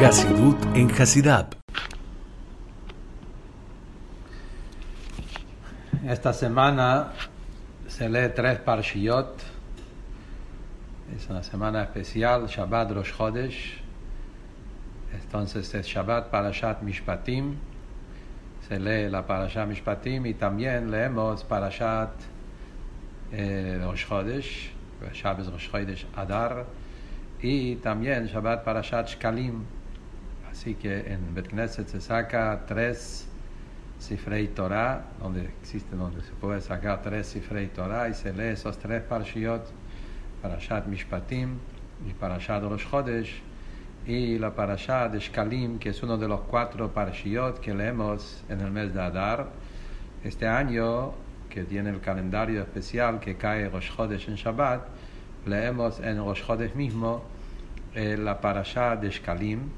Hasidut 0.00 0.56
en 0.76 0.88
Hasidab. 0.90 1.56
Esta 6.06 6.32
semana 6.32 7.12
se 7.88 8.08
lee 8.08 8.28
tres 8.32 8.60
parshiyot. 8.60 9.42
Es 11.16 11.28
una 11.28 11.42
semana 11.42 11.82
especial, 11.82 12.46
Shabbat 12.46 12.92
Rosh 12.92 13.12
Chodesh. 13.12 13.80
Entonces 15.12 15.74
es 15.74 15.86
Shabbat 15.86 16.30
Parashat 16.30 16.80
Mishpatim. 16.82 17.56
Se 18.68 18.78
lee 18.78 19.10
la 19.10 19.26
Parashat 19.26 19.66
Mishpatim 19.66 20.26
y 20.26 20.34
también 20.34 20.92
leemos 20.92 21.42
Parashat 21.42 22.12
eh, 23.32 23.80
Rosh 23.82 24.06
Chodesh, 24.06 24.70
Shabbat 25.12 25.48
Rosh 25.48 25.68
Chodesh 25.68 26.06
Adar. 26.14 26.66
Y 27.42 27.74
también 27.76 28.26
Shabbat 28.26 28.62
Parashat 28.62 29.08
Shkalim. 29.08 29.77
Así 30.58 30.74
que 30.74 31.12
en 31.12 31.36
Bet 31.36 31.50
Knesset 31.50 31.86
se 31.86 32.00
saca 32.00 32.64
tres 32.66 33.28
Sifrei 34.00 34.48
Torah, 34.48 35.04
donde 35.22 35.44
existe, 35.44 35.94
donde 35.94 36.20
se 36.20 36.32
puede 36.32 36.60
sacar 36.60 37.00
tres 37.00 37.28
Sifrei 37.28 37.68
Torah 37.68 38.08
y 38.08 38.14
se 38.14 38.32
lee 38.32 38.54
esos 38.54 38.76
tres 38.76 39.04
Parshiot, 39.04 39.70
Parashat 40.42 40.86
Mishpatim 40.86 41.58
y 42.08 42.12
Parashat 42.12 42.64
Rosh 42.64 42.88
Chodesh 42.90 43.40
y 44.04 44.36
la 44.40 44.52
Parashat 44.52 45.12
de 45.12 45.20
Shkalim, 45.20 45.78
que 45.78 45.90
es 45.90 46.02
uno 46.02 46.18
de 46.18 46.26
los 46.26 46.40
cuatro 46.40 46.92
Parshiot 46.92 47.60
que 47.60 47.72
leemos 47.72 48.42
en 48.48 48.60
el 48.60 48.72
mes 48.72 48.92
de 48.92 49.00
Adar. 49.00 49.50
Este 50.24 50.48
año, 50.48 51.12
que 51.48 51.62
tiene 51.62 51.90
el 51.90 52.00
calendario 52.00 52.62
especial 52.62 53.20
que 53.20 53.36
cae 53.36 53.68
Rosh 53.68 53.92
Chodesh 53.94 54.28
en 54.28 54.34
Shabbat, 54.34 54.88
leemos 55.46 56.00
en 56.00 56.18
Rosh 56.18 56.44
Chodesh 56.44 56.74
mismo 56.74 57.22
eh, 57.94 58.16
la 58.16 58.40
Parashat 58.40 59.00
de 59.00 59.10
Shkalim, 59.10 59.77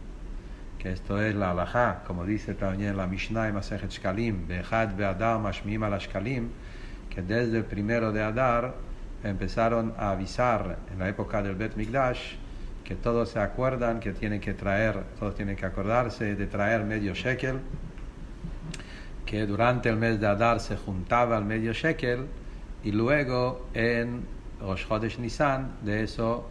que 0.80 0.92
esto 0.92 1.22
es 1.22 1.34
la 1.34 1.50
halajá, 1.50 2.02
como 2.06 2.24
dice 2.24 2.54
también 2.54 2.96
la 2.96 3.06
Mishnah 3.06 3.50
y 3.50 3.52
Masejet 3.52 3.90
Shkalim, 3.90 4.48
Bejad 4.48 4.94
Be'adar 4.96 5.38
Mashmim 5.38 5.82
al 5.82 5.98
Shkalim, 5.98 6.48
que 7.10 7.20
desde 7.22 7.58
el 7.58 7.64
primero 7.64 8.12
de 8.12 8.22
Adar 8.22 8.74
empezaron 9.22 9.92
a 9.98 10.12
avisar 10.12 10.78
en 10.90 10.98
la 10.98 11.08
época 11.08 11.42
del 11.42 11.54
Bet 11.54 11.76
Mikdash 11.76 12.36
que 12.84 12.94
todos 12.96 13.28
se 13.28 13.38
acuerdan 13.38 14.00
que 14.00 14.12
tienen 14.12 14.40
que 14.40 14.54
traer, 14.54 15.04
todos 15.18 15.34
tienen 15.34 15.54
que 15.54 15.66
acordarse 15.66 16.34
de 16.34 16.46
traer 16.46 16.82
medio 16.84 17.14
shekel, 17.14 17.60
que 19.26 19.46
durante 19.46 19.90
el 19.90 19.96
mes 19.96 20.18
de 20.18 20.26
Adar 20.26 20.60
se 20.60 20.76
juntaba 20.76 21.38
el 21.38 21.44
medio 21.44 21.72
shekel 21.72 22.26
y 22.82 22.90
luego 22.90 23.68
en 23.74 24.24
Rosh 24.60 24.88
Chodesh 24.88 25.18
Nisan 25.18 25.76
de 25.82 26.02
eso 26.02 26.48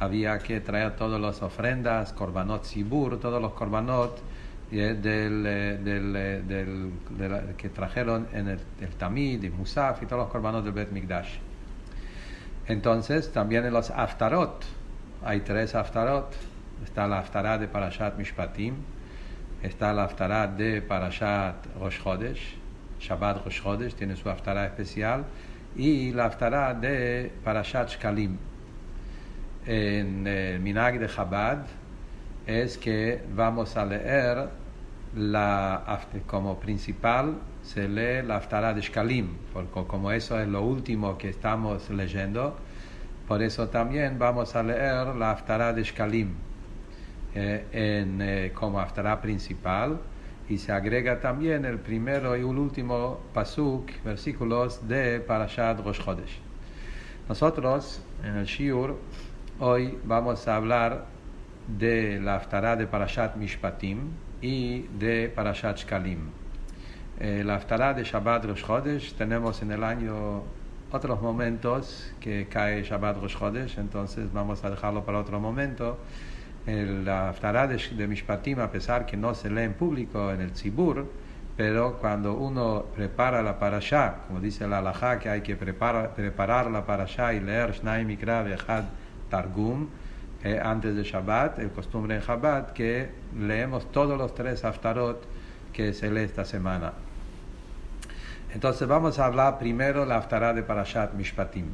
había 0.00 0.38
que 0.38 0.60
traer 0.60 0.96
todas 0.96 1.20
las 1.20 1.42
ofrendas, 1.42 2.12
korbanot 2.14 2.64
sibur, 2.64 3.20
todos 3.20 3.40
los 3.40 3.52
korbanot 3.52 4.18
eh, 4.72 4.96
del, 5.00 5.44
eh, 5.46 5.78
del, 5.78 6.12
del, 7.16 7.54
que 7.56 7.68
trajeron 7.68 8.26
en 8.32 8.48
el, 8.48 8.60
el 8.80 8.94
Tamid 8.96 9.42
y 9.42 9.50
Musaf 9.50 10.02
y 10.02 10.06
todos 10.06 10.22
los 10.22 10.32
korbanot 10.32 10.64
del 10.64 10.72
Bet 10.72 10.90
Mikdash. 10.90 11.36
Entonces, 12.66 13.30
también 13.30 13.66
en 13.66 13.74
los 13.74 13.90
Aftarot, 13.90 14.64
hay 15.22 15.40
tres 15.40 15.74
Aftarot. 15.74 16.34
Está 16.82 17.06
la 17.06 17.18
Aftará 17.18 17.58
de 17.58 17.68
Parashat 17.68 18.16
Mishpatim, 18.16 18.74
está 19.62 19.92
la 19.92 20.04
Aftará 20.04 20.46
de 20.46 20.80
Parashat 20.80 21.66
Rosh 21.78 22.00
Chodesh, 22.02 22.56
Shabbat 22.98 23.44
Rosh 23.44 23.60
Chodesh, 23.62 23.94
tiene 23.94 24.16
su 24.16 24.30
Aftará 24.30 24.64
especial, 24.64 25.26
y 25.76 26.12
la 26.12 26.24
Aftará 26.24 26.72
de 26.72 27.30
Parashat 27.44 27.90
Shkalim 27.90 28.38
en 29.66 30.26
el 30.26 30.60
Minag 30.60 30.98
de 30.98 31.08
Chabad 31.08 31.66
es 32.46 32.78
que 32.78 33.22
vamos 33.34 33.76
a 33.76 33.84
leer 33.84 34.48
la, 35.16 36.00
como 36.26 36.58
principal 36.58 37.34
se 37.62 37.88
lee 37.88 38.26
la 38.26 38.36
Aftara 38.36 38.72
de 38.72 38.80
Shkalim, 38.80 39.28
porque 39.52 39.84
como 39.86 40.10
eso 40.12 40.40
es 40.40 40.48
lo 40.48 40.62
último 40.62 41.18
que 41.18 41.28
estamos 41.28 41.90
leyendo, 41.90 42.56
por 43.28 43.42
eso 43.42 43.68
también 43.68 44.18
vamos 44.18 44.56
a 44.56 44.62
leer 44.62 45.14
la 45.14 45.32
Aftara 45.32 45.72
de 45.72 45.82
Shkalim 45.82 46.30
eh, 47.34 47.66
en, 47.72 48.22
eh, 48.22 48.52
como 48.54 48.80
Aftara 48.80 49.20
principal 49.20 50.00
y 50.48 50.58
se 50.58 50.72
agrega 50.72 51.20
también 51.20 51.64
el 51.64 51.78
primero 51.78 52.36
y 52.36 52.40
el 52.40 52.46
último 52.46 53.20
pasuk, 53.32 53.88
versículos 54.04 54.88
de 54.88 55.20
Parashat 55.20 55.78
Rosh 55.84 56.00
Chodesh. 56.02 56.40
Nosotros 57.28 58.02
en 58.24 58.36
el 58.36 58.46
Shiur 58.46 58.96
Hoy 59.62 59.98
vamos 60.04 60.48
a 60.48 60.56
hablar 60.56 61.04
de 61.66 62.18
la 62.18 62.36
Haftarah 62.36 62.76
de 62.76 62.86
Parashat 62.86 63.36
Mishpatim 63.36 64.08
y 64.40 64.86
de 64.98 65.28
Parashat 65.28 65.76
Shkalim. 65.76 66.30
Eh, 67.18 67.42
la 67.44 67.56
Haftarah 67.56 67.92
de 67.92 68.02
Shabbat 68.02 68.46
Rosh 68.46 68.64
Chodesh 68.64 69.12
tenemos 69.12 69.60
en 69.60 69.72
el 69.72 69.84
año 69.84 70.44
otros 70.90 71.20
momentos 71.20 72.10
que 72.20 72.48
cae 72.48 72.84
Shabbat 72.84 73.18
Rosh 73.20 73.36
Chodesh, 73.36 73.76
entonces 73.76 74.32
vamos 74.32 74.64
a 74.64 74.70
dejarlo 74.70 75.04
para 75.04 75.18
otro 75.18 75.38
momento. 75.38 75.98
El, 76.64 77.04
la 77.04 77.28
Haftarah 77.28 77.66
de, 77.66 77.76
de, 77.76 78.08
Mishpatim, 78.08 78.60
a 78.60 78.70
pesar 78.70 79.04
que 79.04 79.18
no 79.18 79.34
se 79.34 79.50
lee 79.50 79.64
en 79.64 79.74
público 79.74 80.32
en 80.32 80.40
el 80.40 80.52
Tzibur, 80.52 81.06
pero 81.58 81.98
cuando 81.98 82.32
uno 82.32 82.86
prepara 82.96 83.42
la 83.42 83.58
Parashá, 83.58 84.20
como 84.26 84.40
dice 84.40 84.66
la 84.66 84.78
Alajá, 84.78 85.18
que 85.18 85.28
hay 85.28 85.42
que 85.42 85.54
preparar, 85.54 86.14
preparar 86.14 86.70
la 86.70 86.86
Parashá 86.86 87.34
y 87.34 87.40
leer 87.40 87.72
Shnai 87.72 88.06
Mikra 88.06 88.42
Vechad 88.42 88.84
Targum, 89.30 89.88
eh, 90.44 90.60
antes 90.62 90.94
de 90.94 91.02
Shabbat, 91.02 91.58
el 91.58 91.70
costumbre 91.70 92.16
en 92.16 92.20
Shabbat, 92.20 92.72
que 92.72 93.08
leemos 93.38 93.90
todos 93.92 94.18
los 94.18 94.34
tres 94.34 94.64
Haftarot 94.64 95.22
que 95.72 95.94
se 95.94 96.10
lee 96.10 96.20
esta 96.20 96.44
semana. 96.44 96.92
Entonces 98.52 98.88
vamos 98.88 99.18
a 99.18 99.26
hablar 99.26 99.58
primero 99.58 100.04
la 100.04 100.16
Haftarah 100.16 100.52
de 100.52 100.62
Parashat 100.62 101.14
Mishpatim. 101.14 101.66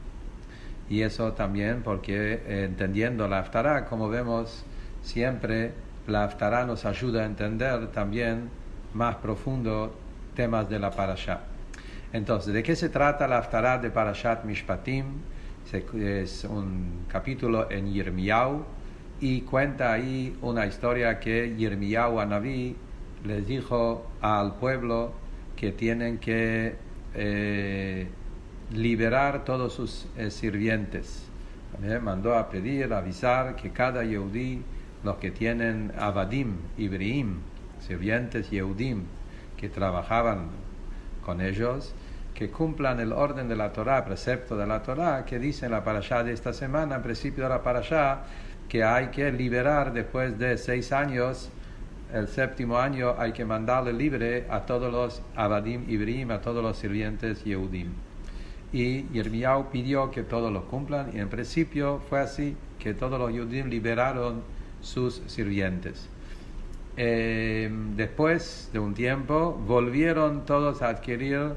Y 0.89 1.03
eso 1.03 1.33
también 1.33 1.83
porque 1.83 2.35
eh, 2.35 2.65
entendiendo 2.65 3.27
la 3.29 3.41
Haftarah, 3.41 3.87
como 3.87 4.09
vemos 4.09 4.65
siempre, 5.03 5.73
la 6.07 6.25
Haftarah 6.25 6.67
nos 6.67 6.85
ayuda 6.85 7.23
a 7.23 7.25
entender 7.25 7.89
también 7.89 8.51
más 8.95 9.17
profundo 9.17 9.97
temas 10.35 10.69
de 10.69 10.79
la 10.79 10.91
Parashá. 10.91 11.41
Entonces, 12.13 12.53
¿de 12.53 12.63
qué 12.63 12.77
se 12.77 12.89
trata 12.89 13.27
la 13.27 13.39
Haftarah 13.39 13.79
de 13.79 13.91
Parashat 13.91 14.45
Mishpatim? 14.45 15.07
Es 15.73 16.45
un 16.45 17.07
capítulo 17.09 17.69
en 17.71 17.93
Yirmiyahu 17.93 18.63
y 19.21 19.41
cuenta 19.41 19.93
ahí 19.93 20.37
una 20.41 20.65
historia 20.65 21.19
que 21.19 21.57
Yirmiyahu 21.57 22.21
Anabí 22.21 22.77
les 23.25 23.47
dijo 23.49 24.07
al 24.21 24.57
pueblo 24.57 25.13
que 25.57 25.73
tienen 25.73 26.19
que 26.19 26.77
eh, 27.15 28.07
liberar 28.73 29.45
todos 29.45 29.73
sus 29.73 30.07
eh, 30.17 30.31
sirvientes. 30.31 31.27
Me 31.81 31.99
mandó 31.99 32.37
a 32.37 32.49
pedir, 32.49 32.93
a 32.93 32.99
avisar 32.99 33.57
que 33.57 33.71
cada 33.71 34.05
Yehudí, 34.05 34.63
los 35.03 35.17
que 35.17 35.33
tienen 35.33 35.93
Abadim, 35.99 36.59
Ibrahim, 36.79 37.39
sirvientes 37.81 38.51
Yehudim, 38.51 39.03
que 39.57 39.69
trabajaban 39.69 40.49
con 41.25 41.41
ellos, 41.41 41.93
que 42.37 42.51
cumplan 42.51 43.01
el 43.01 43.13
orden 43.13 43.49
de 43.49 43.57
la 43.57 43.73
Torah, 43.73 44.05
precepto 44.05 44.59
de 44.59 44.67
la 44.67 44.83
Torah, 44.83 45.25
que 45.25 45.39
dice 45.39 45.65
en 45.65 45.73
la 45.73 45.83
parashá 45.83 46.23
de 46.23 46.33
esta 46.35 46.53
semana, 46.53 46.97
en 46.97 47.03
principio 47.03 47.45
de 47.45 47.49
la 47.49 47.63
parashá, 47.63 48.25
que 48.69 48.85
hay 48.85 49.07
que 49.07 49.33
liberar 49.33 49.91
después 49.91 50.39
de 50.39 50.59
seis 50.59 50.93
años, 50.93 51.49
el 52.13 52.29
séptimo 52.29 52.79
año 52.79 53.15
hay 53.19 53.33
que 53.33 53.47
mandarle 53.47 53.95
libre 53.95 54.45
a 54.51 54.61
todos 54.67 54.93
los 54.93 55.23
abadim 55.35 55.89
ibrim, 55.89 56.31
a 56.31 56.43
todos 56.43 56.63
los 56.63 56.77
sirvientes 56.77 57.43
yehudim. 57.43 57.89
Y 58.71 59.05
Yirmiyahu 59.05 59.71
pidió 59.71 60.11
que 60.11 60.23
todos 60.23 60.53
los 60.53 60.65
cumplan, 60.65 61.13
y 61.15 61.21
en 61.21 61.31
principio 61.31 62.03
fue 62.11 62.21
así, 62.21 62.55
que 62.79 62.93
todos 62.93 63.19
los 63.19 63.33
yehudim 63.33 63.69
liberaron 63.69 64.43
sus 64.83 65.23
sirvientes. 65.27 66.07
Eh, 66.99 67.71
después 67.97 68.69
de 68.75 68.79
un 68.79 68.93
tiempo, 68.93 69.53
volvieron 69.67 70.45
todos 70.45 70.83
a 70.83 70.89
adquirir 70.89 71.55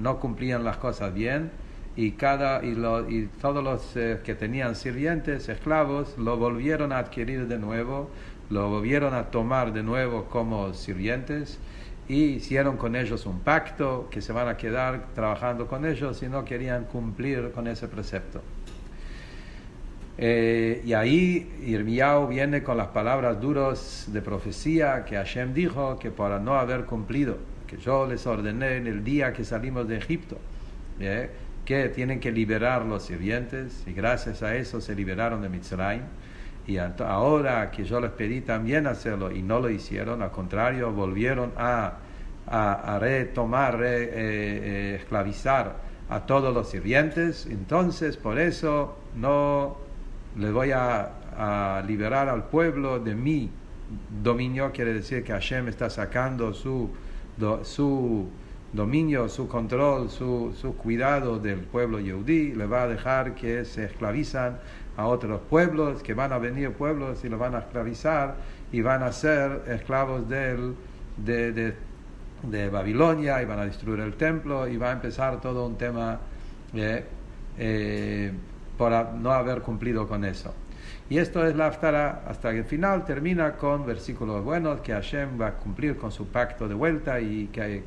no 0.00 0.18
cumplían 0.18 0.64
las 0.64 0.78
cosas 0.78 1.12
bien 1.14 1.50
y, 1.96 2.12
cada, 2.12 2.64
y, 2.64 3.28
todos 3.40 3.62
los 3.62 3.96
eh, 3.96 4.20
que 4.24 4.34
tenían 4.34 4.74
sirvientes, 4.74 5.48
esclavos, 5.48 6.16
lo 6.18 6.36
volvieron 6.36 6.92
a 6.92 6.98
adquirir 6.98 7.46
de 7.46 7.58
nuevo, 7.58 8.10
lo 8.48 8.68
volvieron 8.68 9.14
a 9.14 9.24
tomar 9.24 9.72
de 9.72 9.82
nuevo 9.82 10.24
como 10.24 10.72
sirvientes 10.72 11.58
y 12.08 12.24
hicieron 12.24 12.76
con 12.76 12.96
ellos 12.96 13.26
un 13.26 13.40
pacto 13.40 14.08
que 14.10 14.20
se 14.20 14.32
van 14.32 14.48
a 14.48 14.56
quedar 14.56 15.08
trabajando 15.14 15.66
con 15.66 15.84
ellos 15.84 16.22
y 16.22 16.28
no 16.28 16.44
querían 16.44 16.84
cumplir 16.84 17.52
con 17.52 17.68
ese 17.68 17.86
precepto. 17.86 18.40
Eh, 20.18 20.82
y 20.84 20.92
ahí 20.92 21.50
Irmiao 21.66 22.26
viene 22.26 22.62
con 22.62 22.76
las 22.76 22.88
palabras 22.88 23.40
duras 23.40 24.06
de 24.08 24.20
profecía 24.20 25.04
que 25.04 25.16
Hashem 25.16 25.54
dijo 25.54 25.98
que 25.98 26.10
para 26.10 26.38
no 26.38 26.54
haber 26.56 26.84
cumplido 26.84 27.38
que 27.70 27.76
yo 27.76 28.04
les 28.04 28.26
ordené 28.26 28.78
en 28.78 28.88
el 28.88 29.04
día 29.04 29.32
que 29.32 29.44
salimos 29.44 29.86
de 29.86 29.98
Egipto, 29.98 30.38
¿eh? 30.98 31.30
que 31.64 31.88
tienen 31.88 32.18
que 32.18 32.32
liberar 32.32 32.84
los 32.84 33.04
sirvientes, 33.04 33.84
y 33.86 33.92
gracias 33.92 34.42
a 34.42 34.56
eso 34.56 34.80
se 34.80 34.92
liberaron 34.96 35.40
de 35.40 35.48
Mitzrayim, 35.48 36.02
Y 36.66 36.78
ahora 36.78 37.70
que 37.70 37.84
yo 37.84 38.00
les 38.00 38.10
pedí 38.10 38.40
también 38.40 38.88
hacerlo 38.88 39.30
y 39.30 39.40
no 39.42 39.60
lo 39.60 39.70
hicieron, 39.70 40.20
al 40.20 40.32
contrario, 40.32 40.90
volvieron 40.90 41.52
a, 41.56 41.98
a, 42.48 42.98
retomar, 42.98 43.78
re, 43.78 44.02
eh, 44.02 44.10
eh, 44.14 44.96
esclavizar 45.00 45.76
a 46.08 46.26
todos 46.26 46.52
los 46.52 46.68
sirvientes, 46.68 47.46
entonces 47.46 48.16
por 48.16 48.40
eso 48.40 48.98
no 49.14 49.76
les 50.36 50.52
voy 50.52 50.72
a, 50.72 51.10
a 51.38 51.84
liberar 51.86 52.28
al 52.28 52.48
pueblo 52.48 52.98
de 52.98 53.14
mi 53.14 53.48
dominio, 54.22 54.72
quiere 54.72 54.92
decir 54.92 55.22
que 55.22 55.32
Hashem 55.32 55.68
está 55.68 55.88
sacando 55.88 56.52
su, 56.52 56.90
su 57.62 58.28
dominio, 58.72 59.28
su 59.28 59.48
control, 59.48 60.10
su, 60.10 60.54
su 60.60 60.76
cuidado 60.76 61.38
del 61.38 61.60
pueblo 61.60 61.98
yehudí, 61.98 62.54
le 62.54 62.66
va 62.66 62.82
a 62.82 62.88
dejar 62.88 63.34
que 63.34 63.64
se 63.64 63.84
esclavizan 63.84 64.58
a 64.96 65.06
otros 65.06 65.40
pueblos, 65.48 66.02
que 66.02 66.14
van 66.14 66.32
a 66.32 66.38
venir 66.38 66.72
pueblos 66.72 67.24
y 67.24 67.28
lo 67.28 67.38
van 67.38 67.54
a 67.54 67.60
esclavizar 67.60 68.36
y 68.70 68.82
van 68.82 69.02
a 69.02 69.12
ser 69.12 69.62
esclavos 69.68 70.28
del, 70.28 70.74
de, 71.16 71.74
de, 72.42 72.68
Babilonia 72.68 73.42
y 73.42 73.44
van 73.44 73.58
a 73.58 73.64
destruir 73.64 74.00
el 74.00 74.14
templo 74.14 74.68
y 74.68 74.76
va 74.76 74.90
a 74.90 74.92
empezar 74.92 75.40
todo 75.40 75.66
un 75.66 75.76
tema 75.76 76.18
eh, 76.74 77.04
eh, 77.58 78.32
por 78.78 78.92
no 79.14 79.32
haber 79.32 79.62
cumplido 79.62 80.06
con 80.06 80.24
eso. 80.24 80.54
Y 81.10 81.18
esto 81.18 81.44
es 81.44 81.56
la 81.56 81.66
Aftara 81.66 82.22
hasta 82.28 82.50
el 82.50 82.64
final 82.64 83.04
termina 83.04 83.56
con 83.56 83.84
versículos 83.84 84.44
buenos 84.44 84.80
que 84.80 84.92
Hashem 84.92 85.40
va 85.40 85.48
a 85.48 85.52
cumplir 85.54 85.96
con 85.96 86.12
su 86.12 86.28
pacto 86.28 86.68
de 86.68 86.74
vuelta 86.74 87.18
y 87.18 87.48
que, 87.48 87.82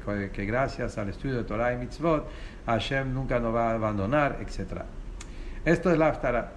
gracias 0.45 0.97
al 0.97 1.07
estudio 1.07 1.37
de 1.37 1.45
Torah 1.45 1.71
y 1.71 1.77
Mitzvot 1.77 2.27
Hashem 2.65 3.13
nunca 3.13 3.39
nos 3.39 3.55
va 3.55 3.71
a 3.71 3.75
abandonar, 3.75 4.39
etc. 4.41 4.81
Esto 5.63 5.89
es 5.89 5.97
la 5.97 6.09
Aftara. 6.09 6.51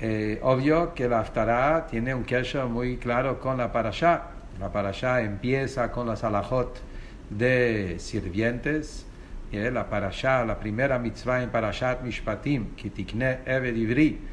Eh, 0.00 0.40
obvio 0.42 0.94
que 0.94 1.06
la 1.06 1.20
Aftara 1.20 1.86
tiene 1.86 2.14
un 2.14 2.24
kesher 2.24 2.64
muy 2.64 2.96
claro 2.96 3.38
con 3.38 3.58
la 3.58 3.70
Parashá. 3.70 4.28
La 4.58 4.72
Parashá 4.72 5.20
empieza 5.20 5.92
con 5.92 6.06
las 6.06 6.24
alajot 6.24 6.80
de 7.28 7.96
sirvientes. 7.98 9.04
Eh, 9.52 9.70
la 9.70 9.90
Parashá, 9.90 10.42
la 10.42 10.58
primera 10.58 10.98
mitzvah 10.98 11.42
en 11.42 11.50
Parashat 11.50 12.00
Mishpatim, 12.00 12.74
Kitikne 12.76 13.40
Eved 13.44 13.76
Ivri 13.76 14.29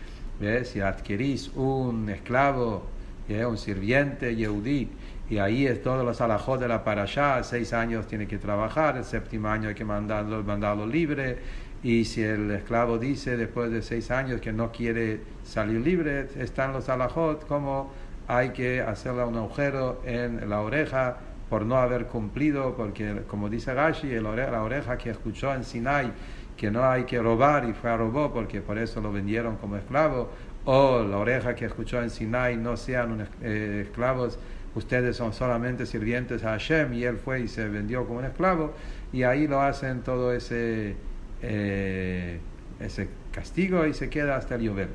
si 0.63 0.81
adquirís 0.81 1.51
un 1.55 2.09
esclavo, 2.09 2.85
un 3.29 3.57
sirviente 3.57 4.35
yehudí, 4.35 4.89
y 5.29 5.39
ahí 5.39 5.67
es 5.67 5.81
todos 5.81 6.05
los 6.05 6.21
alajos 6.21 6.59
de 6.59 6.67
la 6.67 6.83
parashá, 6.83 7.43
seis 7.43 7.73
años 7.73 8.07
tiene 8.07 8.27
que 8.27 8.37
trabajar, 8.37 8.97
el 8.97 9.03
séptimo 9.03 9.49
año 9.49 9.69
hay 9.69 9.75
que 9.75 9.83
mandarlo, 9.83 10.43
mandarlo 10.43 10.85
libre, 10.87 11.37
y 11.83 12.05
si 12.05 12.23
el 12.23 12.49
esclavo 12.51 12.97
dice 12.97 13.37
después 13.37 13.71
de 13.71 13.81
seis 13.81 14.09
años 14.09 14.41
que 14.41 14.53
no 14.53 14.71
quiere 14.71 15.21
salir 15.43 15.81
libre, 15.81 16.27
están 16.37 16.73
los 16.73 16.89
alajot 16.89 17.45
como 17.47 17.91
hay 18.27 18.49
que 18.49 18.81
hacerle 18.81 19.23
un 19.23 19.35
agujero 19.37 20.01
en 20.05 20.49
la 20.49 20.61
oreja 20.61 21.17
por 21.49 21.65
no 21.65 21.77
haber 21.77 22.07
cumplido, 22.07 22.75
porque 22.75 23.21
como 23.27 23.49
dice 23.49 23.73
Gashi, 23.73 24.09
la 24.19 24.61
oreja 24.63 24.97
que 24.97 25.11
escuchó 25.11 25.53
en 25.53 25.63
Sinai, 25.63 26.11
que 26.57 26.71
no 26.71 26.83
hay 26.83 27.03
que 27.03 27.21
robar 27.21 27.69
y 27.69 27.73
fue 27.73 27.91
a 27.91 27.97
robar 27.97 28.31
porque 28.31 28.61
por 28.61 28.77
eso 28.77 28.99
lo 28.99 29.11
vendieron 29.11 29.57
como 29.57 29.77
esclavo, 29.77 30.29
o 30.65 31.03
la 31.03 31.17
oreja 31.17 31.55
que 31.55 31.65
escuchó 31.65 32.01
en 32.01 32.09
Sinai, 32.09 32.57
no 32.57 32.75
sean 32.75 33.27
eh, 33.41 33.83
esclavos, 33.85 34.37
ustedes 34.75 35.15
son 35.15 35.31
solamente 35.31 35.85
sirvientes 35.85 36.43
a 36.43 36.49
Hashem 36.49 36.93
y 36.93 37.03
él 37.03 37.17
fue 37.17 37.41
y 37.41 37.47
se 37.47 37.67
vendió 37.69 38.05
como 38.05 38.19
un 38.19 38.25
esclavo, 38.25 38.73
y 39.13 39.23
ahí 39.23 39.47
lo 39.47 39.61
hacen 39.61 40.01
todo 40.01 40.33
ese, 40.33 40.95
eh, 41.41 42.39
ese 42.79 43.07
castigo 43.31 43.85
y 43.85 43.93
se 43.93 44.09
queda 44.09 44.35
hasta 44.35 44.55
el 44.55 44.61
llover. 44.61 44.89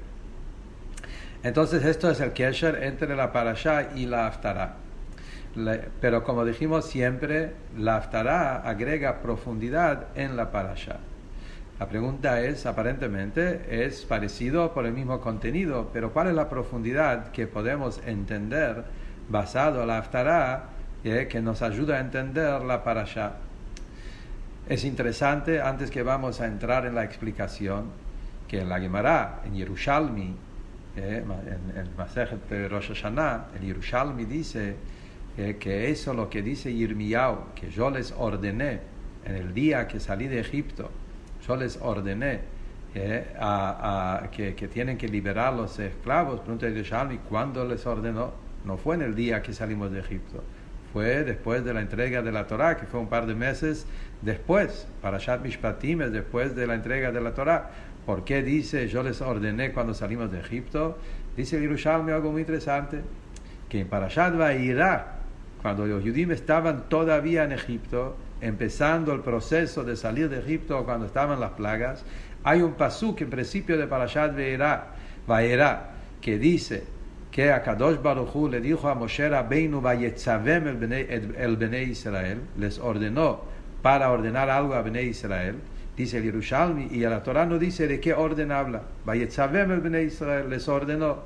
Entonces 1.43 1.85
esto 1.85 2.11
es 2.11 2.20
el 2.20 2.32
kesher 2.32 2.82
entre 2.82 3.17
la 3.17 3.32
parasha 3.32 3.91
y 3.97 4.06
la 4.06 4.26
aftará. 4.26 4.76
Pero 6.00 6.25
como 6.25 6.44
dijimos 6.44 6.87
siempre, 6.87 7.53
la 7.76 7.97
aftará 7.97 8.56
agrega 8.56 9.20
profundidad 9.20 10.08
en 10.15 10.37
la 10.37 10.50
parasha. 10.50 10.99
La 11.82 11.88
pregunta 11.88 12.40
es, 12.40 12.64
aparentemente, 12.64 13.84
es 13.84 14.05
parecido 14.05 14.73
por 14.73 14.87
el 14.87 14.93
mismo 14.93 15.20
contenido, 15.20 15.90
pero 15.93 16.12
¿cuál 16.12 16.29
es 16.29 16.34
la 16.34 16.49
profundidad 16.49 17.32
que 17.32 17.49
podemos 17.49 18.00
entender 18.06 18.84
basado 19.29 19.82
en 19.82 19.88
la 19.88 19.99
Haftarah 19.99 20.67
eh, 21.02 21.26
que 21.29 21.40
nos 21.43 21.61
ayuda 21.61 21.96
a 21.96 21.99
entender 21.99 22.62
la 22.62 22.84
parasha? 22.84 23.32
Es 24.69 24.84
interesante, 24.84 25.61
antes 25.61 25.90
que 25.90 26.05
vamos 26.05 26.40
a 26.40 26.46
entrar 26.46 26.87
en 26.87 26.94
la 26.94 27.02
explicación, 27.02 27.87
que 28.46 28.61
en 28.61 28.69
la 28.69 28.79
Gemara, 28.79 29.40
en 29.44 29.56
Yerushalmi, 29.56 30.37
eh, 30.94 31.25
en 31.26 31.76
el 31.76 31.90
Masejet 31.99 32.49
de 32.49 32.69
Rosh 32.69 32.94
Hashanah, 32.94 33.46
el 33.58 33.67
Yerushalmi 33.67 34.25
dice 34.25 34.76
eh, 35.37 35.56
que 35.58 35.90
eso 35.90 36.14
lo 36.14 36.31
que 36.31 36.43
dice 36.43 36.73
Yirmiyahu, 36.73 37.55
que 37.56 37.70
yo 37.70 37.90
les 37.90 38.12
ordené 38.12 38.79
en 39.25 39.34
el 39.34 39.52
día 39.52 39.88
que 39.88 39.99
salí 39.99 40.29
de 40.29 40.38
Egipto, 40.38 40.88
yo 41.47 41.56
les 41.56 41.79
ordené 41.81 42.41
eh, 42.94 43.25
que, 44.31 44.69
tienen 44.69 44.99
que 44.99 45.09
liberar 45.09 45.55
los 45.55 45.79
esclavos. 45.79 46.41
Pregunta 46.41 46.69
Yerushalmi, 46.69 47.19
¿cuándo 47.19 47.65
les 47.65 47.87
ordenó? 47.87 48.33
No 48.65 48.77
fue 48.77 48.97
en 48.97 49.03
el 49.03 49.15
día 49.15 49.43
que 49.43 49.53
salimos 49.53 49.91
de 49.91 50.00
Egipto, 50.00 50.43
fue 50.93 51.25
después 51.25 51.65
de 51.65 51.75
la 51.75 51.81
entrega 51.81 52.23
de 52.23 52.31
la 52.31 52.47
Torah, 52.47 52.77
que 52.77 52.87
fue 52.87 53.00
un 53.00 53.09
par 53.09 53.27
de 53.27 53.35
meses 53.35 53.87
después. 54.21 54.87
Para 55.00 55.19
Shat 55.19 55.43
Mishpatim 55.43 56.03
es 56.03 56.12
después 56.12 56.55
de 56.55 56.67
la 56.67 56.75
entrega 56.75 57.11
de 57.11 57.21
la 57.21 57.33
Torah. 57.35 57.71
¿Por 58.06 58.25
qué 58.25 58.43
dice 58.43 58.89
yo 58.89 59.03
les 59.03 59.21
ordené 59.21 59.73
cuando 59.73 59.94
salimos 59.94 60.31
de 60.31 60.41
Egipto? 60.41 60.99
Dice 61.37 61.61
Yerushalmi 61.61 62.12
algo 62.12 62.31
muy 62.31 62.43
interesante, 62.43 63.00
que 63.69 63.81
en 63.81 63.89
Parashat 63.89 64.37
Vairá, 64.37 65.19
cuando 65.62 65.87
los 65.87 66.03
judíos 66.03 66.31
estaban 66.31 66.89
todavía 66.89 67.44
en 67.44 67.53
Egipto, 67.53 68.17
empezando 68.43 69.12
el 69.15 69.21
proceso 69.21 69.85
de 69.85 69.97
salir 69.97 70.29
de 70.29 70.41
Egipto 70.41 70.85
cuando 70.85 71.06
estaban 71.06 71.41
las 71.41 71.53
plagas, 71.53 72.05
hay 72.44 72.61
un 72.61 72.75
pasuk 72.75 73.21
en 73.23 73.31
principio 73.31 73.79
de 73.79 73.87
Parashat 73.87 74.35
Vaera, 75.27 75.91
que 76.21 76.39
dice 76.39 76.85
que 77.31 77.53
a 77.53 77.62
Kadosh 77.62 78.03
Baruch 78.03 78.50
le 78.50 78.61
dijo 78.61 78.89
a 78.89 78.94
Moshe 78.94 79.29
Rabbeinu 79.29 79.81
Vayetzavem 79.81 80.67
el 80.67 80.77
Bnei, 80.77 81.06
el 81.39 81.56
Bnei 81.56 81.91
Israel, 81.91 82.41
les 82.59 82.79
ordenó 82.79 83.43
para 83.81 84.11
ordenar 84.11 84.50
algo 84.50 84.75
a 84.75 84.83
Bnei 84.83 85.09
Israel, 85.09 85.56
dice 85.97 86.19
el 86.19 86.25
Yerushalmi, 86.25 86.89
y 86.91 87.00
la 87.00 87.23
Torah 87.23 87.47
no 87.47 87.59
dice 87.59 87.87
de 87.87 88.00
qué 88.00 88.12
orden 88.12 88.50
habla. 88.50 88.83
Vayetzavem 89.05 89.71
el 89.71 89.81
Bnei 89.81 90.06
Israel, 90.06 90.50
les 90.50 90.69
ordenó. 90.69 91.21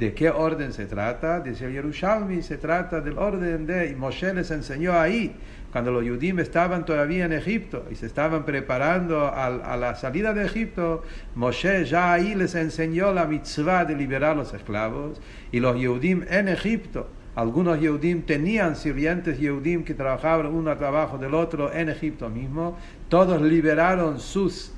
¿De 0.00 0.14
qué 0.14 0.30
orden 0.30 0.72
se 0.72 0.86
trata? 0.86 1.40
Dice 1.40 1.70
Yerushalmi, 1.70 2.40
se 2.40 2.56
trata 2.56 3.02
del 3.02 3.18
orden 3.18 3.66
de, 3.66 3.90
y 3.90 3.94
Moshe 3.94 4.32
les 4.32 4.50
enseñó 4.50 4.98
ahí 4.98 5.36
cuando 5.70 5.92
los 5.92 6.02
judíos 6.08 6.38
estaban 6.38 6.86
todavía 6.86 7.26
en 7.26 7.34
Egipto 7.34 7.84
y 7.90 7.96
se 7.96 8.06
estaban 8.06 8.46
preparando 8.46 9.26
a, 9.26 9.76
la 9.76 9.94
salida 9.96 10.32
de 10.32 10.46
Egipto, 10.46 11.02
Moshe 11.34 11.84
ya 11.84 12.14
ahí 12.14 12.34
les 12.34 12.54
enseñó 12.54 13.12
la 13.12 13.26
mitzvah 13.26 13.84
de 13.84 13.94
liberar 13.94 14.38
los 14.38 14.54
esclavos 14.54 15.20
y 15.52 15.60
los 15.60 15.76
judíos 15.76 16.24
en 16.30 16.48
Egipto. 16.48 17.06
Algunos 17.34 17.78
judíos 17.78 18.24
tenían 18.24 18.76
sirvientes 18.76 19.36
judíos 19.36 19.84
que 19.84 19.92
trabajaban 19.92 20.46
uno 20.46 20.70
a 20.70 20.78
trabajo 20.78 21.18
del 21.18 21.34
otro 21.34 21.74
en 21.74 21.90
Egipto 21.90 22.30
mismo. 22.30 22.78
Todos 23.10 23.42
liberaron 23.42 24.18
sus 24.18 24.72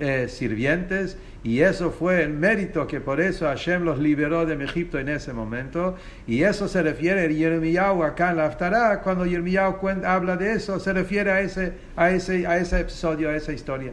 eh, 0.00 0.26
sirvientes 0.28 1.16
y 1.44 1.60
eso 1.60 1.90
fue 1.90 2.22
el 2.22 2.32
mérito 2.32 2.86
que 2.86 3.02
por 3.02 3.20
eso 3.20 3.44
Hashem 3.44 3.84
los 3.84 3.98
liberó 3.98 4.46
de 4.46 4.54
Egipto 4.64 4.98
en 4.98 5.10
ese 5.10 5.34
momento. 5.34 5.94
Y 6.26 6.42
eso 6.42 6.68
se 6.68 6.82
refiere 6.82 7.20
a 7.20 7.28
Yermiyahu 7.28 8.02
acá 8.02 8.30
en 8.30 8.38
la 8.38 8.46
Haftarah. 8.46 9.02
Cuando 9.02 9.26
Yermiyahu 9.26 9.76
habla 10.06 10.38
de 10.38 10.54
eso, 10.54 10.80
se 10.80 10.94
refiere 10.94 11.30
a 11.30 11.42
ese, 11.42 11.74
a, 11.96 12.10
ese, 12.10 12.46
a 12.46 12.56
ese 12.56 12.80
episodio, 12.80 13.28
a 13.28 13.36
esa 13.36 13.52
historia. 13.52 13.92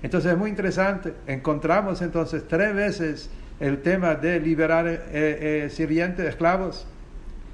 Entonces 0.00 0.30
es 0.30 0.38
muy 0.38 0.48
interesante. 0.48 1.12
Encontramos 1.26 2.02
entonces 2.02 2.44
tres 2.46 2.72
veces 2.72 3.30
el 3.58 3.82
tema 3.82 4.14
de 4.14 4.38
liberar 4.38 4.86
eh, 4.86 5.00
eh, 5.12 5.70
sirvientes, 5.70 6.24
esclavos. 6.24 6.86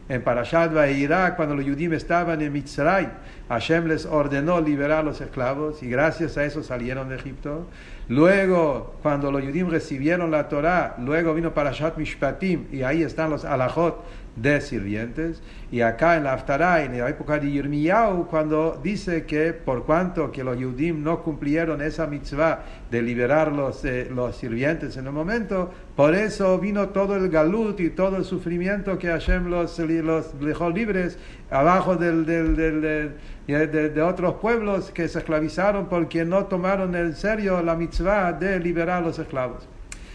En 0.08 0.22
Parashat 0.22 0.72
Vahirá, 0.72 1.36
cuando 1.36 1.54
los 1.54 1.66
judíos 1.66 1.92
estaban 1.92 2.40
en 2.40 2.50
Mitzray, 2.50 3.10
Hashem 3.50 3.88
les 3.88 4.06
ordenó 4.06 4.58
liberar 4.58 5.04
los 5.04 5.20
esclavos 5.20 5.82
y 5.82 5.90
gracias 5.90 6.38
a 6.38 6.44
eso 6.44 6.62
salieron 6.62 7.10
de 7.10 7.16
Egipto. 7.16 7.66
Luego, 8.08 8.94
cuando 9.02 9.30
los 9.30 9.42
judíos 9.42 9.70
recibieron 9.70 10.30
la 10.30 10.48
Torah, 10.48 10.96
luego 10.98 11.34
vino 11.34 11.52
Parashat 11.52 11.98
Mishpatim 11.98 12.68
y 12.72 12.82
ahí 12.84 13.02
están 13.02 13.28
los 13.28 13.44
alajot 13.44 14.02
de 14.40 14.60
sirvientes. 14.60 15.42
Y 15.70 15.82
acá 15.82 16.16
en 16.16 16.24
la 16.24 16.32
Haftarah, 16.32 16.84
en 16.84 16.98
la 16.98 17.08
época 17.08 17.38
de 17.38 17.50
Yirmiyahu, 17.50 18.26
cuando 18.26 18.80
dice 18.82 19.26
que 19.26 19.52
por 19.52 19.84
cuanto 19.84 20.32
que 20.32 20.42
los 20.42 20.56
judíos 20.56 20.96
no 20.96 21.22
cumplieron 21.22 21.82
esa 21.82 22.06
mitzvah 22.06 22.62
de 22.90 23.02
liberar 23.02 23.52
los, 23.52 23.84
eh, 23.84 24.08
los 24.10 24.36
sirvientes 24.36 24.96
en 24.96 25.06
el 25.06 25.12
momento, 25.12 25.70
por 25.94 26.14
eso 26.14 26.58
vino 26.58 26.88
todo 26.90 27.16
el 27.16 27.28
galut 27.28 27.80
y 27.80 27.90
todo 27.90 28.16
el 28.16 28.24
sufrimiento 28.24 28.98
que 28.98 29.08
Hashem 29.08 29.48
los, 29.48 29.78
los 29.78 30.40
dejó 30.40 30.70
libres 30.70 31.18
abajo 31.50 31.96
del, 31.96 32.24
del, 32.24 32.56
del 32.56 33.14
de, 33.46 34.02
otros 34.02 34.34
pueblos 34.34 34.90
que 34.90 35.08
se 35.08 35.18
esclavizaron 35.20 35.88
porque 35.88 36.24
no 36.24 36.46
tomaron 36.46 36.94
en 36.94 37.14
serio 37.14 37.62
la 37.62 37.74
mitzvah 37.74 38.32
de 38.32 38.60
liberar 38.60 39.02
los 39.02 39.18
esclavos. 39.18 39.66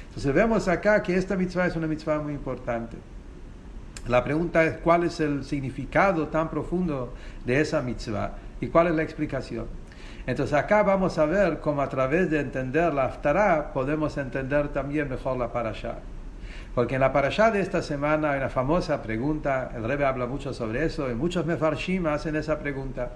Entonces 0.09 0.33
vemos 0.33 0.67
acá 0.67 1.01
que 1.01 1.15
esta 1.15 1.35
mitzvah 1.35 1.67
es 1.67 1.75
una 1.75 1.87
mitzvah 1.87 2.19
muy 2.19 2.33
importante. 2.33 2.97
La 4.07 4.23
pregunta 4.23 4.65
es 4.65 4.77
cuál 4.79 5.05
es 5.05 5.21
el 5.21 5.45
significado 5.45 6.27
tan 6.27 6.49
profundo 6.49 7.13
de 7.45 7.61
esa 7.61 7.81
mitzvah 7.81 8.33
y 8.59 8.67
cuál 8.67 8.87
es 8.87 8.95
la 8.95 9.03
explicación. 9.03 9.65
Entonces 10.27 10.55
acá 10.57 10.83
vamos 10.83 11.17
a 11.17 11.25
ver 11.25 11.59
cómo 11.59 11.81
a 11.81 11.89
través 11.89 12.29
de 12.29 12.41
entender 12.41 12.93
la 12.93 13.05
Aftará 13.05 13.71
podemos 13.71 14.17
entender 14.17 14.69
también 14.69 15.09
mejor 15.09 15.37
la 15.37 15.53
Parashá. 15.53 15.99
Porque 16.75 16.95
en 16.95 17.01
la 17.01 17.13
Parashá 17.13 17.51
de 17.51 17.61
esta 17.61 17.81
semana 17.81 18.31
hay 18.31 18.37
una 18.39 18.49
famosa 18.49 19.01
pregunta, 19.01 19.71
el 19.75 19.83
Rebbe 19.83 20.05
habla 20.05 20.25
mucho 20.25 20.53
sobre 20.53 20.85
eso, 20.85 21.09
y 21.09 21.13
muchos 21.13 21.45
mefarshim 21.45 22.07
hacen 22.07 22.35
esa 22.35 22.59
pregunta. 22.59 23.11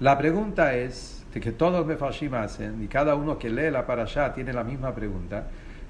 La 0.00 0.16
pregunta 0.18 0.74
es, 0.74 1.24
de 1.34 1.40
que 1.40 1.52
todos 1.52 1.72
los 1.72 1.86
mefarshim 1.86 2.34
hacen, 2.34 2.82
y 2.82 2.88
cada 2.88 3.14
uno 3.14 3.38
que 3.38 3.50
lee 3.50 3.70
la 3.70 3.86
Parashá 3.86 4.32
tiene 4.32 4.52
la 4.52 4.64
misma 4.64 4.94
pregunta, 4.94 5.44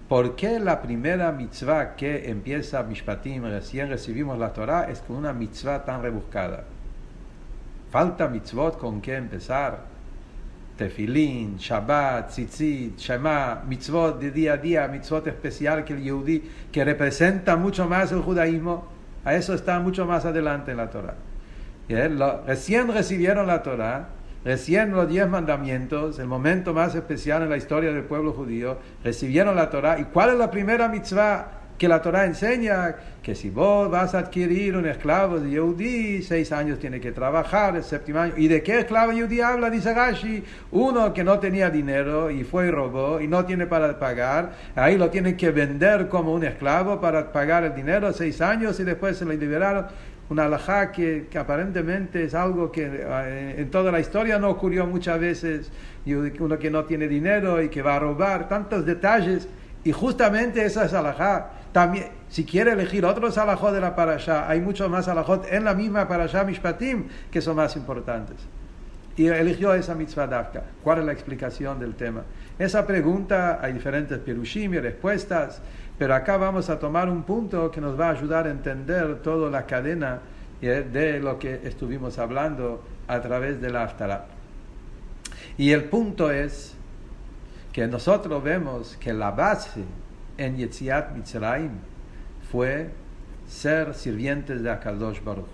¿por 0.08 0.36
qué 0.36 0.60
la 0.60 0.80
primera 0.82 1.32
mitzvah 1.32 1.96
que 1.96 2.30
empieza 2.30 2.82
Mishpatim, 2.82 3.44
recién 3.44 3.88
recibimos 3.88 4.38
la 4.38 4.52
Torah, 4.52 4.90
es 4.90 5.00
con 5.00 5.16
una 5.16 5.32
mitzvah 5.32 5.84
tan 5.84 6.02
rebuscada? 6.02 6.64
Falta 7.90 8.28
mitzvot 8.28 8.78
con 8.78 9.00
qué 9.00 9.16
empezar 9.16 9.96
tefilín, 10.76 11.56
Shabbat, 11.56 12.30
tzitzit, 12.30 12.98
Shema, 12.98 13.62
mitzvot 13.66 14.20
de 14.20 14.30
día 14.30 14.52
a 14.52 14.56
día, 14.56 14.88
mitzvot 14.88 15.26
especial 15.26 15.84
que 15.84 15.94
el 15.94 16.02
Yehudi, 16.02 16.42
que 16.70 16.84
representa 16.84 17.56
mucho 17.56 17.88
más 17.88 18.12
el 18.12 18.20
judaísmo, 18.20 18.86
a 19.24 19.34
eso 19.34 19.54
está 19.54 19.80
mucho 19.80 20.06
más 20.06 20.24
adelante 20.24 20.72
en 20.72 20.76
la 20.76 20.90
Torah. 20.90 21.16
recién 22.46 22.88
recibieron 22.88 23.46
la 23.46 23.62
Torah, 23.62 24.08
recién 24.46 24.92
los 24.92 25.08
diez 25.08 25.28
mandamientos, 25.28 26.20
el 26.20 26.28
momento 26.28 26.72
más 26.72 26.94
especial 26.94 27.42
en 27.42 27.50
la 27.50 27.56
historia 27.56 27.92
del 27.92 28.04
pueblo 28.04 28.32
judío, 28.32 28.78
recibieron 29.02 29.56
la 29.56 29.70
Torah. 29.70 29.98
¿Y 29.98 30.04
cuál 30.04 30.30
es 30.30 30.38
la 30.38 30.52
primera 30.52 30.86
mitzvah 30.86 31.48
que 31.76 31.88
la 31.88 32.00
Torah 32.00 32.24
enseña 32.24 32.94
que 33.24 33.34
si 33.34 33.50
vos 33.50 33.90
vas 33.90 34.14
a 34.14 34.20
adquirir 34.20 34.76
un 34.76 34.86
esclavo 34.86 35.40
de 35.40 35.50
Yehudi, 35.50 36.22
seis 36.22 36.52
años 36.52 36.78
tiene 36.78 37.00
que 37.00 37.10
trabajar, 37.10 37.74
el 37.74 37.82
séptimo 37.82 38.20
año. 38.20 38.34
¿Y 38.36 38.46
de 38.46 38.62
qué 38.62 38.78
esclavo 38.78 39.10
Yehudi 39.10 39.40
habla? 39.40 39.68
Dice 39.68 39.92
Gashi, 39.92 40.44
uno 40.70 41.12
que 41.12 41.24
no 41.24 41.40
tenía 41.40 41.68
dinero 41.68 42.30
y 42.30 42.44
fue 42.44 42.68
y 42.68 42.70
robó 42.70 43.20
y 43.20 43.26
no 43.26 43.44
tiene 43.44 43.66
para 43.66 43.98
pagar, 43.98 44.52
ahí 44.76 44.96
lo 44.96 45.10
tienen 45.10 45.36
que 45.36 45.50
vender 45.50 46.08
como 46.08 46.32
un 46.32 46.44
esclavo 46.44 47.00
para 47.00 47.32
pagar 47.32 47.64
el 47.64 47.74
dinero, 47.74 48.12
seis 48.12 48.40
años 48.40 48.78
y 48.78 48.84
después 48.84 49.16
se 49.16 49.24
le 49.24 49.36
liberaron. 49.36 49.86
Una 50.28 50.46
alajá 50.46 50.90
que, 50.90 51.28
aparentemente 51.38 52.24
es 52.24 52.34
algo 52.34 52.72
que 52.72 52.84
eh, 52.84 53.54
en 53.58 53.70
toda 53.70 53.92
la 53.92 54.00
historia 54.00 54.38
no 54.38 54.50
ocurrió 54.50 54.86
muchas 54.86 55.20
veces, 55.20 55.70
uno 56.06 56.58
que 56.58 56.70
no 56.70 56.84
tiene 56.84 57.06
dinero 57.06 57.62
y 57.62 57.68
que 57.68 57.82
va 57.82 57.96
a 57.96 57.98
robar, 58.00 58.48
tantos 58.48 58.84
detalles. 58.84 59.48
Y 59.84 59.92
justamente 59.92 60.64
esa 60.64 60.84
es 60.84 60.94
alajá 60.94 61.50
también, 61.76 62.06
si 62.30 62.46
quiere 62.46 62.72
elegir 62.72 63.04
otros 63.04 63.36
alajot 63.36 63.74
de 63.74 63.82
la 63.82 63.94
parasha, 63.94 64.48
hay 64.48 64.62
muchos 64.62 64.88
más 64.88 65.08
alajot 65.08 65.46
en 65.52 65.62
la 65.62 65.74
misma 65.74 66.08
parasha 66.08 66.42
Mishpatim 66.42 67.04
que 67.30 67.42
son 67.42 67.56
más 67.56 67.76
importantes. 67.76 68.36
Y 69.16 69.28
eligió 69.28 69.72
esa 69.72 69.94
mitzvah 69.94 70.26
dafka. 70.26 70.62
¿Cuál 70.82 71.00
es 71.00 71.04
la 71.06 71.12
explicación 71.12 71.80
del 71.80 71.94
tema? 71.94 72.22
Esa 72.58 72.86
pregunta, 72.86 73.58
hay 73.62 73.72
diferentes 73.72 74.18
pirushim 74.18 74.74
y 74.74 74.78
respuestas, 74.78 75.62
pero 75.98 76.14
acá 76.14 76.36
vamos 76.36 76.68
a 76.68 76.78
tomar 76.78 77.08
un 77.08 77.22
punto 77.22 77.70
que 77.70 77.80
nos 77.80 77.98
va 77.98 78.08
a 78.08 78.10
ayudar 78.10 78.46
a 78.46 78.50
entender 78.50 79.22
toda 79.22 79.50
la 79.50 79.64
cadena 79.64 80.20
eh, 80.60 80.86
de 80.90 81.20
lo 81.20 81.38
que 81.38 81.60
estuvimos 81.64 82.18
hablando 82.18 82.82
a 83.08 83.20
través 83.20 83.60
de 83.60 83.70
la 83.70 83.84
Aftara. 83.84 84.26
Y 85.56 85.70
el 85.72 85.84
punto 85.84 86.30
es 86.30 86.74
que 87.72 87.86
nosotros 87.86 88.42
vemos 88.42 88.96
que 88.98 89.12
la 89.12 89.30
base 89.30 89.84
en 90.38 90.56
Yetziat 90.56 91.14
Mitzrayim 91.14 91.72
fue 92.50 92.90
ser 93.46 93.94
sirvientes 93.94 94.62
de 94.62 94.70
Akadosh 94.70 95.22
Baruch 95.22 95.46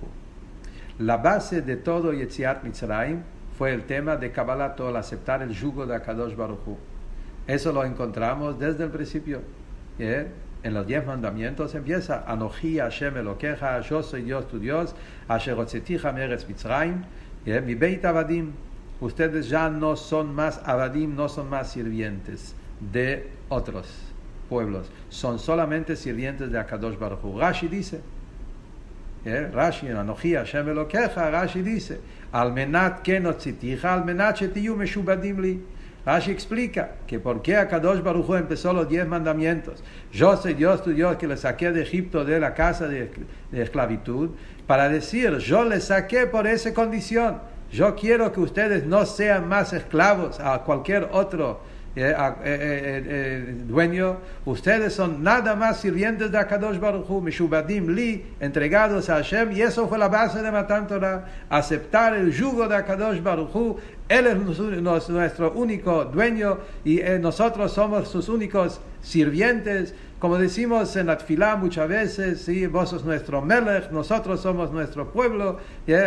La 0.98 1.16
base 1.16 1.62
de 1.62 1.76
todo 1.76 2.12
Yetziat 2.12 2.62
Mitzrayim 2.64 3.22
fue 3.62 3.72
el 3.72 3.84
tema 3.84 4.16
de 4.16 4.32
Kabbalah 4.32 4.74
Tol, 4.74 4.96
aceptar 4.96 5.40
el 5.40 5.50
yugo 5.50 5.86
de 5.86 5.94
Akadosh 5.94 6.34
Baruch 6.34 6.58
Eso 7.46 7.72
lo 7.72 7.84
encontramos 7.84 8.58
desde 8.58 8.82
el 8.82 8.90
principio. 8.90 9.40
¿eh? 10.00 10.26
En 10.64 10.74
los 10.74 10.84
diez 10.84 11.06
mandamientos 11.06 11.72
empieza 11.76 12.24
Anoji 12.26 12.78
Hashem 12.78 13.18
Elokeja, 13.18 13.80
yo 13.82 14.02
soy 14.02 14.22
Dios 14.22 14.48
tu 14.48 14.58
Dios, 14.58 14.96
Asher 15.28 15.54
Meretz 16.12 16.48
Mitzrayim, 16.48 17.04
¿eh? 17.46 17.60
mi 17.60 17.76
Beit 17.76 18.04
Avadim. 18.04 18.50
Ustedes 19.00 19.48
ya 19.48 19.70
no 19.70 19.94
son 19.94 20.34
más 20.34 20.60
Avadim, 20.64 21.14
no 21.14 21.28
son 21.28 21.48
más 21.48 21.70
sirvientes 21.70 22.56
de 22.80 23.30
otros 23.48 23.86
pueblos 24.48 24.90
son 25.08 25.38
solamente 25.38 25.94
sirvientes 25.94 26.50
de 26.50 26.58
Akadosh 26.58 26.98
Baruch 26.98 27.22
Hu. 27.22 27.38
Rashi 27.38 27.68
dice, 27.68 28.00
en 29.24 29.96
Anoji 29.96 30.34
Hashem 30.34 30.86
queja, 30.88 31.30
Rashi 31.30 31.62
dice, 31.62 32.00
Almenat 32.32 33.02
que 33.02 33.20
no 33.20 33.34
tzitija, 33.34 33.92
almenat 33.92 34.38
shetiyu 34.38 34.74
meshubadim 34.74 35.40
li. 35.40 35.60
Rashi 36.04 36.32
explica 36.32 36.96
que 37.06 37.20
por 37.20 37.42
qué 37.42 37.56
Akadosh 37.56 38.02
Baruch 38.02 38.28
Hu 38.28 38.34
empezó 38.34 38.72
los 38.72 38.88
diez 38.88 39.06
mandamientos. 39.06 39.84
Yo 40.10 40.36
soy 40.36 40.54
Dios 40.54 40.82
tu 40.82 40.90
Dios 40.90 41.16
que 41.16 41.28
le 41.28 41.36
saqué 41.36 41.70
de 41.70 41.82
Egipto 41.82 42.24
de 42.24 42.40
la 42.40 42.54
casa 42.54 42.88
de, 42.88 43.10
de 43.52 43.62
esclavitud, 43.62 44.30
para 44.66 44.88
decir, 44.88 45.38
yo 45.38 45.64
le 45.64 45.80
saqué 45.80 46.26
por 46.26 46.46
esa 46.46 46.74
condición. 46.74 47.40
Yo 47.70 47.94
quiero 47.94 48.32
que 48.32 48.40
ustedes 48.40 48.84
no 48.84 49.06
sean 49.06 49.48
más 49.48 49.72
esclavos 49.72 50.40
a 50.40 50.58
cualquier 50.64 51.08
otro 51.12 51.60
dueño, 53.66 54.16
ustedes 54.46 54.94
son 54.94 55.22
nada 55.22 55.54
más 55.54 55.80
sirvientes 55.80 56.32
de 56.32 56.38
Akadosh 56.38 56.78
Baruch 56.78 57.04
Hu, 57.08 57.20
Mishubadim 57.20 57.94
Li, 57.94 58.24
entregados 58.40 59.10
a 59.10 59.16
Hashem, 59.16 59.52
y 59.52 59.60
eso 59.60 59.86
fue 59.88 59.98
la 59.98 60.08
base 60.08 60.40
de 60.40 60.50
Matan 60.50 60.86
Torah, 60.86 61.26
aceptar 61.50 62.14
el 62.14 62.32
yugo 62.32 62.66
de 62.66 62.76
Akadosh 62.76 63.22
Baruch 63.22 63.54
Hu, 63.54 63.76
Él 64.08 64.26
es 64.26 65.08
nuestro 65.08 65.52
único 65.52 66.06
dueño 66.06 66.58
y 66.84 67.00
nosotros 67.20 67.72
somos 67.72 68.08
sus 68.08 68.28
únicos 68.28 68.80
sirvientes, 69.02 69.94
como 70.18 70.38
decimos 70.38 70.94
en 70.96 71.08
la 71.08 71.18
muchas 71.56 71.88
veces, 71.88 72.42
¿sí? 72.42 72.66
vos 72.68 72.90
sos 72.90 73.04
nuestro 73.04 73.42
Melech, 73.42 73.90
nosotros 73.90 74.40
somos 74.40 74.70
nuestro 74.70 75.10
pueblo, 75.12 75.58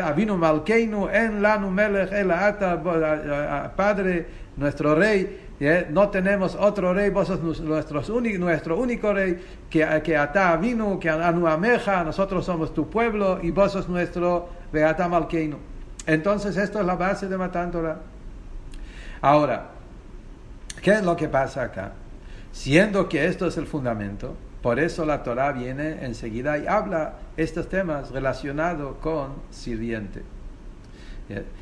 Avinu 0.04 0.38
Malkeinu, 0.38 1.10
en 1.10 1.42
Lanu 1.42 1.70
Melech, 1.70 2.12
El 2.14 2.32
Ata, 2.32 2.82
Padre, 3.76 4.26
nuestro 4.56 4.96
Rey, 4.96 5.45
no 5.90 6.10
tenemos 6.10 6.56
otro 6.56 6.94
rey, 6.94 7.10
vos 7.10 7.28
sos 7.28 7.62
nuestro, 7.62 8.78
único 8.78 9.14
rey, 9.14 9.42
que, 9.70 10.02
que 10.04 10.18
Ata 10.18 10.56
vino, 10.58 11.00
que 11.00 11.10
Anu 11.10 11.48
Ameja, 11.48 12.04
nosotros 12.04 12.46
somos 12.46 12.74
tu 12.74 12.90
pueblo 12.90 13.40
y 13.42 13.52
vos 13.52 13.72
sos 13.72 13.88
nuestro 13.88 14.50
Beata. 14.72 15.10
Entonces 16.08 16.58
esto 16.58 16.80
es 16.80 16.86
la 16.86 16.96
base 16.96 17.30
de 17.30 17.38
Matándola. 17.38 18.00
Ahora, 19.22 19.70
¿qué 20.82 20.92
es 20.92 21.04
lo 21.04 21.16
que 21.16 21.30
pasa 21.30 21.64
acá? 21.64 21.94
Siendo 22.52 23.08
que 23.08 23.26
esto 23.26 23.48
es 23.48 23.58
el 23.58 23.66
fundamento, 23.66 24.36
por 24.62 24.80
eso 24.80 25.06
la 25.06 25.24
Torah 25.24 25.52
viene 25.52 26.06
enseguida 26.06 26.58
y 26.58 26.68
habla 26.68 27.14
estos 27.38 27.70
temas 27.70 28.12
relacionados 28.12 28.98
con 28.98 29.36
sirviente. 29.52 30.24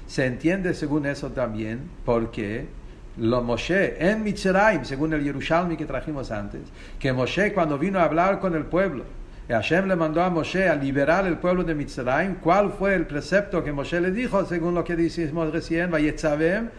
Se 0.07 0.25
entiende 0.25 0.73
según 0.73 1.05
eso 1.05 1.29
también 1.31 1.89
porque 2.05 2.67
lo 3.17 3.41
Moshe 3.41 3.95
en 3.99 4.23
Mitzrayim, 4.23 4.85
según 4.85 5.13
el 5.13 5.23
Yerushalmi 5.23 5.77
que 5.77 5.85
trajimos 5.85 6.31
antes, 6.31 6.61
que 6.99 7.13
Moshe 7.13 7.53
cuando 7.53 7.77
vino 7.77 7.99
a 7.99 8.03
hablar 8.03 8.39
con 8.39 8.55
el 8.55 8.65
pueblo, 8.65 9.03
Hashem 9.47 9.87
le 9.87 9.95
mandó 9.95 10.23
a 10.23 10.29
Moshe 10.29 10.69
a 10.69 10.75
liberar 10.75 11.27
el 11.27 11.37
pueblo 11.37 11.63
de 11.63 11.75
Mitzrayim, 11.75 12.35
¿cuál 12.35 12.71
fue 12.71 12.95
el 12.95 13.05
precepto 13.05 13.63
que 13.63 13.71
Moshe 13.71 13.99
le 13.99 14.11
dijo, 14.11 14.45
según 14.45 14.73
lo 14.73 14.83
que 14.83 14.95
decimos 14.95 15.51
recién, 15.51 15.91
Vayetzavem, 15.91 16.69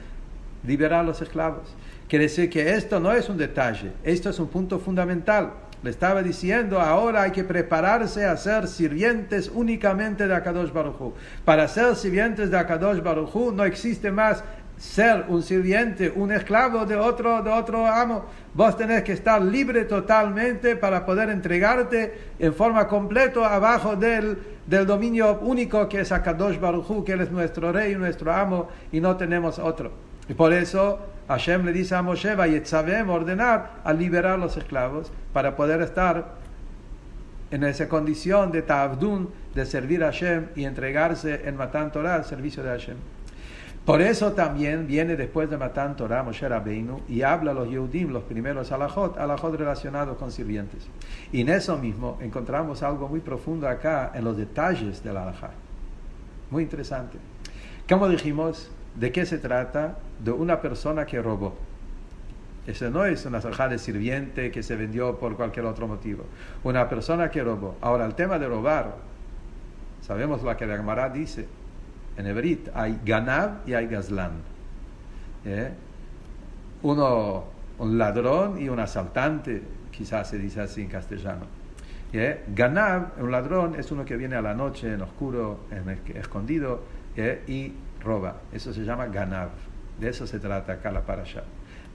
liberar 0.67 1.05
los 1.05 1.21
esclavos? 1.21 1.75
Quiere 2.09 2.25
decir 2.25 2.51
que 2.51 2.75
esto 2.75 3.01
no 3.01 3.13
es 3.13 3.29
un 3.29 3.37
detalle, 3.37 3.93
esto 4.03 4.31
es 4.31 4.39
un 4.39 4.49
punto 4.49 4.79
fundamental. 4.79 5.53
Le 5.83 5.91
estaba 5.91 6.23
diciendo, 6.23 6.81
ahora 6.81 7.23
hay 7.23 7.31
que 7.31 7.45
prepararse 7.45 8.25
a 8.25 8.37
ser 8.39 8.69
sirvientes 8.69 9.51
únicamente 9.55 10.27
de 10.27 10.35
Akadosh 10.35 10.73
Baruj 10.73 11.13
Para 11.45 11.69
ser 11.69 11.95
sirvientes 11.95 12.51
de 12.51 12.57
Akadosh 12.57 13.03
Baruj 13.03 13.53
no 13.53 13.65
existe 13.65 14.11
más 14.11 14.43
ser 14.79 15.25
un 15.29 15.43
sirviente, 15.43 16.13
un 16.15 16.33
esclavo 16.33 16.85
de 16.85 16.97
otro, 16.97 17.43
de 17.43 17.51
otro 17.51 17.87
amo. 17.87 18.25
Vos 18.55 18.77
tenés 18.77 19.03
que 19.03 19.13
estar 19.13 19.41
libre 19.41 19.85
totalmente 19.85 20.77
para 20.77 21.05
poder 21.05 21.31
entregarte 21.31 22.33
en 22.39 22.55
forma 22.55 22.87
completa 22.87 23.55
abajo 23.55 23.97
del, 23.97 24.39
del 24.67 24.87
dominio 24.87 25.39
único 25.41 25.89
que 25.89 26.01
es 26.01 26.13
Akadosh 26.13 26.59
Baruchu, 26.59 27.05
que 27.05 27.15
es 27.15 27.31
nuestro 27.31 27.73
rey, 27.73 27.95
nuestro 27.95 28.33
amo, 28.33 28.69
y 28.93 29.01
no 29.01 29.17
tenemos 29.17 29.59
otro. 29.59 29.93
Y 30.29 30.35
por 30.35 30.53
eso 30.53 30.99
Hashem 31.29 31.65
le 31.65 31.73
dice 31.73 31.95
a 31.95 32.03
Moshe, 32.03 32.35
sabemos 32.65 33.17
ordenar 33.17 33.81
a 33.85 33.93
liberar 33.93 34.39
los 34.39 34.57
esclavos 34.57 35.11
para 35.33 35.57
poder 35.57 35.81
estar 35.83 36.35
en 37.51 37.65
esa 37.65 37.89
condición 37.89 38.51
de 38.51 38.63
Ta'abdun, 38.63 39.31
de 39.55 39.67
servir 39.67 40.03
a 40.03 40.07
Hashem 40.07 40.49
y 40.57 40.65
entregarse 40.65 41.43
en 41.45 41.57
Matan 41.57 41.93
Torah 41.93 42.17
al 42.17 42.25
servicio 42.25 42.63
de 42.63 42.71
Hashem. 42.71 42.97
Por 43.85 44.01
eso 44.01 44.33
también 44.33 44.87
viene 44.87 45.15
después 45.15 45.51
de 45.51 45.59
Matan 45.59 45.95
Torah 45.95 46.23
Moshe 46.23 46.49
Rabbeinu 46.49 47.03
y 47.07 47.21
habla 47.21 47.51
a 47.51 47.55
los 47.55 47.69
Yehudim, 47.69 48.11
los 48.11 48.23
primeros 48.23 48.73
alajot, 48.73 49.19
alajot 49.19 49.57
relacionados 49.57 50.17
con 50.17 50.33
sirvientes. 50.33 50.89
Y 51.33 51.43
en 51.43 51.51
eso 51.51 51.77
mismo 51.77 52.17
encontramos 52.23 52.83
algo 52.83 53.09
muy 53.09 53.21
profundo 53.21 53.69
acá 53.69 54.11
en 54.15 54.25
los 54.25 54.39
detalles 54.39 55.05
del 55.05 55.19
alajá. 55.19 55.51
Muy 56.51 56.63
interesante. 56.63 57.19
Como 57.87 58.09
dijimos, 58.09 58.71
¿de 58.95 59.13
qué 59.13 59.27
se 59.27 59.37
trata? 59.37 59.99
De 60.19 60.33
una 60.33 60.63
persona 60.63 61.05
que 61.05 61.21
robó. 61.21 61.55
Eso 62.67 62.89
no 62.89 63.05
es 63.05 63.27
una 63.27 63.37
alajá 63.37 63.69
de 63.69 63.79
sirviente 63.79 64.51
que 64.51 64.63
se 64.63 64.77
vendió 64.77 65.19
por 65.19 65.37
cualquier 65.37 65.67
otro 65.67 65.87
motivo. 65.87 66.25
Una 66.63 66.89
persona 66.89 67.31
que 67.31 67.45
robó. 67.45 67.77
Ahora, 67.83 68.07
el 68.07 68.15
tema 68.15 68.39
de 68.39 68.49
robar, 68.49 68.95
sabemos 70.01 70.43
lo 70.43 70.57
que 70.57 70.65
la 70.67 70.79
Gemara 70.79 71.11
dice 71.11 71.47
en 72.17 72.27
Hebrit 72.27 72.69
hay 72.75 73.01
Ganav 73.05 73.67
y 73.67 73.75
hay 73.75 73.87
Gazlan. 73.87 74.33
¿Eh? 75.45 75.71
Uno, 76.83 77.45
un 77.79 77.99
ladrón 77.99 78.61
y 78.61 78.69
un 78.69 78.79
asaltante, 78.79 79.63
quizás 79.91 80.29
se 80.29 80.39
dice 80.39 80.61
así 80.61 80.83
en 80.83 80.89
castellano. 80.89 81.47
¿Eh? 82.13 82.45
Ganav, 82.55 83.13
un 83.19 83.33
ladrón, 83.33 83.75
es 83.75 83.91
uno 83.91 84.05
que 84.05 84.17
viene 84.17 84.37
a 84.37 84.43
la 84.43 84.55
noche 84.55 84.93
en 84.93 85.03
oscuro, 85.03 85.61
en 85.71 86.17
escondido, 86.17 86.83
¿eh? 87.17 87.43
y 87.49 87.73
roba. 88.03 88.37
Eso 88.53 88.73
se 88.73 88.85
llama 88.85 89.07
Ganav. 89.07 89.49
De 89.99 90.11
eso 90.11 90.27
se 90.27 90.39
trata 90.39 90.75
acá 90.75 90.93
la 90.93 91.03
parasha. 91.03 91.43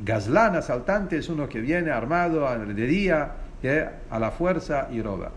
Gazlan, 0.03 0.55
asaltante, 0.55 1.17
es 1.17 1.29
uno 1.29 1.47
que 1.47 1.61
viene 1.61 1.91
armado 1.91 2.47
de 2.57 2.87
día, 2.87 3.31
a 4.09 4.19
la 4.19 4.31
fuerza 4.31 4.87
y 4.91 5.01
roba. 5.01 5.31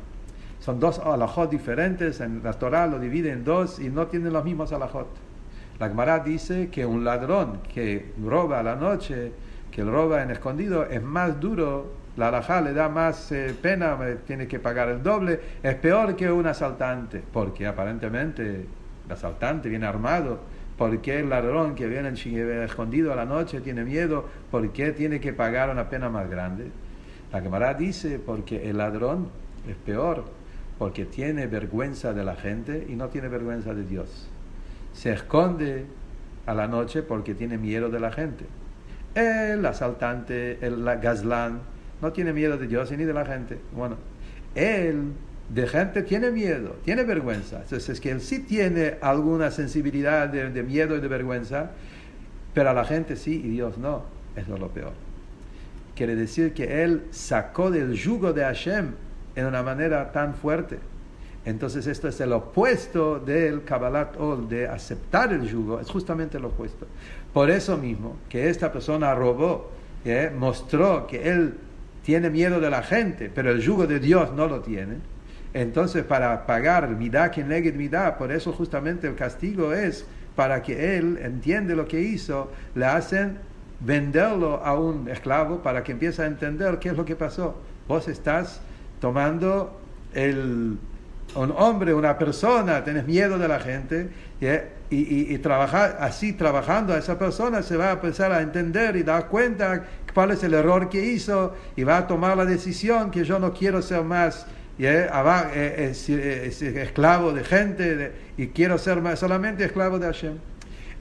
Son 0.62 0.78
dos 0.78 1.00
alajot 1.00 1.50
diferentes, 1.50 2.20
en 2.20 2.40
la 2.44 2.52
Torah 2.52 2.86
lo 2.86 3.00
divide 3.00 3.32
en 3.32 3.42
dos 3.42 3.80
y 3.80 3.88
no 3.88 4.06
tienen 4.06 4.32
los 4.32 4.44
mismos 4.44 4.72
alajot. 4.72 5.08
La 5.80 5.88
Gemara 5.88 6.20
dice 6.20 6.68
que 6.70 6.86
un 6.86 7.02
ladrón 7.02 7.58
que 7.74 8.12
roba 8.24 8.60
a 8.60 8.62
la 8.62 8.76
noche, 8.76 9.32
que 9.72 9.82
roba 9.82 10.22
en 10.22 10.30
escondido, 10.30 10.84
es 10.84 11.02
más 11.02 11.40
duro, 11.40 11.94
la 12.16 12.28
alajá 12.28 12.60
le 12.60 12.74
da 12.74 12.88
más 12.88 13.32
eh, 13.32 13.52
pena, 13.60 13.98
tiene 14.24 14.46
que 14.46 14.60
pagar 14.60 14.88
el 14.90 15.02
doble, 15.02 15.40
es 15.64 15.74
peor 15.74 16.14
que 16.14 16.30
un 16.30 16.46
asaltante, 16.46 17.24
porque 17.32 17.66
aparentemente 17.66 18.66
el 19.06 19.12
asaltante 19.12 19.68
viene 19.68 19.86
armado, 19.86 20.38
porque 20.78 21.18
el 21.18 21.28
ladrón 21.28 21.74
que 21.74 21.88
viene 21.88 22.10
escondido 22.64 23.12
a 23.12 23.16
la 23.16 23.24
noche 23.24 23.60
tiene 23.62 23.82
miedo, 23.82 24.26
¿por 24.48 24.70
qué 24.70 24.92
tiene 24.92 25.18
que 25.18 25.32
pagar 25.32 25.70
una 25.70 25.88
pena 25.88 26.08
más 26.08 26.30
grande? 26.30 26.70
La 27.32 27.40
Gemara 27.40 27.74
dice 27.74 28.20
porque 28.24 28.70
el 28.70 28.78
ladrón 28.78 29.26
es 29.68 29.74
peor, 29.74 30.22
porque 30.82 31.04
tiene 31.04 31.46
vergüenza 31.46 32.12
de 32.12 32.24
la 32.24 32.34
gente 32.34 32.88
y 32.88 32.96
no 32.96 33.06
tiene 33.06 33.28
vergüenza 33.28 33.72
de 33.72 33.84
Dios. 33.84 34.28
Se 34.92 35.12
esconde 35.12 35.84
a 36.44 36.54
la 36.54 36.66
noche 36.66 37.04
porque 37.04 37.36
tiene 37.36 37.56
miedo 37.56 37.88
de 37.88 38.00
la 38.00 38.10
gente. 38.10 38.46
El 39.14 39.64
asaltante, 39.64 40.58
el 40.60 40.82
gazlán, 41.00 41.60
no 42.00 42.10
tiene 42.12 42.32
miedo 42.32 42.58
de 42.58 42.66
Dios 42.66 42.90
ni 42.90 43.04
de 43.04 43.12
la 43.12 43.24
gente. 43.24 43.60
Bueno, 43.76 43.94
él 44.56 45.12
de 45.50 45.68
gente 45.68 46.02
tiene 46.02 46.32
miedo, 46.32 46.74
tiene 46.84 47.04
vergüenza. 47.04 47.58
Entonces 47.62 47.88
es 47.88 48.00
que 48.00 48.10
él 48.10 48.20
sí 48.20 48.40
tiene 48.40 48.96
alguna 49.02 49.52
sensibilidad 49.52 50.28
de, 50.30 50.50
de 50.50 50.62
miedo 50.64 50.96
y 50.96 51.00
de 51.00 51.06
vergüenza, 51.06 51.70
pero 52.54 52.70
a 52.70 52.74
la 52.74 52.84
gente 52.84 53.14
sí 53.14 53.40
y 53.44 53.50
Dios 53.50 53.78
no. 53.78 54.02
Eso 54.34 54.54
es 54.54 54.60
lo 54.60 54.70
peor. 54.70 54.94
Quiere 55.94 56.16
decir 56.16 56.52
que 56.52 56.82
él 56.82 57.04
sacó 57.12 57.70
del 57.70 57.92
yugo 57.92 58.32
de 58.32 58.42
Hashem 58.42 58.94
en 59.34 59.46
una 59.46 59.62
manera 59.62 60.12
tan 60.12 60.34
fuerte. 60.34 60.78
Entonces 61.44 61.86
esto 61.86 62.08
es 62.08 62.20
el 62.20 62.32
opuesto 62.32 63.18
del 63.18 63.64
Kabbalat 63.64 64.18
Ol, 64.20 64.48
de 64.48 64.68
aceptar 64.68 65.32
el 65.32 65.42
yugo, 65.42 65.80
es 65.80 65.90
justamente 65.90 66.38
el 66.38 66.44
opuesto. 66.44 66.86
Por 67.32 67.50
eso 67.50 67.76
mismo 67.76 68.16
que 68.28 68.48
esta 68.48 68.72
persona 68.72 69.14
robó, 69.14 69.70
¿eh? 70.04 70.30
mostró 70.36 71.06
que 71.06 71.28
él 71.28 71.54
tiene 72.04 72.30
miedo 72.30 72.60
de 72.60 72.70
la 72.70 72.82
gente, 72.82 73.30
pero 73.34 73.50
el 73.50 73.60
yugo 73.60 73.86
de 73.86 73.98
Dios 73.98 74.32
no 74.32 74.46
lo 74.46 74.60
tiene. 74.60 74.96
Entonces 75.52 76.04
para 76.04 76.46
pagar 76.46 76.88
midá 76.90 77.30
quien 77.30 77.48
legit 77.48 77.74
midá, 77.74 78.16
por 78.16 78.30
eso 78.30 78.52
justamente 78.52 79.08
el 79.08 79.16
castigo 79.16 79.72
es 79.72 80.06
para 80.36 80.62
que 80.62 80.96
él 80.96 81.18
entiende 81.22 81.74
lo 81.74 81.86
que 81.86 82.00
hizo, 82.00 82.50
le 82.74 82.86
hacen 82.86 83.38
venderlo 83.80 84.64
a 84.64 84.78
un 84.78 85.08
esclavo 85.08 85.58
para 85.58 85.82
que 85.82 85.92
empiece 85.92 86.22
a 86.22 86.26
entender 86.26 86.78
qué 86.78 86.90
es 86.90 86.96
lo 86.96 87.04
que 87.04 87.16
pasó. 87.16 87.56
Vos 87.88 88.08
estás 88.08 88.62
tomando 89.02 89.80
el, 90.14 90.78
un 91.34 91.54
hombre, 91.58 91.92
una 91.92 92.16
persona, 92.16 92.84
tenés 92.84 93.04
miedo 93.04 93.36
de 93.36 93.48
la 93.48 93.58
gente, 93.58 94.10
y, 94.90 95.34
y, 95.34 95.38
trabajar, 95.38 95.98
así 96.00 96.34
trabajando 96.34 96.94
a 96.94 96.98
esa 96.98 97.18
persona 97.18 97.62
se 97.62 97.76
va 97.76 97.88
a 97.88 97.92
empezar 97.92 98.30
a 98.30 98.42
entender 98.42 98.94
y 98.94 99.02
dar 99.02 99.26
cuenta 99.26 99.84
cuál 100.14 100.30
es 100.30 100.44
el 100.44 100.54
error 100.54 100.88
que 100.88 101.04
hizo 101.04 101.52
y 101.74 101.82
va 101.82 101.98
a 101.98 102.06
tomar 102.06 102.36
la 102.36 102.44
decisión 102.44 103.10
que 103.10 103.24
yo 103.24 103.40
no 103.40 103.52
quiero 103.52 103.82
ser 103.82 104.04
más 104.04 104.46
eh, 104.78 105.08
eh, 106.08 106.72
esclavo 106.76 107.32
de 107.32 107.42
gente 107.42 108.12
y 108.36 108.48
quiero 108.48 108.78
ser 108.78 109.00
solamente 109.16 109.64
esclavo 109.64 109.98
de 109.98 110.06
Hashem. 110.06 110.38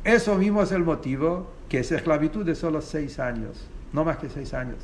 Eso 0.04 0.36
mismo 0.38 0.64
es 0.64 0.72
el 0.72 0.84
motivo 0.84 1.52
que 1.70 1.80
esa 1.80 1.98
esclavitud 1.98 2.46
de 2.46 2.56
solo 2.56 2.82
seis 2.82 3.20
años, 3.20 3.68
no 3.94 4.04
más 4.04 4.18
que 4.18 4.28
seis 4.30 4.56
años. 4.56 4.78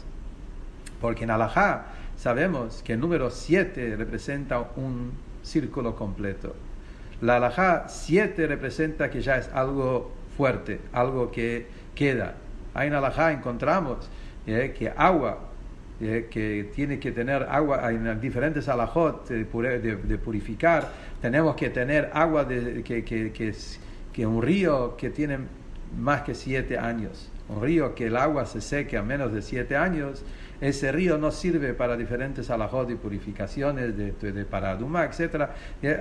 Porque 1.01 1.23
en 1.23 1.31
Alajá 1.31 1.85
sabemos 2.17 2.81
que 2.83 2.93
el 2.93 2.99
número 2.99 3.29
7 3.29 3.95
representa 3.95 4.71
un 4.75 5.11
círculo 5.43 5.95
completo. 5.95 6.55
La 7.21 7.37
alajá 7.37 7.87
7 7.87 8.47
representa 8.47 9.09
que 9.09 9.21
ya 9.21 9.37
es 9.37 9.49
algo 9.53 10.11
fuerte, 10.35 10.79
algo 10.91 11.31
que 11.31 11.67
queda. 11.95 12.35
Ahí 12.73 12.87
en 12.87 12.93
alajá 12.93 13.31
encontramos 13.31 14.09
eh, 14.45 14.75
que 14.77 14.89
agua, 14.95 15.39
eh, 15.99 16.27
que 16.29 16.69
tiene 16.75 16.99
que 16.99 17.11
tener 17.11 17.43
agua, 17.49 17.91
en 17.91 18.19
diferentes 18.21 18.67
alajot 18.67 19.27
de, 19.27 19.45
de, 19.45 20.17
purificar, 20.17 20.91
tenemos 21.21 21.55
que 21.55 21.69
tener 21.69 22.11
agua 22.13 22.43
de, 22.43 22.83
que, 22.83 23.03
que, 23.03 23.31
que, 23.31 23.53
que 24.13 24.27
un 24.27 24.41
río 24.41 24.95
que 24.95 25.09
tiene 25.09 25.39
más 25.95 26.21
que 26.21 26.35
siete 26.35 26.77
años. 26.77 27.29
Un 27.49 27.61
río 27.61 27.95
que 27.95 28.07
el 28.07 28.17
agua 28.17 28.45
se 28.45 28.61
seque 28.61 28.97
a 28.97 29.03
menos 29.03 29.31
de 29.31 29.41
siete 29.41 29.77
años, 29.77 30.23
ese 30.59 30.91
río 30.91 31.17
no 31.17 31.31
sirve 31.31 31.73
para 31.73 31.95
diferentes 31.95 32.49
alajot 32.49 32.89
y 32.89 32.95
purificaciones 32.95 33.95
de, 33.95 34.11
de, 34.11 34.45
paraduma, 34.45 35.05
etc. 35.05 35.49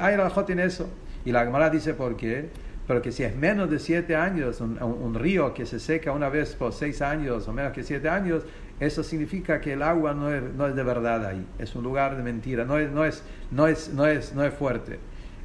Hay 0.01 0.14
alajot 0.14 0.49
en 0.51 0.61
eso. 0.61 0.88
Y 1.25 1.33
la 1.33 1.44
Gemara 1.44 1.68
dice 1.68 1.94
por 1.94 2.16
qué. 2.16 2.49
Porque 2.87 3.11
si 3.11 3.25
es 3.25 3.35
menos 3.35 3.68
de 3.68 3.81
siete 3.81 4.14
años, 4.14 4.61
un, 4.61 5.14
río 5.14 5.53
que 5.53 5.66
se 5.66 5.81
seca 5.81 6.12
una 6.12 6.29
vez 6.29 6.55
por 6.55 6.72
seis 6.72 7.03
años 7.03 7.49
o 7.49 7.53
menos 7.53 7.72
que 7.72 7.83
siete 7.83 8.09
años, 8.09 8.44
eso 8.79 9.03
significa 9.03 9.61
que 9.61 9.72
el 9.72 9.83
agua 9.83 10.14
no 10.14 10.33
es, 10.33 10.42
no 10.55 10.68
es 10.68 10.77
de 10.77 10.85
verdad 10.85 11.27
ahí, 11.27 11.44
es 11.59 11.75
un 11.75 11.83
lugar 11.83 12.16
de 12.16 12.22
mentira, 12.22 12.64
no 12.64 12.79
es, 12.79 12.90
no 12.92 13.05
es, 13.05 13.25
no 13.51 13.66
es, 13.66 13.92
no 13.92 14.07
es, 14.07 14.35
no 14.35 14.44
es 14.44 14.55
fuerte. 14.55 15.01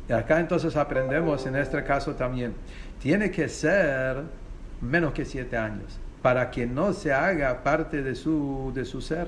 Y 0.08 0.14
acá 0.14 0.40
entonces 0.40 0.76
aprendemos 0.76 1.48
en 1.48 1.56
este 1.56 1.84
caso 1.84 2.14
también, 2.14 2.54
tiene 3.02 3.32
que 3.32 3.50
ser 3.50 4.18
menos 4.82 5.14
que 5.14 5.26
siete 5.26 5.58
años 5.58 6.00
para 6.22 6.52
que 6.52 6.68
no 6.68 6.94
se 6.94 7.12
haga 7.12 7.64
parte 7.64 8.04
de 8.04 8.16
su, 8.16 8.72
de 8.76 8.86
su 8.86 9.02
ser. 9.02 9.28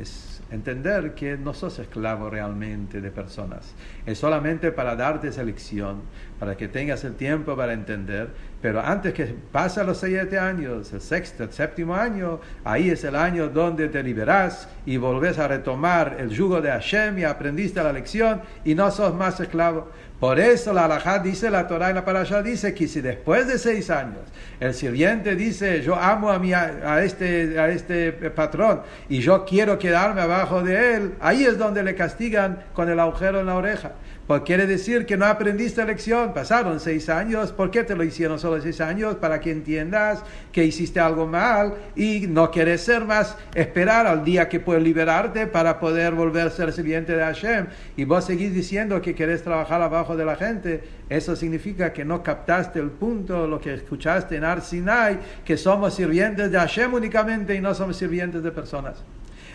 Es 0.00 0.42
entender 0.50 1.14
que 1.14 1.36
no 1.36 1.54
sos 1.54 1.78
esclavo 1.78 2.28
realmente 2.30 3.00
de 3.00 3.10
personas. 3.10 3.74
Es 4.04 4.18
solamente 4.18 4.70
para 4.70 4.94
darte 4.94 5.28
esa 5.28 5.42
lección, 5.42 6.02
para 6.38 6.56
que 6.56 6.68
tengas 6.68 7.02
el 7.04 7.14
tiempo 7.14 7.56
para 7.56 7.72
entender. 7.72 8.28
Pero 8.60 8.80
antes 8.80 9.14
que 9.14 9.34
pasa 9.50 9.84
los 9.84 9.98
siete 9.98 10.38
años, 10.38 10.92
el 10.92 11.00
sexto, 11.00 11.44
el 11.44 11.52
séptimo 11.52 11.94
año, 11.94 12.40
ahí 12.62 12.90
es 12.90 13.04
el 13.04 13.16
año 13.16 13.48
donde 13.48 13.88
te 13.88 14.02
liberás 14.02 14.68
y 14.84 14.98
volvés 14.98 15.38
a 15.38 15.48
retomar 15.48 16.16
el 16.18 16.28
yugo 16.28 16.60
de 16.60 16.70
Hashem 16.70 17.18
y 17.18 17.24
aprendiste 17.24 17.82
la 17.82 17.92
lección 17.92 18.42
y 18.64 18.74
no 18.74 18.90
sos 18.90 19.14
más 19.14 19.40
esclavo. 19.40 19.88
Por 20.20 20.40
eso 20.40 20.72
la 20.72 20.86
alajá 20.86 21.18
dice, 21.18 21.50
la 21.50 21.66
Torah 21.68 21.90
y 21.90 21.94
la 21.94 22.04
parasha 22.04 22.42
dice 22.42 22.72
que 22.72 22.88
si 22.88 23.02
después 23.02 23.46
de 23.46 23.58
seis 23.58 23.90
años 23.90 24.20
el 24.60 24.72
sirviente 24.72 25.36
dice, 25.36 25.82
yo 25.82 25.94
amo 25.94 26.30
a, 26.30 26.38
mi, 26.38 26.54
a, 26.54 27.02
este, 27.04 27.58
a 27.58 27.68
este 27.68 28.12
patrón 28.12 28.80
y 29.10 29.18
yo 29.18 29.44
quiero 29.44 29.78
quedarme 29.78 30.22
abajo 30.22 30.62
de 30.62 30.94
él, 30.94 31.14
ahí 31.20 31.44
es 31.44 31.58
donde 31.58 31.82
le 31.82 31.94
castigan 31.94 32.60
con 32.72 32.88
el 32.88 32.98
agujero 32.98 33.40
en 33.40 33.46
la 33.46 33.56
oreja. 33.56 33.92
Pues 34.26 34.42
quiere 34.42 34.66
decir 34.66 35.06
que 35.06 35.16
no 35.16 35.24
aprendiste 35.24 35.84
lección, 35.84 36.34
pasaron 36.34 36.80
seis 36.80 37.08
años, 37.08 37.52
¿por 37.52 37.70
qué 37.70 37.84
te 37.84 37.94
lo 37.94 38.02
hicieron 38.02 38.40
solo 38.40 38.60
seis 38.60 38.80
años? 38.80 39.14
Para 39.14 39.38
que 39.40 39.52
entiendas 39.52 40.24
que 40.50 40.64
hiciste 40.64 40.98
algo 40.98 41.28
mal 41.28 41.74
y 41.94 42.26
no 42.26 42.50
quieres 42.50 42.80
ser 42.80 43.04
más, 43.04 43.36
esperar 43.54 44.08
al 44.08 44.24
día 44.24 44.48
que 44.48 44.58
puedes 44.58 44.82
liberarte 44.82 45.46
para 45.46 45.78
poder 45.78 46.14
volver 46.14 46.48
a 46.48 46.50
ser 46.50 46.72
sirviente 46.72 47.14
de 47.14 47.22
Hashem. 47.22 47.68
Y 47.96 48.04
vos 48.04 48.24
seguís 48.24 48.52
diciendo 48.52 49.00
que 49.00 49.14
querés 49.14 49.44
trabajar 49.44 49.80
abajo 49.80 50.16
de 50.16 50.24
la 50.24 50.34
gente, 50.34 50.82
eso 51.08 51.36
significa 51.36 51.92
que 51.92 52.04
no 52.04 52.24
captaste 52.24 52.80
el 52.80 52.90
punto, 52.90 53.46
lo 53.46 53.60
que 53.60 53.74
escuchaste 53.74 54.34
en 54.34 54.42
Arsinai, 54.42 55.20
que 55.44 55.56
somos 55.56 55.94
sirvientes 55.94 56.50
de 56.50 56.58
Hashem 56.58 56.92
únicamente 56.92 57.54
y 57.54 57.60
no 57.60 57.76
somos 57.76 57.96
sirvientes 57.96 58.42
de 58.42 58.50
personas. 58.50 58.96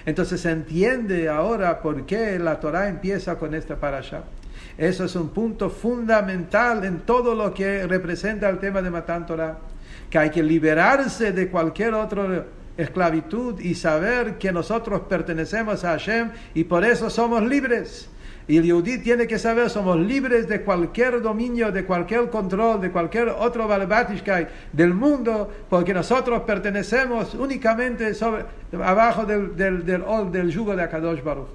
Entonces 0.06 0.40
se 0.40 0.50
entiende 0.50 1.28
ahora 1.28 1.82
por 1.82 2.06
qué 2.06 2.40
la 2.40 2.62
Torah 2.62 2.88
empieza 2.88 3.36
con 3.36 3.54
esta 3.54 3.76
parasha. 3.76 4.24
Eso 4.78 5.06
es 5.06 5.16
un 5.16 5.30
punto 5.30 5.70
fundamental 5.70 6.84
en 6.86 7.02
todo 7.02 7.36
lo 7.36 7.54
que 7.54 7.86
representa 7.88 8.50
el 8.50 8.60
tema 8.60 8.82
de 8.82 8.90
Matan 8.90 9.26
Torah, 9.26 9.60
que 10.10 10.18
hay 10.18 10.30
que 10.30 10.44
liberarse 10.44 11.32
de 11.32 11.50
cualquier 11.50 11.94
otra 11.94 12.46
esclavitud 12.78 13.60
y 13.60 13.76
saber 13.76 14.38
que 14.38 14.52
nosotros 14.52 15.02
pertenecemos 15.10 15.84
a 15.84 15.92
Hashem 15.92 16.32
y 16.54 16.64
por 16.64 16.84
eso 16.84 17.10
somos 17.10 17.44
libres. 17.44 18.10
Y 18.48 18.58
el 18.58 18.64
Yehudi 18.64 18.98
tiene 18.98 19.28
que 19.28 19.38
saber, 19.38 19.70
somos 19.70 19.98
libres 20.00 20.48
de 20.48 20.62
cualquier 20.62 21.22
dominio, 21.22 21.72
de 21.72 21.86
cualquier 21.86 22.30
control, 22.30 22.82
de 22.82 22.92
cualquier 22.92 23.30
otro 23.30 23.68
Balbatishkai 23.68 24.48
del 24.74 24.94
mundo, 24.94 25.50
porque 25.70 25.94
nosotros 25.94 26.42
pertenecemos 26.42 27.36
únicamente 27.36 28.14
sobre, 28.14 28.46
abajo 28.84 29.26
del, 29.26 29.56
del, 29.56 29.86
del, 29.86 30.04
del 30.32 30.50
yugo 30.50 30.76
de 30.76 30.84
Akadosh 30.84 31.24
Baruch 31.24 31.50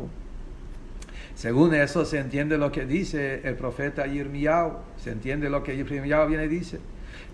Según 1.37 1.75
eso 1.75 2.07
se 2.07 2.19
entiende 2.19 2.57
lo 2.57 2.73
que 2.73 2.87
dice 2.87 3.43
el 3.45 3.55
profeta 3.57 4.07
Yirmiyahu, 4.07 4.73
se 4.97 5.11
entiende 5.13 5.51
lo 5.51 5.63
que 5.63 5.77
Yirmiyahu 5.77 6.29
viene 6.29 6.47
y 6.47 6.49
dice. 6.49 6.81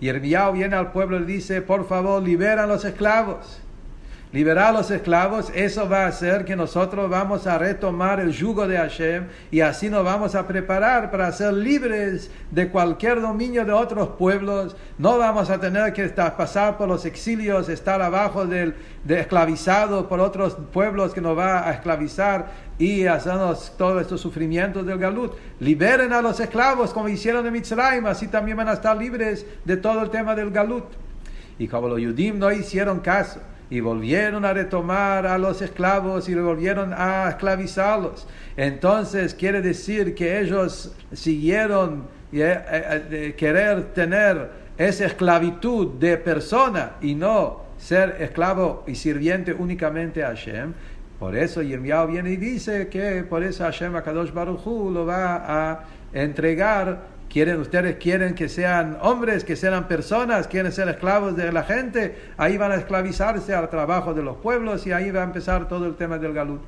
Yirmiyahu 0.00 0.52
viene 0.54 0.74
al 0.74 0.90
pueblo 0.90 1.20
y 1.20 1.24
dice, 1.24 1.62
por 1.62 1.86
favor, 1.86 2.20
liberan 2.20 2.68
los 2.68 2.84
esclavos 2.84 3.62
liberar 4.32 4.68
a 4.68 4.72
los 4.72 4.90
esclavos, 4.90 5.52
eso 5.54 5.88
va 5.88 6.04
a 6.04 6.06
hacer 6.06 6.46
que 6.46 6.56
nosotros 6.56 7.10
vamos 7.10 7.46
a 7.46 7.58
retomar 7.58 8.18
el 8.18 8.32
yugo 8.32 8.66
de 8.66 8.78
Hashem 8.78 9.26
y 9.50 9.60
así 9.60 9.90
nos 9.90 10.04
vamos 10.04 10.34
a 10.34 10.46
preparar 10.46 11.10
para 11.10 11.30
ser 11.32 11.52
libres 11.52 12.30
de 12.50 12.70
cualquier 12.70 13.20
dominio 13.20 13.66
de 13.66 13.72
otros 13.72 14.08
pueblos. 14.18 14.74
No 14.96 15.18
vamos 15.18 15.50
a 15.50 15.60
tener 15.60 15.92
que 15.92 16.04
estar, 16.04 16.34
pasar 16.34 16.78
por 16.78 16.88
los 16.88 17.04
exilios, 17.04 17.68
estar 17.68 18.00
abajo 18.00 18.46
del, 18.46 18.74
de 19.04 19.20
esclavizado 19.20 20.08
por 20.08 20.18
otros 20.18 20.56
pueblos 20.72 21.12
que 21.12 21.20
nos 21.20 21.36
va 21.36 21.68
a 21.68 21.72
esclavizar 21.72 22.72
y 22.78 23.04
hacernos 23.04 23.74
todos 23.76 24.00
estos 24.00 24.22
sufrimientos 24.22 24.86
del 24.86 24.98
galut. 24.98 25.34
Liberen 25.60 26.14
a 26.14 26.22
los 26.22 26.40
esclavos 26.40 26.94
como 26.94 27.10
hicieron 27.10 27.46
en 27.46 27.52
Mitzrayim, 27.52 28.06
así 28.06 28.28
también 28.28 28.56
van 28.56 28.68
a 28.68 28.72
estar 28.72 28.96
libres 28.96 29.44
de 29.66 29.76
todo 29.76 30.00
el 30.00 30.08
tema 30.08 30.34
del 30.34 30.50
galut. 30.50 30.86
Y 31.58 31.68
como 31.68 31.86
los 31.88 32.00
Yudim 32.00 32.38
no 32.38 32.50
hicieron 32.50 33.00
caso, 33.00 33.40
y 33.72 33.80
volvieron 33.80 34.44
a 34.44 34.52
retomar 34.52 35.26
a 35.26 35.38
los 35.38 35.62
esclavos 35.62 36.28
y 36.28 36.34
volvieron 36.34 36.92
a 36.92 37.26
esclavizarlos. 37.30 38.26
Entonces 38.54 39.32
quiere 39.32 39.62
decir 39.62 40.14
que 40.14 40.40
ellos 40.40 40.94
siguieron 41.10 42.06
eh, 42.34 42.60
eh, 42.70 43.02
de 43.08 43.34
querer 43.34 43.94
tener 43.94 44.50
esa 44.76 45.06
esclavitud 45.06 45.94
de 45.98 46.18
persona 46.18 46.96
y 47.00 47.14
no 47.14 47.62
ser 47.78 48.16
esclavo 48.20 48.84
y 48.86 48.94
sirviente 48.94 49.54
únicamente 49.54 50.22
a 50.22 50.28
Hashem. 50.28 50.74
Por 51.18 51.34
eso 51.34 51.62
Yirmiyahu 51.62 52.08
viene 52.08 52.32
y 52.32 52.36
dice 52.36 52.88
que 52.88 53.24
por 53.24 53.42
eso 53.42 53.64
Hashem 53.64 53.96
Akadosh 53.96 54.34
Baruch 54.34 54.66
Hu 54.66 54.90
lo 54.90 55.06
va 55.06 55.70
a 55.70 55.84
entregar 56.12 57.11
quieren, 57.32 57.60
ustedes 57.60 57.96
quieren 57.96 58.34
que 58.34 58.50
sean 58.50 58.98
hombres, 59.00 59.42
que 59.42 59.56
sean 59.56 59.88
personas, 59.88 60.46
quieren 60.46 60.70
ser 60.70 60.88
esclavos 60.90 61.34
de 61.34 61.50
la 61.50 61.62
gente, 61.62 62.14
ahí 62.36 62.58
van 62.58 62.72
a 62.72 62.74
esclavizarse 62.74 63.54
al 63.54 63.70
trabajo 63.70 64.12
de 64.12 64.22
los 64.22 64.36
pueblos 64.36 64.86
y 64.86 64.92
ahí 64.92 65.10
va 65.10 65.22
a 65.22 65.24
empezar 65.24 65.66
todo 65.66 65.86
el 65.86 65.94
tema 65.94 66.18
del 66.18 66.34
galut. 66.34 66.60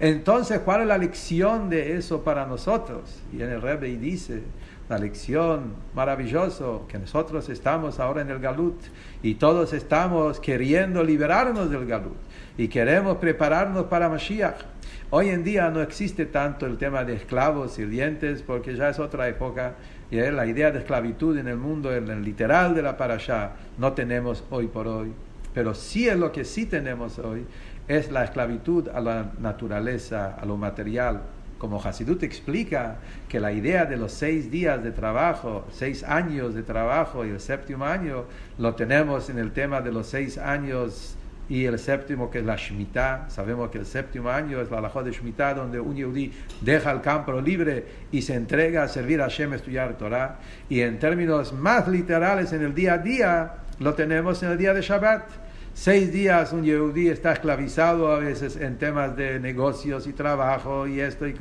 Entonces, 0.00 0.60
¿cuál 0.60 0.82
es 0.82 0.86
la 0.86 0.96
lección 0.96 1.68
de 1.68 1.98
eso 1.98 2.24
para 2.24 2.46
nosotros? 2.46 3.20
Y 3.32 3.42
en 3.42 3.50
el 3.50 3.60
Rebbe 3.60 3.88
dice, 3.98 4.44
la 4.88 4.96
lección 4.96 5.74
maravillosa 5.94 6.64
que 6.88 6.98
nosotros 6.98 7.46
estamos 7.50 8.00
ahora 8.00 8.22
en 8.22 8.30
el 8.30 8.38
galut 8.38 8.80
y 9.22 9.34
todos 9.34 9.74
estamos 9.74 10.40
queriendo 10.40 11.04
liberarnos 11.04 11.70
del 11.70 11.84
galut 11.84 12.16
y 12.56 12.68
queremos 12.68 13.18
prepararnos 13.18 13.84
para 13.84 14.08
Mashiach. 14.08 14.56
Hoy 15.10 15.30
en 15.30 15.42
día 15.42 15.70
no 15.70 15.80
existe 15.80 16.26
tanto 16.26 16.66
el 16.66 16.76
tema 16.76 17.02
de 17.02 17.14
esclavos, 17.14 17.72
sirvientes, 17.72 18.42
porque 18.42 18.76
ya 18.76 18.90
es 18.90 18.98
otra 18.98 19.26
época 19.26 19.74
la 20.10 20.46
idea 20.46 20.70
de 20.70 20.78
esclavitud 20.78 21.36
en 21.36 21.48
el 21.48 21.56
mundo, 21.56 21.94
en 21.94 22.08
el 22.08 22.24
literal 22.24 22.74
de 22.74 22.82
la 22.82 22.96
parasha, 22.96 23.52
no 23.76 23.92
tenemos 23.92 24.44
hoy 24.50 24.66
por 24.66 24.88
hoy. 24.88 25.12
Pero 25.52 25.74
sí 25.74 26.08
es 26.08 26.16
lo 26.16 26.32
que 26.32 26.44
sí 26.44 26.66
tenemos 26.66 27.18
hoy, 27.18 27.44
es 27.88 28.10
la 28.10 28.24
esclavitud 28.24 28.88
a 28.88 29.00
la 29.00 29.32
naturaleza, 29.38 30.34
a 30.34 30.46
lo 30.46 30.56
material. 30.56 31.22
Como 31.58 31.82
Hasidut 31.82 32.22
explica 32.22 32.98
que 33.28 33.40
la 33.40 33.52
idea 33.52 33.84
de 33.84 33.96
los 33.96 34.12
seis 34.12 34.50
días 34.50 34.82
de 34.82 34.92
trabajo, 34.92 35.66
seis 35.72 36.04
años 36.04 36.54
de 36.54 36.62
trabajo 36.62 37.26
y 37.26 37.30
el 37.30 37.40
séptimo 37.40 37.84
año, 37.84 38.24
lo 38.58 38.74
tenemos 38.76 39.28
en 39.28 39.38
el 39.38 39.50
tema 39.50 39.80
de 39.80 39.90
los 39.90 40.06
seis 40.06 40.38
años 40.38 41.16
y 41.48 41.64
el 41.64 41.78
séptimo 41.78 42.30
que 42.30 42.40
es 42.40 42.44
la 42.44 42.56
Shemitah. 42.56 43.30
Sabemos 43.30 43.70
que 43.70 43.78
el 43.78 43.86
séptimo 43.86 44.28
año 44.28 44.60
es 44.60 44.70
la 44.70 44.78
Alajot 44.78 45.04
de 45.04 45.12
Shemitah, 45.12 45.54
donde 45.54 45.80
un 45.80 45.96
Yehudi 45.96 46.32
deja 46.60 46.90
el 46.90 47.00
campo 47.00 47.40
libre 47.40 47.84
y 48.12 48.22
se 48.22 48.34
entrega 48.34 48.82
a 48.82 48.88
servir 48.88 49.20
a 49.20 49.24
Hashem, 49.24 49.54
estudiar 49.54 49.96
Torah. 49.96 50.38
Y 50.68 50.80
en 50.80 50.98
términos 50.98 51.52
más 51.52 51.88
literales, 51.88 52.52
en 52.52 52.62
el 52.62 52.74
día 52.74 52.94
a 52.94 52.98
día, 52.98 53.52
lo 53.78 53.94
tenemos 53.94 54.42
en 54.42 54.50
el 54.50 54.58
día 54.58 54.74
de 54.74 54.82
Shabbat. 54.82 55.48
Seis 55.72 56.12
días 56.12 56.52
un 56.52 56.64
Yehudi 56.64 57.08
está 57.08 57.32
esclavizado 57.32 58.10
a 58.10 58.18
veces 58.18 58.56
en 58.56 58.78
temas 58.78 59.16
de 59.16 59.38
negocios 59.38 60.08
y 60.08 60.12
trabajo 60.12 60.88
y 60.88 60.98
esto 60.98 61.24
y, 61.28 61.36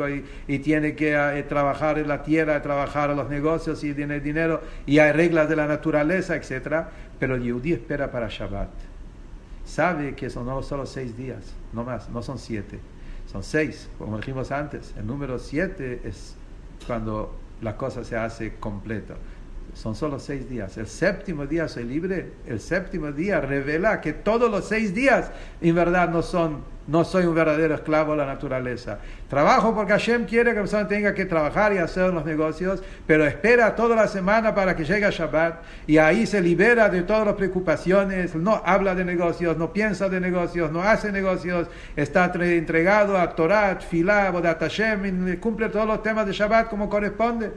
y 0.48 0.60
tiene 0.60 0.96
que 0.96 1.16
eh, 1.16 1.44
trabajar 1.50 1.98
en 1.98 2.08
la 2.08 2.22
tierra, 2.22 2.62
trabajar 2.62 3.10
en 3.10 3.18
los 3.18 3.30
negocios 3.30 3.84
y 3.84 3.96
tiene 3.96 4.20
dinero 4.20 4.62
y 4.86 5.00
hay 5.00 5.12
reglas 5.12 5.50
de 5.50 5.56
la 5.56 5.66
naturaleza, 5.66 6.36
etc. 6.36 6.86
Pero 7.18 7.34
el 7.34 7.42
Yehudi 7.42 7.74
espera 7.74 8.12
para 8.12 8.28
Shabbat 8.30 8.87
sabe 9.68 10.16
que 10.16 10.30
son 10.30 10.48
no 10.48 10.64
solo 10.64 10.86
seis 10.86 11.16
días, 11.16 11.54
no 11.74 11.84
más, 11.84 12.10
no 12.10 12.24
son 12.24 12.40
siete, 12.40 12.80
son 13.32 13.44
seis, 13.44 13.90
como 13.98 14.18
dijimos 14.18 14.52
antes. 14.52 14.94
El 14.98 15.06
número 15.06 15.38
siete 15.38 16.02
es 16.06 16.36
cuando 16.88 17.36
la 17.62 17.76
cosa 17.76 18.04
se 18.04 18.16
hace 18.16 18.56
completa. 18.56 19.16
Son 19.74 19.94
solo 19.94 20.18
seis 20.20 20.50
días. 20.50 20.78
El 20.78 20.88
séptimo 20.88 21.46
día 21.46 21.68
soy 21.68 21.84
libre. 21.84 22.32
El 22.48 22.60
séptimo 22.60 23.12
día 23.12 23.42
revela 23.42 24.02
que 24.02 24.14
todos 24.14 24.50
los 24.50 24.66
seis 24.66 24.96
días 24.96 25.30
en 25.62 25.76
verdad 25.76 26.10
no 26.10 26.24
son 26.24 26.64
no 26.88 27.04
soy 27.04 27.26
un 27.26 27.36
verdadero 27.36 27.76
esclavo 27.76 28.12
de 28.12 28.18
la 28.18 28.26
naturaleza. 28.26 28.98
Trabajo 29.30 29.76
porque 29.76 29.92
Hashem 29.92 30.26
quiere 30.26 30.52
que 30.52 30.56
la 30.56 30.62
persona 30.62 30.88
tenga 30.88 31.14
que 31.14 31.26
trabajar 31.26 31.74
y 31.74 31.78
hacer 31.78 32.14
los 32.14 32.26
negocios, 32.26 32.82
pero 33.06 33.26
espera 33.26 33.76
toda 33.76 33.96
la 33.96 34.08
semana 34.08 34.56
para 34.56 34.76
que 34.76 34.86
llegue 34.86 35.10
Shabbat 35.12 35.62
y 35.86 35.98
ahí 35.98 36.26
se 36.26 36.42
libera 36.42 36.88
de 36.88 37.02
todas 37.02 37.26
las 37.26 37.36
preocupaciones, 37.36 38.36
no 38.36 38.62
habla 38.66 38.96
de 38.96 39.04
negocios, 39.04 39.58
no 39.58 39.74
piensa 39.74 40.08
de 40.08 40.22
negocios, 40.22 40.72
no 40.72 40.82
hace 40.82 41.12
negocios, 41.12 41.68
está 41.96 42.32
entregado 42.34 43.18
a 43.18 43.36
Torah, 43.36 43.78
Filah, 43.82 44.32
Bodat 44.32 44.62
Hashem, 44.62 45.40
cumple 45.40 45.70
todos 45.70 45.88
los 45.88 46.02
temas 46.02 46.26
de 46.26 46.32
Shabbat 46.32 46.70
como 46.70 46.90
corresponde. 46.90 47.52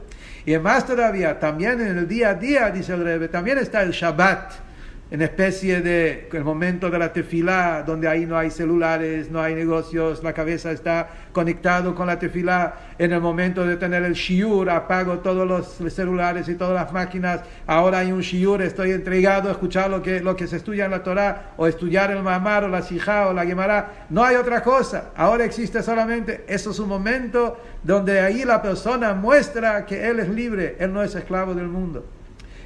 Y 0.45 0.59
más 0.59 0.87
todavía, 0.87 1.39
también 1.39 1.81
en 1.81 1.99
el 1.99 2.09
día 2.09 2.31
a 2.31 2.35
día, 2.35 2.71
dice 2.71 2.95
el 2.95 3.05
Rebbe, 3.05 3.29
también 3.29 3.59
está 3.59 3.83
el 3.83 3.93
Shabbat 3.93 4.70
en 5.11 5.23
especie 5.23 5.81
de 5.81 6.29
el 6.33 6.45
momento 6.45 6.89
de 6.89 6.99
la 6.99 7.13
tefilá, 7.13 7.83
donde 7.85 8.07
ahí 8.07 8.27
no 8.27 8.39
hay 8.39 8.51
celulares, 8.51 9.29
no 9.29 9.43
hay 9.43 9.57
negocios, 9.57 10.23
la 10.23 10.33
cabeza 10.33 10.71
está 10.71 11.09
conectado 11.33 11.97
con 11.97 12.07
la 12.07 12.19
tefilá. 12.19 12.75
En 12.97 13.13
el 13.13 13.21
momento 13.21 13.67
de 13.67 13.77
tener 13.77 14.05
el 14.05 14.13
shiur, 14.13 14.71
apago 14.71 15.19
todos 15.19 15.49
los 15.49 15.93
celulares 15.93 16.49
y 16.49 16.55
todas 16.55 16.75
las 16.75 16.93
máquinas. 16.93 17.41
Ahora 17.67 17.99
hay 17.99 18.13
un 18.13 18.21
shiur, 18.21 18.63
estoy 18.63 18.93
entregado 18.93 19.49
a 19.49 19.53
escuchar 19.53 19.91
lo 19.91 20.01
que, 20.01 20.21
lo 20.21 20.37
que 20.37 20.47
se 20.47 20.57
estudia 20.57 20.85
en 20.85 20.93
la 20.93 21.03
Torah, 21.03 21.55
o 21.57 21.67
estudiar 21.67 22.13
el 22.13 22.23
mamar, 22.23 22.63
o 22.63 22.69
la 22.69 22.83
sijá, 22.83 23.27
o 23.27 23.33
la 23.33 23.45
gemara. 23.45 24.07
No 24.11 24.23
hay 24.23 24.37
otra 24.37 24.63
cosa. 24.63 25.11
Ahora 25.17 25.45
existe 25.45 25.83
solamente, 25.83 26.45
eso 26.47 26.71
es 26.71 26.79
un 26.79 26.89
momento 26.89 27.61
donde 27.83 28.21
ahí 28.21 28.45
la 28.45 28.63
persona 28.63 29.13
muestra 29.15 29.85
que 29.87 30.09
él 30.09 30.21
es 30.21 30.29
libre, 30.29 30.77
él 30.79 30.93
no 30.93 31.03
es 31.03 31.17
esclavo 31.17 31.53
del 31.53 31.67
mundo. 31.67 32.05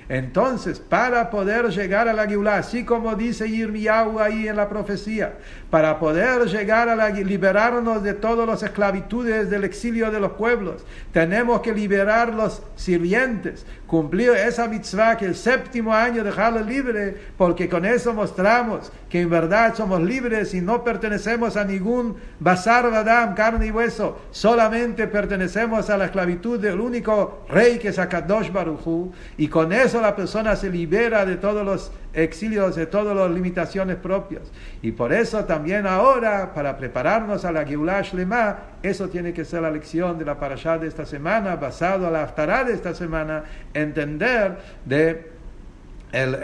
Entonces, 0.08 0.80
para 0.80 1.30
poder 1.30 1.70
llegar 1.70 2.08
a 2.08 2.12
la 2.12 2.26
así 2.56 2.84
como 2.84 3.14
dice 3.14 3.48
Yirmiyahu 3.48 4.20
ahí 4.20 4.48
en 4.48 4.56
la 4.56 4.68
profecía, 4.68 5.38
para 5.74 5.98
poder 5.98 6.46
llegar 6.46 6.88
a 6.88 6.94
la, 6.94 7.10
liberarnos 7.10 8.04
de 8.04 8.14
todas 8.14 8.46
las 8.46 8.62
esclavitudes 8.62 9.50
del 9.50 9.64
exilio 9.64 10.12
de 10.12 10.20
los 10.20 10.34
pueblos, 10.34 10.86
tenemos 11.12 11.62
que 11.62 11.72
liberar 11.72 12.32
los 12.32 12.62
sirvientes, 12.76 13.66
cumplir 13.88 14.30
esa 14.30 14.68
mitzvah 14.68 15.16
que 15.16 15.24
el 15.24 15.34
séptimo 15.34 15.92
año 15.92 16.22
dejarlo 16.22 16.60
libre, 16.60 17.16
porque 17.36 17.68
con 17.68 17.84
eso 17.84 18.14
mostramos 18.14 18.92
que 19.10 19.22
en 19.22 19.30
verdad 19.30 19.74
somos 19.74 20.00
libres 20.00 20.54
y 20.54 20.60
no 20.60 20.84
pertenecemos 20.84 21.56
a 21.56 21.64
ningún 21.64 22.18
bazar 22.38 22.88
badam, 22.88 23.34
carne 23.34 23.66
y 23.66 23.70
hueso, 23.72 24.20
solamente 24.30 25.08
pertenecemos 25.08 25.90
a 25.90 25.96
la 25.96 26.04
esclavitud 26.04 26.60
del 26.60 26.78
único 26.78 27.44
rey 27.48 27.80
que 27.80 27.88
es 27.88 27.98
Akadosh 27.98 28.52
Baruchu, 28.52 29.10
y 29.36 29.48
con 29.48 29.72
eso 29.72 30.00
la 30.00 30.14
persona 30.14 30.54
se 30.54 30.70
libera 30.70 31.26
de 31.26 31.34
todos 31.34 31.66
los 31.66 31.90
exilios, 32.14 32.76
de 32.76 32.86
todas 32.86 33.16
las 33.16 33.30
limitaciones 33.30 33.96
propias. 33.96 34.42
Y 34.82 34.92
por 34.92 35.12
eso 35.12 35.44
también 35.44 35.86
ahora, 35.86 36.54
para 36.54 36.76
prepararnos 36.76 37.44
a 37.44 37.52
la 37.52 37.64
Geulah 37.64 38.02
Shlema, 38.02 38.58
eso 38.82 39.08
tiene 39.08 39.32
que 39.32 39.44
ser 39.44 39.62
la 39.62 39.70
lección 39.70 40.18
de 40.18 40.24
la 40.24 40.38
parashá 40.38 40.78
de 40.78 40.88
esta 40.88 41.04
semana, 41.04 41.56
basado 41.56 42.06
a 42.06 42.10
la 42.10 42.22
Haftarah 42.22 42.64
de 42.64 42.74
esta 42.74 42.94
semana, 42.94 43.44
entender 43.72 44.56
de 44.84 45.32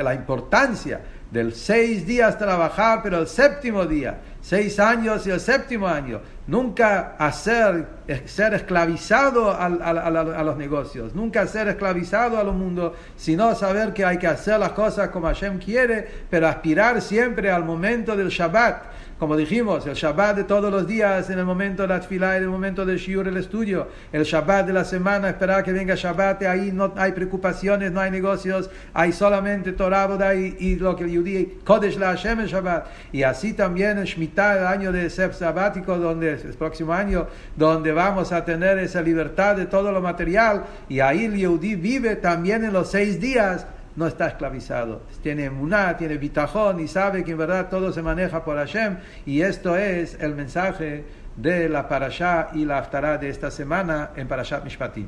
la 0.02 0.14
importancia 0.14 1.00
del 1.30 1.54
seis 1.54 2.06
días 2.06 2.38
trabajar, 2.38 3.00
pero 3.02 3.18
el 3.18 3.26
séptimo 3.26 3.86
día, 3.86 4.18
seis 4.40 4.80
años 4.80 5.26
y 5.26 5.30
el 5.30 5.40
séptimo 5.40 5.86
año, 5.86 6.20
nunca 6.46 7.14
hacer, 7.18 7.86
ser 8.24 8.54
esclavizado 8.54 9.52
a, 9.52 9.66
a, 9.66 10.42
los 10.42 10.56
negocios, 10.56 11.14
nunca 11.14 11.46
ser 11.46 11.68
esclavizado 11.68 12.38
a 12.38 12.42
los 12.42 12.54
mundos, 12.54 12.94
sino 13.16 13.54
saber 13.54 13.92
que 13.92 14.04
hay 14.04 14.18
que 14.18 14.26
hacer 14.26 14.58
las 14.58 14.72
cosas 14.72 15.10
como 15.10 15.28
Hashem 15.28 15.58
quiere, 15.58 16.06
pero 16.28 16.48
aspirar 16.48 17.00
siempre 17.00 17.50
al 17.50 17.64
momento 17.64 18.16
del 18.16 18.28
Shabbat 18.28 18.82
como 19.20 19.36
dijimos, 19.36 19.86
el 19.86 19.92
Shabbat 19.92 20.34
de 20.34 20.44
todos 20.44 20.72
los 20.72 20.86
días, 20.86 21.28
en 21.28 21.38
el 21.38 21.44
momento 21.44 21.82
de 21.82 21.88
la 21.88 22.00
tefilá 22.00 22.38
en 22.38 22.44
el 22.44 22.48
momento 22.48 22.86
del 22.86 22.96
shiur, 22.96 23.28
el 23.28 23.36
estudio. 23.36 23.88
El 24.14 24.22
Shabbat 24.24 24.66
de 24.66 24.72
la 24.72 24.82
semana, 24.82 25.28
esperar 25.28 25.62
que 25.62 25.72
venga 25.72 25.94
Shabbat, 25.94 26.42
ahí 26.44 26.72
no 26.72 26.94
hay 26.96 27.12
preocupaciones, 27.12 27.92
no 27.92 28.00
hay 28.00 28.10
negocios, 28.10 28.70
hay 28.94 29.12
solamente 29.12 29.72
Torah, 29.72 30.08
y, 30.34 30.56
y 30.58 30.76
lo 30.76 30.96
que 30.96 31.04
el 31.04 31.14
judí, 31.14 31.58
Kodesh 31.66 31.98
la 31.98 32.16
Hashem 32.16 32.40
el 32.40 32.46
Shabbat. 32.46 32.86
Y 33.12 33.22
así 33.22 33.52
también 33.52 33.98
en 33.98 34.04
Shemitah, 34.04 34.56
el 34.56 34.66
año 34.66 34.90
de 34.90 35.10
Sef 35.10 35.36
sabático, 35.36 35.98
donde 35.98 36.32
el 36.32 36.54
próximo 36.54 36.94
año, 36.94 37.26
donde 37.56 37.92
vamos 37.92 38.32
a 38.32 38.42
tener 38.46 38.78
esa 38.78 39.02
libertad 39.02 39.54
de 39.54 39.66
todo 39.66 39.92
lo 39.92 40.00
material. 40.00 40.64
Y 40.88 41.00
ahí 41.00 41.26
el 41.26 41.46
judí 41.46 41.74
vive 41.74 42.16
también 42.16 42.64
en 42.64 42.72
los 42.72 42.90
seis 42.90 43.20
días 43.20 43.66
no 43.96 44.06
está 44.06 44.28
esclavizado. 44.28 45.02
Tiene 45.22 45.44
emuná, 45.44 45.96
tiene 45.96 46.16
bitajón 46.16 46.80
y 46.80 46.88
sabe 46.88 47.24
que 47.24 47.32
en 47.32 47.38
verdad 47.38 47.68
todo 47.68 47.92
se 47.92 48.02
maneja 48.02 48.44
por 48.44 48.56
Hashem. 48.56 48.98
Y 49.26 49.42
esto 49.42 49.76
es 49.76 50.16
el 50.20 50.34
mensaje 50.34 51.04
de 51.36 51.68
la 51.68 51.88
parashá 51.88 52.50
y 52.54 52.64
la 52.64 52.78
haftará 52.78 53.18
de 53.18 53.28
esta 53.28 53.50
semana 53.50 54.10
en 54.16 54.28
Parashat 54.28 54.64
Mishpatim. 54.64 55.06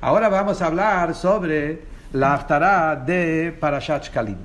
Ahora 0.00 0.28
vamos 0.28 0.62
a 0.62 0.66
hablar 0.66 1.14
sobre 1.14 1.80
la 2.12 2.34
haftará 2.34 2.96
de 2.96 3.56
Parashat 3.58 4.04
Shkalim. 4.04 4.38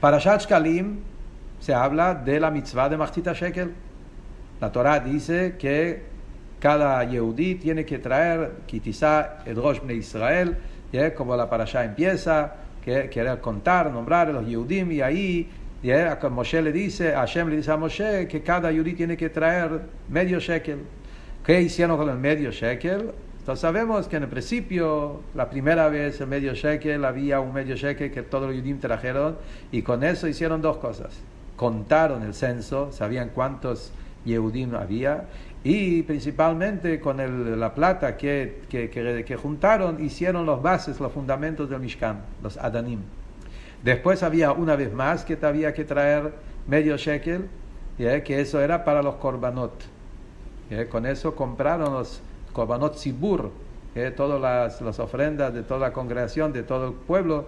Parashat 0.00 0.42
Shkalim 0.42 1.00
se 1.60 1.74
habla 1.74 2.14
de 2.14 2.38
la 2.38 2.50
mitzvah 2.50 2.88
de 2.88 2.96
Machtita 2.96 3.32
Shekel. 3.32 3.72
La 4.60 4.70
Torah 4.70 5.00
dice 5.00 5.56
que 5.58 6.02
cada 6.60 7.02
Yehudí 7.04 7.56
tiene 7.56 7.84
que 7.84 7.98
traer 7.98 8.52
Kitizá 8.66 9.38
Edrosh 9.44 9.80
Bnei 9.80 9.98
Israel 9.98 10.56
como 11.16 11.36
la 11.36 11.48
parasha 11.48 11.84
empieza, 11.84 12.54
que 12.84 13.08
quiere 13.08 13.38
contar, 13.38 13.90
nombrar 13.90 14.28
a 14.28 14.32
los 14.32 14.46
Yehudim, 14.46 14.92
y 14.92 15.00
ahí 15.00 15.50
¿yeah? 15.84 16.18
Moshe 16.30 16.62
le 16.62 16.72
dice, 16.72 17.12
Hashem 17.12 17.48
le 17.48 17.56
dice 17.56 17.70
a 17.70 17.76
Moshe 17.76 18.26
que 18.26 18.42
cada 18.42 18.72
Yehudí 18.72 18.94
tiene 18.94 19.16
que 19.16 19.28
traer 19.28 19.82
medio 20.08 20.40
shekel. 20.40 20.78
¿Qué 21.44 21.60
hicieron 21.60 21.98
con 21.98 22.08
el 22.08 22.16
medio 22.16 22.50
shekel? 22.50 23.10
Entonces 23.38 23.60
sabemos 23.60 24.08
que 24.08 24.16
en 24.16 24.22
el 24.22 24.30
principio, 24.30 25.20
la 25.34 25.50
primera 25.50 25.88
vez 25.88 26.18
el 26.22 26.26
medio 26.26 26.54
shekel, 26.54 27.04
había 27.04 27.40
un 27.40 27.52
medio 27.52 27.76
shekel 27.76 28.10
que 28.10 28.22
todos 28.22 28.46
los 28.46 28.54
Yehudim 28.54 28.80
trajeron, 28.80 29.36
y 29.70 29.82
con 29.82 30.02
eso 30.02 30.26
hicieron 30.26 30.62
dos 30.62 30.78
cosas. 30.78 31.20
Contaron 31.56 32.22
el 32.22 32.32
censo, 32.32 32.90
sabían 32.90 33.28
cuántos 33.34 33.92
Yehudim 34.24 34.74
había, 34.74 35.24
y 35.64 36.02
principalmente 36.02 37.00
con 37.00 37.58
la 37.58 37.74
plata 37.74 38.18
que, 38.18 38.60
que, 38.68 39.36
juntaron, 39.36 40.04
hicieron 40.04 40.44
los 40.44 40.62
bases, 40.62 41.00
los 41.00 41.10
fundamentos 41.10 41.70
del 41.70 41.80
Mishkan, 41.80 42.20
los 42.42 42.58
Adanim. 42.58 43.00
Después 43.82 44.22
había 44.22 44.52
una 44.52 44.76
vez 44.76 44.92
más 44.92 45.24
que 45.24 45.38
había 45.40 45.72
que 45.72 45.84
traer 45.84 46.34
medio 46.66 46.98
shekel, 46.98 47.48
que 47.96 48.40
eso 48.40 48.60
era 48.60 48.84
para 48.84 49.02
los 49.02 49.14
korbanot. 49.14 49.72
Con 50.90 51.06
eso 51.06 51.34
compraron 51.34 51.94
los 51.94 52.20
korbanot 52.52 52.96
sibur, 52.96 53.50
todas 54.16 54.40
las, 54.40 54.82
las, 54.82 54.98
ofrendas 54.98 55.54
de 55.54 55.62
toda 55.62 55.80
la 55.80 55.92
congregación, 55.94 56.52
de 56.52 56.62
todo 56.62 56.88
el 56.88 56.92
pueblo, 56.92 57.46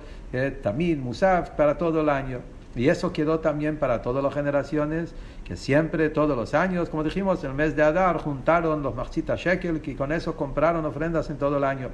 tamil, 0.63 0.99
musaf, 0.99 1.51
para 1.51 1.77
todo 1.77 2.01
el 2.01 2.09
año. 2.09 2.41
Y 2.75 2.89
eso 2.89 3.13
quedó 3.13 3.41
también 3.41 3.79
para 3.79 4.01
todas 4.01 4.23
las 4.23 4.33
generaciones, 4.33 5.15
que 5.47 5.57
siempre, 5.57 6.11
todos 6.11 6.37
los 6.37 6.55
años, 6.55 6.89
como 6.89 7.05
dijimos, 7.05 7.45
el 7.45 7.55
mes 7.55 7.77
de 7.77 7.83
Adar, 7.85 8.19
juntaron 8.19 8.83
los 8.83 8.97
Machita 8.97 9.37
Shekel, 9.37 9.81
y 9.85 9.95
con 9.95 10.11
eso 10.11 10.35
compraron 10.35 10.85
ofrendas 10.85 11.31
en 11.31 11.39
todo 11.39 11.59
el 11.59 11.65
año. 11.65 11.91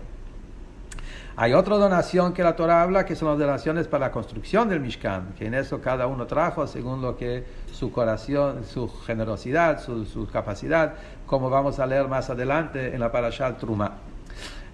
Hay 1.36 1.52
otra 1.52 1.76
donación 1.76 2.32
que 2.32 2.42
la 2.42 2.56
Torah 2.56 2.82
habla, 2.82 3.04
que 3.04 3.14
son 3.14 3.28
las 3.28 3.38
donaciones 3.38 3.88
para 3.88 4.06
la 4.06 4.12
construcción 4.12 4.70
del 4.70 4.80
Mishkan, 4.80 5.34
que 5.38 5.46
en 5.46 5.54
eso 5.54 5.82
cada 5.82 6.06
uno 6.06 6.26
trajo 6.26 6.66
según 6.66 7.02
lo 7.02 7.14
que 7.14 7.44
su 7.70 7.92
corazón, 7.92 8.64
su 8.64 8.88
generosidad, 8.88 9.82
su, 9.82 10.06
su 10.06 10.26
capacidad, 10.28 10.94
como 11.26 11.50
vamos 11.50 11.78
a 11.78 11.86
leer 11.86 12.08
más 12.08 12.30
adelante 12.30 12.94
en 12.94 13.00
la 13.00 13.12
Parashat 13.12 13.58
Truma. 13.58 13.98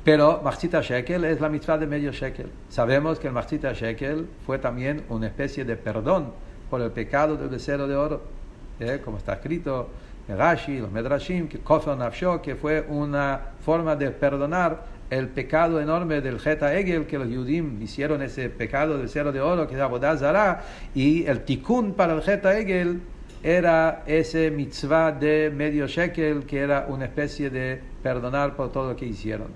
Pero 0.05 0.41
Machita 0.45 0.83
Shekel 0.83 1.25
es 1.25 1.41
la 1.41 1.49
mitzvah 1.49 1.79
de 1.79 1.87
medio 1.89 2.13
Shekel. 2.13 2.51
Sabemos 2.69 3.19
que 3.19 3.27
el 3.27 3.33
Machita 3.33 3.73
Shekel 3.73 4.29
fue 4.47 4.61
también 4.61 5.05
una 5.09 5.27
especie 5.27 5.65
de 5.65 5.77
perdón 5.77 6.33
por 6.71 6.81
el 6.81 6.93
pecado 6.93 7.37
del 7.37 7.49
becerro 7.49 7.89
de 7.89 7.97
oro, 7.97 8.38
¿eh? 8.81 9.01
como 9.05 9.19
está 9.19 9.35
escrito 9.35 9.91
en 10.29 10.37
Rashi, 10.37 10.79
los 10.79 10.91
Medrashim, 10.91 11.49
que 11.49 11.59
Nafsho, 11.97 12.43
que 12.43 12.55
fue 12.55 12.85
una 12.89 13.41
forma 13.65 13.97
de 13.97 14.11
perdonar 14.11 14.99
el 15.11 15.29
pecado 15.29 15.81
enorme 15.81 16.21
del 16.21 16.39
Geta 16.39 16.75
Egel, 16.75 17.07
que 17.07 17.19
los 17.19 17.29
Yudim 17.29 17.81
hicieron 17.81 18.21
ese 18.23 18.51
pecado 18.51 18.93
del 18.93 19.03
becerro 19.03 19.33
de 19.33 19.41
oro, 19.41 19.67
que 19.67 19.75
es 19.75 19.81
Abodazara, 19.81 20.63
y 20.95 21.25
el 21.25 21.45
tikkun 21.45 21.95
para 21.95 22.13
el 22.13 22.23
Geta 22.23 22.59
Egel 22.59 23.01
era 23.43 24.03
ese 24.07 24.51
mitzvah 24.51 25.13
de 25.13 25.51
medio 25.55 25.87
shekel, 25.87 26.45
que 26.45 26.59
era 26.59 26.87
una 26.89 27.07
especie 27.07 27.49
de 27.49 27.81
perdonar 28.03 28.55
por 28.55 28.71
todo 28.71 28.91
lo 28.91 28.97
que 28.97 29.07
hicieron. 29.07 29.49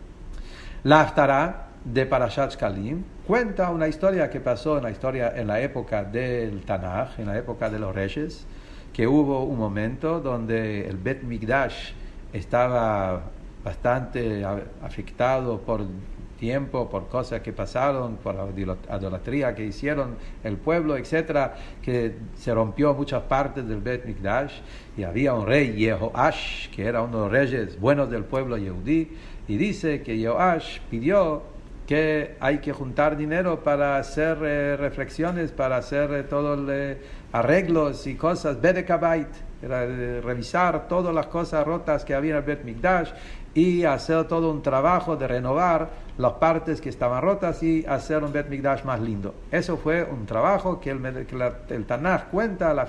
La 0.84 1.02
Haftarah 1.02 1.68
de 1.84 2.06
Parashat 2.06 2.56
Kalim 2.56 3.02
cuenta 3.26 3.70
una 3.70 3.88
historia 3.88 4.30
que 4.30 4.40
pasó 4.40 4.78
en 4.78 4.84
la 4.84 4.90
historia 4.90 5.32
en 5.36 5.48
la 5.48 5.60
época 5.60 6.04
del 6.04 6.62
Tanaj, 6.64 7.18
en 7.18 7.26
la 7.26 7.36
época 7.36 7.68
de 7.68 7.78
los 7.78 7.94
reyes, 7.94 8.46
que 8.92 9.06
hubo 9.06 9.44
un 9.44 9.58
momento 9.58 10.20
donde 10.20 10.86
el 10.86 10.96
Bet 10.96 11.22
Migdash 11.22 11.92
estaba 12.32 13.22
bastante 13.64 14.44
afectado 14.82 15.60
por 15.60 15.82
tiempo, 16.38 16.90
por 16.90 17.06
cosas 17.06 17.40
que 17.40 17.52
pasaron, 17.52 18.16
por 18.16 18.34
la 18.34 18.48
idolatría 18.96 19.54
que 19.54 19.64
hicieron 19.64 20.16
el 20.42 20.56
pueblo, 20.56 20.96
etcétera, 20.96 21.54
que 21.80 22.16
se 22.34 22.52
rompió 22.52 22.94
muchas 22.94 23.22
partes 23.22 23.66
del 23.68 23.80
Bet 23.80 24.04
Mikdash. 24.04 24.54
Y 24.96 25.04
había 25.04 25.34
un 25.34 25.46
rey 25.46 25.72
Yehoash, 25.76 26.70
que 26.70 26.84
era 26.84 27.02
uno 27.02 27.18
de 27.18 27.22
los 27.22 27.32
reyes 27.32 27.80
buenos 27.80 28.10
del 28.10 28.24
pueblo 28.24 28.58
yehudí, 28.58 29.12
y 29.46 29.56
dice 29.56 30.02
que 30.02 30.18
Yoash 30.18 30.80
pidió 30.90 31.42
que 31.86 32.36
hay 32.40 32.58
que 32.58 32.72
juntar 32.72 33.16
dinero 33.16 33.62
para 33.62 33.96
hacer 33.96 34.38
eh, 34.42 34.76
reflexiones, 34.76 35.52
para 35.52 35.76
hacer 35.76 36.12
eh, 36.12 36.22
todos 36.22 36.58
los 36.58 36.70
eh, 36.70 36.98
arreglos 37.32 38.06
y 38.06 38.14
cosas, 38.14 38.60
Bedekabait, 38.60 39.28
revisar 39.62 40.88
todas 40.88 41.14
las 41.14 41.26
cosas 41.26 41.66
rotas 41.66 42.04
que 42.04 42.14
había 42.14 42.32
en 42.32 42.36
el 42.38 42.42
Bet 42.42 42.64
Mikdash 42.64 43.10
y 43.54 43.84
hacer 43.84 44.24
todo 44.28 44.50
un 44.50 44.62
trabajo 44.62 45.16
de 45.16 45.28
renovar 45.28 45.88
las 46.18 46.32
partes 46.34 46.80
que 46.80 46.88
estaban 46.88 47.22
rotas 47.22 47.62
y 47.62 47.84
hacer 47.86 48.22
un 48.22 48.32
Bet 48.32 48.48
Mikdash 48.48 48.84
más 48.84 49.00
lindo. 49.00 49.34
Eso 49.50 49.76
fue 49.76 50.04
un 50.04 50.26
trabajo 50.26 50.80
que 50.80 50.90
el, 50.90 51.26
que 51.26 51.74
el 51.74 51.86
Tanakh 51.86 52.30
cuenta, 52.30 52.74
la 52.74 52.86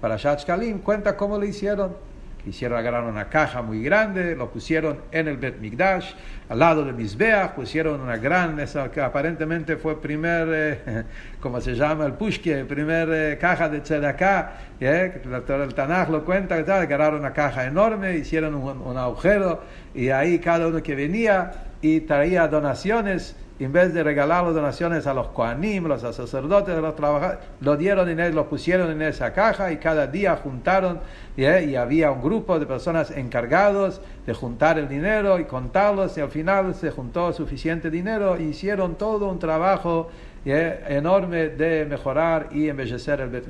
para 0.00 0.16
Shach 0.16 0.44
Kalim, 0.44 0.80
cuenta 0.80 1.16
cómo 1.16 1.38
lo 1.38 1.44
hicieron 1.44 2.09
hicieron 2.46 2.78
agarrar 2.78 3.04
una 3.04 3.28
caja 3.28 3.62
muy 3.62 3.82
grande, 3.82 4.34
lo 4.34 4.50
pusieron 4.50 5.00
en 5.12 5.28
el 5.28 5.36
Bet 5.36 5.58
Migdash, 5.60 6.12
al 6.48 6.58
lado 6.58 6.84
del 6.84 6.94
Mizbeach, 6.94 7.52
pusieron 7.52 8.00
una 8.00 8.16
gran, 8.16 8.58
esa 8.58 8.90
que 8.90 9.00
aparentemente 9.00 9.76
fue 9.76 10.00
primer, 10.00 10.48
eh, 10.50 11.04
como 11.40 11.60
se 11.60 11.74
llama 11.74 12.06
el 12.06 12.14
Pushke, 12.14 12.64
primer 12.64 13.08
eh, 13.12 13.38
caja 13.38 13.68
de 13.68 13.80
Tzedakah, 13.80 14.52
eh, 14.80 15.22
el 15.24 15.74
Tanaj 15.74 16.08
lo 16.10 16.24
cuenta, 16.24 16.56
agarraron 16.56 17.20
una 17.20 17.32
caja 17.32 17.66
enorme, 17.66 18.16
hicieron 18.16 18.54
un, 18.54 18.80
un 18.80 18.96
agujero 18.96 19.62
y 19.94 20.08
ahí 20.08 20.38
cada 20.38 20.68
uno 20.68 20.82
que 20.82 20.94
venía 20.94 21.52
y 21.82 22.00
traía 22.00 22.46
donaciones 22.48 23.36
en 23.64 23.72
vez 23.72 23.92
de 23.92 24.02
regalar 24.02 24.44
las 24.44 24.54
donaciones 24.54 25.06
a 25.06 25.12
los 25.12 25.28
koanim, 25.28 25.84
los 25.86 26.00
sacerdotes, 26.00 26.74
a 26.74 26.80
los 26.80 26.96
trabajadores, 26.96 27.40
lo 27.60 27.76
dieron 27.76 28.08
en 28.08 28.34
lo 28.34 28.48
pusieron 28.48 28.90
en 28.90 29.02
esa 29.02 29.32
caja 29.32 29.70
y 29.70 29.76
cada 29.76 30.06
día 30.06 30.36
juntaron 30.36 31.00
y 31.36 31.74
había 31.74 32.10
un 32.10 32.22
grupo 32.22 32.58
de 32.58 32.66
personas 32.66 33.10
encargados 33.10 34.00
de 34.26 34.32
juntar 34.34 34.78
el 34.78 34.88
dinero 34.88 35.38
y 35.38 35.44
contarlos 35.44 36.16
y 36.16 36.20
al 36.20 36.30
final 36.30 36.74
se 36.74 36.90
juntó 36.90 37.32
suficiente 37.32 37.90
dinero 37.90 38.36
e 38.36 38.44
hicieron 38.44 38.96
todo 38.96 39.28
un 39.28 39.38
trabajo 39.38 40.10
enorme 40.44 41.48
de 41.50 41.84
mejorar 41.84 42.48
y 42.52 42.68
embellecer 42.68 43.20
el 43.20 43.28
Bet. 43.28 43.46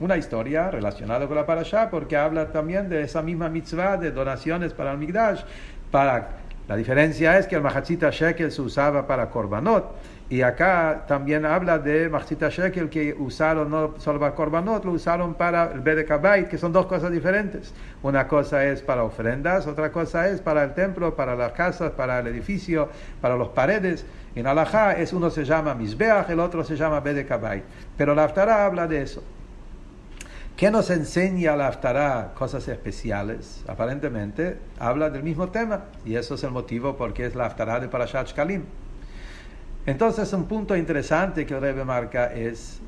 Una 0.00 0.16
historia 0.16 0.70
relacionada 0.70 1.26
con 1.26 1.36
la 1.36 1.46
parasha 1.46 1.88
porque 1.88 2.16
habla 2.16 2.50
también 2.50 2.88
de 2.88 3.02
esa 3.02 3.22
misma 3.22 3.48
mitzvah 3.48 3.96
de 3.96 4.10
donaciones 4.10 4.72
para 4.72 4.92
el 4.92 4.98
Migdash, 4.98 5.42
para 5.90 6.41
la 6.68 6.76
diferencia 6.76 7.38
es 7.38 7.48
que 7.48 7.56
el 7.56 7.62
Mahachita 7.62 8.10
Shekel 8.10 8.52
se 8.52 8.62
usaba 8.62 9.06
para 9.06 9.30
Korbanot 9.30 9.96
Y 10.28 10.42
acá 10.42 11.04
también 11.08 11.44
habla 11.44 11.80
de 11.80 12.08
Machzita 12.08 12.50
Shekel 12.50 12.88
que 12.88 13.14
usaron 13.18 13.70
no 13.70 13.94
solo 13.98 14.20
para 14.20 14.34
Korbanot, 14.34 14.84
lo 14.84 14.92
usaron 14.92 15.34
para 15.34 15.72
el 15.72 15.80
Bedekabait, 15.80 16.48
que 16.48 16.56
son 16.56 16.72
dos 16.72 16.86
cosas 16.86 17.10
diferentes. 17.10 17.74
Una 18.02 18.28
cosa 18.28 18.64
es 18.64 18.80
para 18.80 19.02
ofrendas, 19.02 19.66
otra 19.66 19.90
cosa 19.90 20.28
es 20.28 20.40
para 20.40 20.62
el 20.62 20.72
templo, 20.72 21.16
para 21.16 21.34
las 21.34 21.52
casas, 21.52 21.90
para 21.90 22.20
el 22.20 22.28
edificio, 22.28 22.88
para 23.20 23.36
las 23.36 23.48
paredes. 23.48 24.06
En 24.36 24.46
Alajá 24.46 24.92
es 24.92 25.12
uno 25.12 25.30
se 25.30 25.44
llama 25.44 25.74
Misbeach, 25.74 26.30
el 26.30 26.38
otro 26.38 26.62
se 26.62 26.76
llama 26.76 27.00
Bedekabait. 27.00 27.64
Pero 27.96 28.14
la 28.14 28.24
Haftarah 28.24 28.64
habla 28.64 28.86
de 28.86 29.02
eso. 29.02 29.22
¿Qué 30.56 30.70
nos 30.70 30.90
enseña 30.90 31.56
la 31.56 31.68
Haftarah? 31.68 32.34
Cosas 32.34 32.68
especiales. 32.68 33.64
Aparentemente 33.66 34.58
habla 34.78 35.10
del 35.10 35.22
mismo 35.22 35.48
tema. 35.48 35.84
Y 36.04 36.14
eso 36.14 36.34
es 36.34 36.44
el 36.44 36.50
motivo 36.50 36.96
porque 36.96 37.26
es 37.26 37.34
la 37.34 37.46
Haftarah 37.46 37.80
de 37.80 37.88
Parashat 37.88 38.28
Shkalim. 38.28 38.62
Entonces, 39.86 40.32
un 40.32 40.44
punto 40.44 40.76
interesante 40.76 41.44
que 41.44 41.54
el 41.54 41.60
Rebbe 41.60 41.84
marca 41.84 42.32
es 42.32 42.80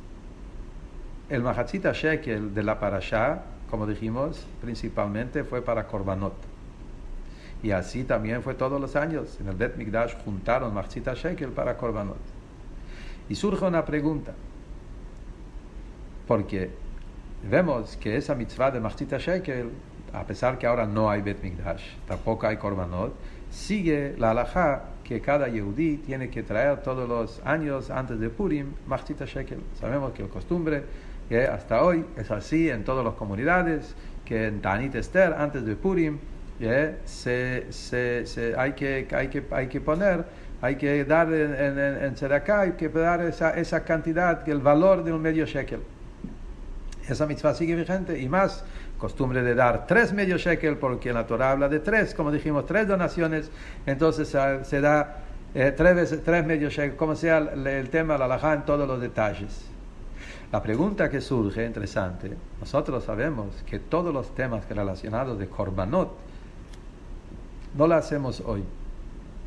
el 1.29 1.43
Mahatzita 1.43 1.93
Shekel 1.93 2.55
de 2.55 2.63
la 2.63 2.79
Parashá, 2.79 3.43
como 3.71 3.87
dijimos, 3.87 4.47
principalmente 4.61 5.43
fue 5.43 5.63
para 5.63 5.89
Korbanot. 5.89 6.35
Y 7.63 7.73
así 7.73 8.05
también 8.05 8.43
fue 8.43 8.55
todos 8.55 8.81
los 8.81 8.95
años. 8.95 9.39
En 9.41 9.49
el 9.49 9.57
Bet 9.57 9.77
Mikdash 9.77 10.15
juntaron 10.25 10.73
Mahatzita 10.73 11.15
Shekel 11.15 11.51
para 11.51 11.77
Korbanot. 11.77 12.19
Y 13.29 13.35
surge 13.35 13.65
una 13.65 13.85
pregunta. 13.85 14.35
Porque 16.29 16.71
vemos 17.49 17.97
que 17.97 18.17
esa 18.17 18.35
mitzvah 18.35 18.71
de 18.71 18.81
Mahatzita 18.81 19.19
Shekel, 19.19 19.71
a 20.13 20.25
pesar 20.25 20.59
que 20.59 20.67
ahora 20.67 20.87
no 20.87 21.11
hay 21.11 21.23
Bet 21.23 21.43
Mikdash, 21.43 21.83
tampoco 22.07 22.47
hay 22.47 22.57
Korbanot, 22.57 23.15
sigue 23.51 24.15
la 24.19 24.31
halajá 24.31 24.83
que 25.05 25.21
cada 25.21 25.49
yehudí 25.49 25.99
tiene 25.99 26.31
que 26.31 26.43
traer 26.43 26.83
todos 26.83 27.09
los 27.09 27.41
años 27.45 27.91
antes 27.91 28.19
de 28.19 28.31
Purim 28.31 28.73
machzita 28.87 29.27
shekel. 29.27 29.61
Sabemos 29.79 30.13
que 30.13 30.23
el 30.23 30.29
costumbre 30.29 30.83
que 31.29 31.45
hasta 31.45 31.83
hoy 31.83 32.05
es 32.17 32.31
así 32.31 32.69
en 32.69 32.85
todas 32.85 33.05
las 33.05 33.15
comunidades, 33.15 33.95
que 34.25 34.47
en 34.47 34.61
Tanit 34.61 34.95
Esther, 34.95 35.35
antes 35.35 35.65
de 35.65 35.77
Purim, 35.77 36.19
se, 37.05 37.67
se, 37.71 38.27
se, 38.27 38.55
hay, 38.57 38.73
que, 38.73 39.07
hay, 39.13 39.29
que, 39.29 39.45
hay 39.51 39.69
que 39.69 39.81
poner, 39.81 40.25
hay 40.61 40.77
que 40.77 41.05
dar 41.05 41.33
en, 41.33 41.55
en, 41.55 41.79
en 41.79 42.15
hay 42.53 42.73
que 42.73 42.89
dar 42.89 43.21
esa, 43.23 43.51
esa 43.51 43.85
cantidad, 43.85 44.49
el 44.49 44.59
valor 44.59 45.05
de 45.05 45.13
un 45.13 45.21
medio 45.21 45.47
shekel. 45.47 45.81
Esa 47.09 47.27
mitzvah 47.27 47.55
sigue 47.55 47.75
vigente 47.75 48.19
y 48.19 48.29
más 48.29 48.65
costumbre 48.99 49.43
de 49.43 49.55
dar 49.55 49.87
tres 49.87 50.13
medio 50.13 50.39
shekel, 50.39 50.79
porque 50.79 51.13
la 51.13 51.27
Torah 51.27 51.53
habla 51.53 51.69
de 51.69 51.81
tres, 51.81 52.15
como 52.15 52.33
dijimos, 52.33 52.65
tres 52.65 52.89
donaciones, 52.89 53.51
entonces 53.85 54.29
se, 54.29 54.81
da 54.81 55.19
eh, 55.55 55.73
tres 55.77 55.95
veces, 55.95 56.23
tres 56.25 56.47
medio 56.47 56.71
shekel, 56.71 56.97
como 56.97 57.15
sea 57.15 57.39
el, 57.39 57.67
el 57.67 57.91
tema, 57.91 58.17
la 58.17 58.25
alajá 58.25 58.55
en 58.55 58.65
todos 58.65 58.89
los 58.89 59.01
detalles. 59.01 59.67
La 60.51 60.63
pregunta 60.63 61.11
que 61.11 61.21
surge, 61.21 61.67
interesante, 61.67 62.33
nosotros 62.61 63.05
sabemos 63.05 63.63
que 63.67 63.79
todos 63.79 64.15
los 64.15 64.35
temas 64.35 64.67
relacionados 64.69 65.39
de 65.39 65.49
Korbanot 65.49 66.17
no 67.77 67.87
lo 67.87 67.95
hacemos 67.95 68.41
hoy. 68.41 68.63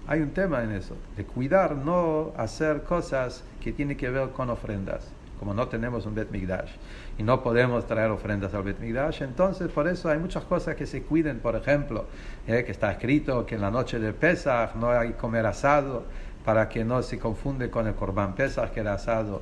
Hay 0.06 0.22
un 0.22 0.32
tema 0.32 0.64
en 0.64 0.74
eso, 0.74 0.96
de 1.16 1.26
cuidar, 1.26 1.76
no 1.76 2.34
hacer 2.38 2.84
cosas 2.84 3.44
que 3.62 3.72
tienen 3.72 3.98
que 3.98 4.10
ver 4.10 4.30
con 4.30 4.50
ofrendas 4.50 5.17
como 5.40 5.54
no 5.54 5.68
tenemos 5.68 6.06
un 6.06 6.16
Bet 6.16 6.32
Migdash 6.32 6.72
y 7.18 7.24
no 7.24 7.42
podemos 7.42 7.86
traer 7.86 8.12
ofrendas 8.12 8.54
al 8.54 8.64
Bet 8.64 8.80
Migdash, 8.80 9.22
entonces 9.22 9.70
por 9.70 9.88
eso 9.88 10.10
hay 10.10 10.18
muchas 10.18 10.44
cosas 10.44 10.76
que 10.76 10.86
se 10.86 11.04
cuiden, 11.04 11.40
por 11.40 11.56
ejemplo, 11.56 12.06
eh, 12.48 12.64
que 12.66 12.72
está 12.72 12.92
escrito 12.92 13.46
que 13.46 13.56
en 13.56 13.62
la 13.62 13.72
noche 13.72 14.00
de 14.00 14.14
Pesach 14.14 14.76
no 14.76 14.92
hay 14.92 15.14
comer 15.14 15.46
asado 15.46 16.06
para 16.44 16.70
que 16.70 16.86
no 16.86 17.04
se 17.04 17.20
confunde 17.20 17.70
con 17.70 17.88
el 17.88 17.96
Corban 17.96 18.34
Pesach 18.34 18.72
que 18.72 18.80
era 18.80 18.94
asado. 18.94 19.42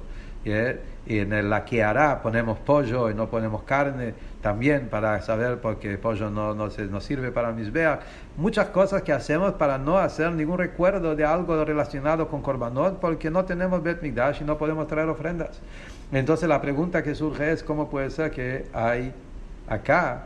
¿Eh? 0.51 0.79
Y 1.07 1.19
en 1.19 1.33
el 1.33 1.49
la 1.49 1.65
que 1.65 1.83
hará 1.83 2.21
ponemos 2.21 2.57
pollo 2.57 3.09
y 3.09 3.13
no 3.13 3.29
ponemos 3.29 3.63
carne 3.63 4.13
también 4.41 4.89
para 4.89 5.21
saber 5.21 5.59
porque 5.59 5.97
pollo 5.97 6.29
no, 6.29 6.53
no, 6.53 6.69
se, 6.69 6.85
no 6.85 6.99
sirve 7.01 7.31
para 7.31 7.51
mis 7.51 7.71
veas. 7.71 7.99
Muchas 8.37 8.67
cosas 8.67 9.03
que 9.03 9.13
hacemos 9.13 9.53
para 9.53 9.77
no 9.77 9.97
hacer 9.97 10.31
ningún 10.31 10.57
recuerdo 10.57 11.15
de 11.15 11.25
algo 11.25 11.63
relacionado 11.63 12.27
con 12.27 12.41
Korbanot 12.41 12.99
porque 12.99 13.29
no 13.29 13.45
tenemos 13.45 13.83
Bet 13.83 14.01
Migdash 14.01 14.41
y 14.41 14.45
no 14.45 14.57
podemos 14.57 14.87
traer 14.87 15.09
ofrendas. 15.09 15.59
Entonces 16.11 16.49
la 16.49 16.61
pregunta 16.61 17.03
que 17.03 17.15
surge 17.15 17.51
es 17.51 17.63
cómo 17.63 17.89
puede 17.89 18.09
ser 18.09 18.31
que 18.31 18.65
hay 18.73 19.13
acá, 19.67 20.25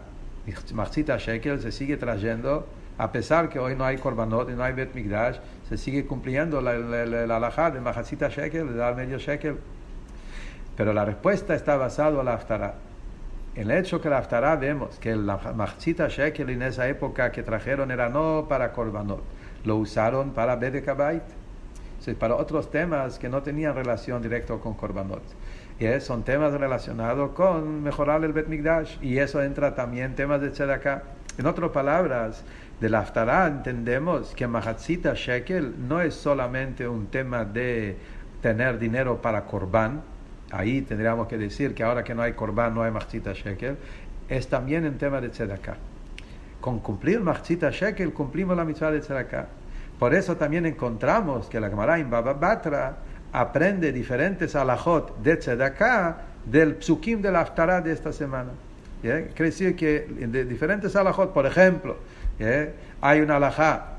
Machzita 0.74 1.18
Shekel 1.18 1.62
se 1.62 1.72
sigue 1.72 1.98
trayendo 1.98 2.66
a 3.00 3.14
pesar 3.14 3.48
que 3.48 3.60
hoy 3.60 3.76
no 3.76 3.86
hay 3.86 3.98
Korbanot 3.98 4.50
y 4.50 4.54
no 4.54 4.64
hay 4.64 4.74
Bet 4.74 4.94
Migdash, 4.94 5.38
se 5.70 5.78
sigue 5.78 6.06
cumpliendo 6.06 6.60
la, 6.60 6.78
la, 6.78 7.06
la, 7.06 7.40
la 7.40 7.72
de 7.72 7.80
Machzita 7.80 8.28
Shekel, 8.28 8.68
de 8.68 8.76
dar 8.76 8.94
medio 8.94 9.18
Shekel. 9.18 9.56
Pero 10.80 10.94
la 10.94 11.04
respuesta 11.04 11.56
está 11.56 11.76
basada 11.76 12.18
en 12.18 12.26
la 12.26 12.36
Haftarah. 12.36 12.74
En 13.54 13.70
el 13.70 13.78
hecho 13.80 14.00
que 14.00 14.10
la 14.10 14.20
Haftarah 14.20 14.56
vemos 14.56 14.98
que 14.98 15.14
la 15.14 15.36
Machzita 15.54 16.08
Shekel 16.08 16.52
en 16.52 16.62
esa 16.62 16.88
época 16.88 17.34
que 17.34 17.44
trajeron 17.44 17.92
era 17.92 18.08
no 18.08 18.46
para 18.48 18.72
Korbanot, 18.72 19.22
lo 19.66 19.76
usaron 19.76 20.32
para 20.32 20.56
Bedekabait, 20.56 21.24
para 22.18 22.36
otros 22.36 22.72
temas 22.72 23.20
que 23.20 23.28
no 23.28 23.44
tenían 23.44 23.76
relación 23.76 24.22
directa 24.22 24.56
con 24.56 24.74
Korbanot. 24.74 25.22
Y 25.82 26.00
son 26.00 26.24
temas 26.24 26.54
relacionados 26.54 27.32
con 27.32 27.84
mejorar 27.84 28.24
el 28.24 28.32
Bet 28.32 28.48
Migdash. 28.48 29.00
Y 29.02 29.18
eso 29.18 29.44
entra 29.44 29.76
también 29.76 30.06
en 30.06 30.16
temas 30.16 30.40
de 30.40 30.52
Tzedakah. 30.52 31.04
En 31.38 31.46
otras 31.46 31.72
palabras, 31.72 32.46
de 32.80 32.88
la 32.88 33.00
Haftarah 33.00 33.48
entendemos 33.48 34.34
que 34.34 34.48
Mahatzita 34.48 35.14
Shekel 35.14 35.90
no 35.90 36.00
es 36.00 36.16
solamente 36.16 36.88
un 36.88 37.08
tema 37.08 37.44
de 37.44 37.98
tener 38.42 38.80
dinero 38.80 39.22
para 39.22 39.44
Korban, 39.44 40.04
Ahí 40.52 40.82
tendríamos 40.82 41.28
que 41.28 41.38
decir 41.38 41.74
que 41.76 41.84
ahora 41.84 42.04
que 42.04 42.16
no 42.16 42.22
hay 42.22 42.34
Korban, 42.34 42.74
no 42.74 42.84
hay 42.84 42.92
Machzita 42.92 43.34
Shekel. 43.34 43.78
Es 44.28 44.48
también 44.48 44.86
en 44.86 44.98
tema 44.98 45.22
de 45.22 45.30
Tzedakah. 45.30 45.78
Con 46.62 46.80
cumplir 46.80 47.20
Machzita 47.22 47.70
Shekel, 47.70 48.14
cumplimos 48.14 48.58
la 48.58 48.66
mitzvah 48.66 48.92
de 48.92 49.00
Tzedakah. 49.00 49.48
Por 50.00 50.14
eso 50.14 50.38
también 50.38 50.66
encontramos 50.66 51.48
que 51.48 51.60
la 51.60 51.70
Gemara 51.70 52.00
en 52.00 52.10
Baba 52.10 52.34
Batra 52.34 52.98
aprende 53.32 53.92
diferentes 53.92 54.56
alajot 54.56 55.22
de 55.22 55.38
Tzedakah 55.38 56.18
del 56.46 56.76
psukim 56.76 57.22
de 57.22 57.32
la 57.32 57.42
Haftarah 57.42 57.82
de 57.82 57.92
esta 57.92 58.12
semana. 58.12 58.52
Quiere 59.02 59.32
decir 59.38 59.76
que 59.76 60.08
de 60.10 60.46
diferentes 60.46 60.96
alajot, 60.96 61.32
por 61.34 61.46
ejemplo, 61.46 61.98
hay 63.02 63.22
una 63.22 63.36
alajá 63.36 63.98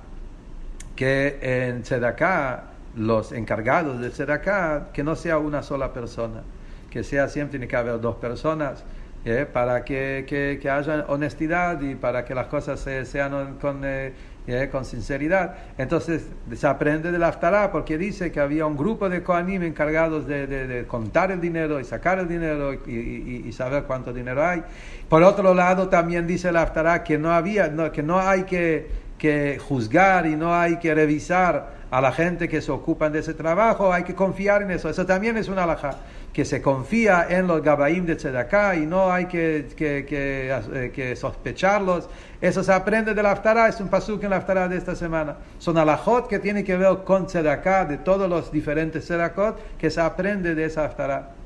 que 0.96 1.38
en 1.40 1.82
Tzedakah 1.82 2.69
los 2.96 3.32
encargados 3.32 4.00
de 4.00 4.10
ser 4.10 4.30
acá, 4.30 4.88
que 4.92 5.02
no 5.02 5.16
sea 5.16 5.38
una 5.38 5.62
sola 5.62 5.92
persona, 5.92 6.42
que 6.90 7.04
sea 7.04 7.28
siempre 7.28 7.52
tiene 7.52 7.68
que 7.68 7.76
haber 7.76 8.00
dos 8.00 8.16
personas, 8.16 8.84
¿eh? 9.24 9.46
para 9.50 9.84
que, 9.84 10.24
que, 10.26 10.58
que, 10.60 10.70
haya 10.70 11.04
honestidad 11.08 11.80
y 11.80 11.94
para 11.94 12.24
que 12.24 12.34
las 12.34 12.46
cosas 12.46 12.80
se, 12.80 13.04
sean 13.04 13.58
con, 13.60 13.82
eh, 13.84 14.12
¿eh? 14.46 14.68
con 14.70 14.84
sinceridad. 14.84 15.54
Entonces 15.78 16.26
se 16.54 16.66
aprende 16.66 17.12
de 17.12 17.18
la 17.18 17.28
Aftará 17.28 17.70
porque 17.70 17.98
dice 17.98 18.32
que 18.32 18.40
había 18.40 18.66
un 18.66 18.76
grupo 18.76 19.08
de 19.08 19.22
Koanim 19.22 19.62
encargados 19.62 20.26
de, 20.26 20.46
de, 20.46 20.86
contar 20.86 21.30
el 21.30 21.40
dinero 21.40 21.80
y 21.80 21.84
sacar 21.84 22.18
el 22.18 22.28
dinero 22.28 22.72
y, 22.74 23.50
saber 23.52 23.84
cuánto 23.84 24.12
dinero 24.12 24.44
hay. 24.44 24.62
Por 25.08 25.22
otro 25.22 25.54
lado, 25.54 25.88
también 25.88 26.26
dice 26.26 26.50
la 26.52 26.62
Aftará 26.62 27.04
que 27.04 27.18
no 27.18 27.32
había, 27.32 27.72
que 27.92 28.02
no 28.02 28.18
hay 28.18 28.44
que, 28.44 28.88
que 29.18 29.58
juzgar 29.58 30.26
y 30.26 30.36
no 30.36 30.54
hay 30.54 30.78
que 30.78 30.94
revisar 30.94 31.79
a 31.90 32.00
la 32.00 32.12
gente 32.12 32.48
que 32.48 32.60
se 32.60 32.70
ocupan 32.70 33.12
de 33.12 33.18
ese 33.18 33.34
trabajo, 33.34 33.92
hay 33.92 34.04
que 34.04 34.14
confiar 34.14 34.62
en 34.62 34.70
eso. 34.70 34.88
Eso 34.88 35.04
también 35.06 35.36
es 35.36 35.48
una 35.48 35.64
alhaja, 35.64 35.96
que 36.32 36.44
se 36.44 36.62
confía 36.62 37.26
en 37.28 37.48
los 37.48 37.62
gabaim 37.62 38.06
de 38.06 38.14
Tzedakah 38.14 38.76
y 38.76 38.86
no 38.86 39.12
hay 39.12 39.26
que, 39.26 39.66
que, 39.76 40.06
eh, 40.08 40.92
que, 40.94 41.16
sospecharlos. 41.16 42.08
Eso 42.40 42.62
se 42.62 42.72
aprende 42.72 43.12
de 43.14 43.22
la 43.22 43.32
Haftarah, 43.32 43.68
es 43.68 43.80
un 43.80 43.88
pasuk 43.88 44.22
en 44.22 44.30
la 44.30 44.36
Haftarah 44.36 44.68
de 44.68 44.76
esta 44.76 44.94
semana. 44.94 45.36
Son 45.58 45.76
alajot 45.76 46.28
que 46.28 46.38
tienen 46.38 46.64
que 46.64 46.76
ver 46.76 46.98
con 47.04 47.26
Tzedakah, 47.26 47.84
de 47.86 47.98
todos 47.98 48.30
los 48.30 48.52
diferentes 48.52 49.04
Tzedakot, 49.04 49.76
que 49.76 49.90
se 49.90 50.00
aprende 50.00 50.54
de 50.54 50.64
esa 50.66 50.84
Haftarah. 50.84 51.39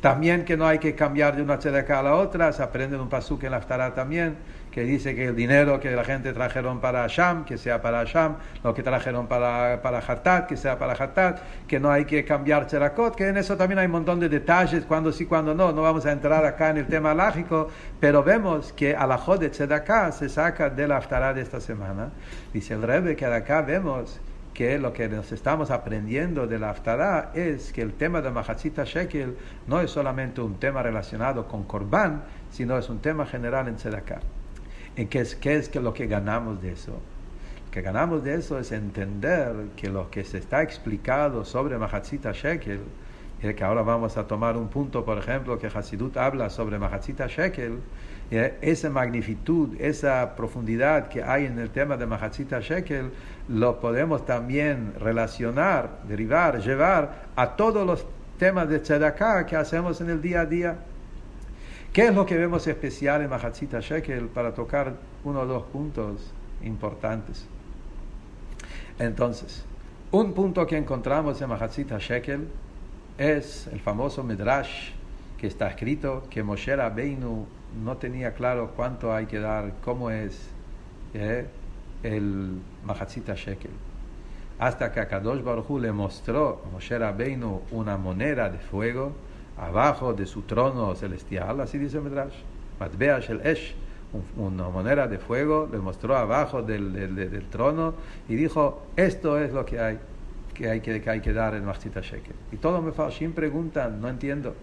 También 0.00 0.44
que 0.44 0.56
no 0.56 0.66
hay 0.66 0.78
que 0.78 0.94
cambiar 0.94 1.36
de 1.36 1.42
una 1.42 1.58
Tzedakah 1.58 2.00
a 2.00 2.02
la 2.02 2.14
otra, 2.14 2.52
se 2.52 2.62
aprende 2.62 2.96
de 2.96 3.02
un 3.02 3.08
pasuk 3.08 3.44
en 3.44 3.50
la 3.50 3.58
Haftarah 3.58 3.94
también 3.94 4.36
que 4.70 4.84
dice 4.84 5.14
que 5.14 5.26
el 5.26 5.36
dinero 5.36 5.80
que 5.80 5.90
la 5.90 6.04
gente 6.04 6.32
trajeron 6.32 6.80
para 6.80 7.06
Sham, 7.08 7.44
que 7.44 7.58
sea 7.58 7.82
para 7.82 8.04
Sham, 8.04 8.36
lo 8.62 8.72
que 8.72 8.82
trajeron 8.82 9.26
para, 9.26 9.82
para 9.82 9.98
Hatat, 9.98 10.46
que 10.46 10.56
sea 10.56 10.78
para 10.78 10.92
Hatat, 10.92 11.40
que 11.66 11.80
no 11.80 11.90
hay 11.90 12.04
que 12.04 12.24
cambiar 12.24 12.66
Cherakot, 12.66 13.16
que 13.16 13.28
en 13.28 13.36
eso 13.36 13.56
también 13.56 13.78
hay 13.78 13.86
un 13.86 13.92
montón 13.92 14.20
de 14.20 14.28
detalles, 14.28 14.84
cuando 14.84 15.12
sí, 15.12 15.26
cuando 15.26 15.54
no, 15.54 15.72
no 15.72 15.82
vamos 15.82 16.06
a 16.06 16.12
entrar 16.12 16.44
acá 16.44 16.70
en 16.70 16.78
el 16.78 16.86
tema 16.86 17.14
lógico, 17.14 17.68
pero 17.98 18.22
vemos 18.22 18.72
que 18.72 18.94
a 18.94 19.06
la 19.06 19.20
de 19.38 19.50
Tzedaká 19.50 20.12
se 20.12 20.28
saca 20.28 20.70
de 20.70 20.88
la 20.88 20.96
Haftarah 20.96 21.34
de 21.34 21.42
esta 21.42 21.60
semana. 21.60 22.10
Dice 22.52 22.74
el 22.74 22.82
Rebbe 22.82 23.16
que 23.16 23.26
acá 23.26 23.62
vemos 23.62 24.20
que 24.54 24.78
lo 24.78 24.92
que 24.92 25.08
nos 25.08 25.32
estamos 25.32 25.70
aprendiendo 25.70 26.46
de 26.46 26.58
la 26.58 26.70
Haftarah 26.70 27.32
es 27.34 27.72
que 27.72 27.82
el 27.82 27.92
tema 27.92 28.20
de 28.20 28.30
Mahatzita 28.30 28.84
Shekel 28.84 29.36
no 29.66 29.80
es 29.80 29.90
solamente 29.90 30.40
un 30.40 30.56
tema 30.56 30.82
relacionado 30.82 31.46
con 31.46 31.64
Korban, 31.64 32.24
sino 32.50 32.76
es 32.76 32.88
un 32.88 32.98
tema 32.98 33.26
general 33.26 33.68
en 33.68 33.76
Tzedaká. 33.76 34.20
¿En 34.96 35.08
qué 35.08 35.20
es, 35.20 35.34
qué 35.36 35.56
es 35.56 35.74
lo 35.76 35.94
que 35.94 36.06
ganamos 36.06 36.60
de 36.60 36.72
eso? 36.72 37.00
que 37.70 37.82
ganamos 37.82 38.24
de 38.24 38.34
eso 38.34 38.58
es 38.58 38.72
entender 38.72 39.54
que 39.76 39.88
lo 39.88 40.10
que 40.10 40.24
se 40.24 40.38
está 40.38 40.62
explicado 40.62 41.44
sobre 41.44 41.78
Mahatzita 41.78 42.32
Shekel, 42.32 42.80
y 43.42 43.54
que 43.54 43.64
ahora 43.64 43.82
vamos 43.82 44.16
a 44.16 44.26
tomar 44.26 44.56
un 44.56 44.68
punto, 44.68 45.04
por 45.04 45.16
ejemplo, 45.16 45.58
que 45.58 45.68
Hasidut 45.68 46.16
habla 46.16 46.50
sobre 46.50 46.78
Mahatzita 46.78 47.26
Shekel, 47.26 47.78
esa 48.30 48.90
magnitud, 48.90 49.80
esa 49.80 50.36
profundidad 50.36 51.08
que 51.08 51.22
hay 51.22 51.46
en 51.46 51.58
el 51.58 51.70
tema 51.70 51.96
de 51.96 52.06
Mahatzita 52.06 52.60
Shekel, 52.60 53.10
lo 53.50 53.80
podemos 53.80 54.24
también 54.24 54.94
relacionar, 55.00 56.02
derivar, 56.06 56.60
llevar 56.60 57.26
a 57.34 57.56
todos 57.56 57.84
los 57.84 58.06
temas 58.38 58.68
de 58.68 58.78
Tzedakah 58.78 59.44
que 59.44 59.56
hacemos 59.56 60.00
en 60.00 60.10
el 60.10 60.22
día 60.22 60.42
a 60.42 60.46
día. 60.46 60.78
¿Qué 61.92 62.06
es 62.06 62.14
lo 62.14 62.24
que 62.24 62.36
vemos 62.38 62.66
especial 62.68 63.22
en 63.22 63.30
Mahatzita 63.30 63.80
Shekel 63.80 64.28
para 64.28 64.54
tocar 64.54 64.94
uno 65.24 65.40
o 65.40 65.46
dos 65.46 65.64
puntos 65.64 66.30
importantes? 66.62 67.44
Entonces, 69.00 69.64
un 70.12 70.32
punto 70.32 70.64
que 70.64 70.76
encontramos 70.76 71.42
en 71.42 71.48
Mahatzita 71.48 71.98
Shekel 71.98 72.46
es 73.18 73.66
el 73.66 73.80
famoso 73.80 74.22
Midrash 74.22 74.90
que 75.38 75.48
está 75.48 75.68
escrito 75.68 76.22
que 76.30 76.44
Moshe 76.44 76.76
Rabbeinu 76.76 77.46
no 77.82 77.96
tenía 77.96 78.32
claro 78.32 78.72
cuánto 78.76 79.12
hay 79.12 79.26
que 79.26 79.40
dar, 79.40 79.72
cómo 79.82 80.10
es 80.10 80.38
eh, 81.14 81.46
el 82.02 82.60
Mahatzita 82.84 83.34
Shekel. 83.34 83.70
Hasta 84.58 84.92
que 84.92 85.00
Akadosh 85.00 85.42
Baruj 85.42 85.70
Hu 85.70 85.78
le 85.78 85.92
mostró 85.92 86.62
a 86.66 86.70
Moshe 86.70 86.98
Rabbeinu 86.98 87.62
una 87.70 87.96
moneda 87.96 88.50
de 88.50 88.58
fuego 88.58 89.12
abajo 89.56 90.12
de 90.12 90.26
su 90.26 90.42
trono 90.42 90.94
celestial, 90.94 91.60
así 91.60 91.78
dice 91.78 92.00
Midrash. 92.00 92.34
Matbeash 92.78 93.30
el 93.30 93.46
Esh, 93.46 93.74
una 94.36 94.68
moneda 94.68 95.06
de 95.06 95.18
fuego, 95.18 95.68
le 95.70 95.78
mostró 95.78 96.16
abajo 96.16 96.62
del, 96.62 96.92
del, 97.14 97.44
trono 97.48 97.94
y 98.28 98.34
dijo, 98.36 98.86
esto 98.96 99.38
es 99.38 99.52
lo 99.52 99.64
que 99.64 99.78
hay 99.78 99.98
que 100.54 100.68
hay 100.68 100.80
que, 100.80 101.02
hay 101.08 101.20
que 101.20 101.32
dar 101.32 101.54
en 101.54 101.64
Mahatzita 101.64 102.00
Shekel. 102.00 102.34
Y 102.52 102.56
todos 102.56 102.82
me 102.82 102.92
sin 103.12 103.32
preguntan, 103.32 104.00
no 104.00 104.08
entiendo. 104.08 104.54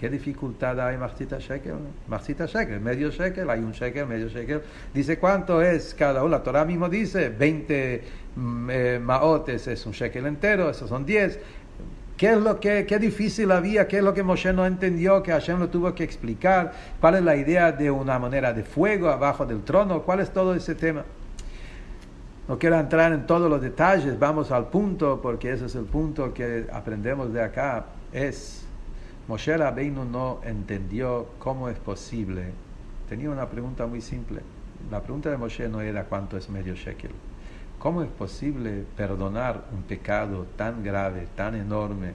¿Qué 0.00 0.08
dificultad 0.08 0.80
hay 0.80 0.94
en 0.94 1.00
Machzita 1.00 1.38
Shekel? 1.38 1.74
Machzita 2.08 2.46
Shekel, 2.46 2.80
medio 2.80 3.10
Shekel, 3.10 3.50
hay 3.50 3.60
un 3.60 3.72
Shekel, 3.72 4.06
medio 4.06 4.28
Shekel. 4.28 4.62
Dice 4.94 5.18
cuánto 5.18 5.60
es 5.60 5.92
cada 5.92 6.22
uno. 6.22 6.30
La 6.30 6.42
Torah 6.42 6.64
mismo 6.64 6.88
dice 6.88 7.28
20 7.28 8.02
mm, 8.34 8.70
eh, 8.70 8.98
maotes 8.98 9.66
es 9.66 9.84
un 9.84 9.92
Shekel 9.92 10.24
entero, 10.24 10.70
esos 10.70 10.88
son 10.88 11.04
10. 11.04 11.38
¿Qué 12.16 12.30
es 12.30 12.38
lo 12.38 12.58
que 12.58 12.86
qué 12.86 12.98
difícil 12.98 13.50
había? 13.50 13.86
¿Qué 13.86 13.98
es 13.98 14.02
lo 14.02 14.14
que 14.14 14.22
Moshe 14.22 14.54
no 14.54 14.64
entendió? 14.64 15.22
Que 15.22 15.32
Hashem 15.32 15.58
lo 15.58 15.68
tuvo 15.68 15.94
que 15.94 16.04
explicar. 16.04 16.72
¿Cuál 16.98 17.16
es 17.16 17.22
la 17.22 17.36
idea 17.36 17.70
de 17.70 17.90
una 17.90 18.18
manera 18.18 18.54
de 18.54 18.64
fuego 18.64 19.10
abajo 19.10 19.44
del 19.44 19.64
trono? 19.64 20.00
¿Cuál 20.00 20.20
es 20.20 20.30
todo 20.30 20.54
ese 20.54 20.74
tema? 20.74 21.04
No 22.48 22.58
quiero 22.58 22.80
entrar 22.80 23.12
en 23.12 23.26
todos 23.26 23.50
los 23.50 23.60
detalles, 23.60 24.18
vamos 24.18 24.50
al 24.50 24.70
punto, 24.70 25.20
porque 25.20 25.52
ese 25.52 25.66
es 25.66 25.74
el 25.74 25.84
punto 25.84 26.32
que 26.32 26.64
aprendemos 26.72 27.34
de 27.34 27.42
acá. 27.42 27.84
Es 28.14 28.59
Moshe 29.28 29.56
Rabbeinu 29.56 30.04
no 30.04 30.40
entendió 30.44 31.28
cómo 31.38 31.68
es 31.68 31.78
posible. 31.78 32.52
Tenía 33.08 33.30
una 33.30 33.48
pregunta 33.48 33.86
muy 33.86 34.00
simple. 34.00 34.40
La 34.90 35.02
pregunta 35.02 35.30
de 35.30 35.36
Moshe 35.36 35.68
no 35.68 35.80
era 35.80 36.04
cuánto 36.04 36.36
es 36.36 36.48
medio 36.48 36.74
shekel. 36.74 37.12
¿Cómo 37.78 38.02
es 38.02 38.08
posible 38.08 38.84
perdonar 38.96 39.64
un 39.72 39.82
pecado 39.82 40.46
tan 40.56 40.82
grave, 40.82 41.28
tan 41.36 41.54
enorme 41.54 42.12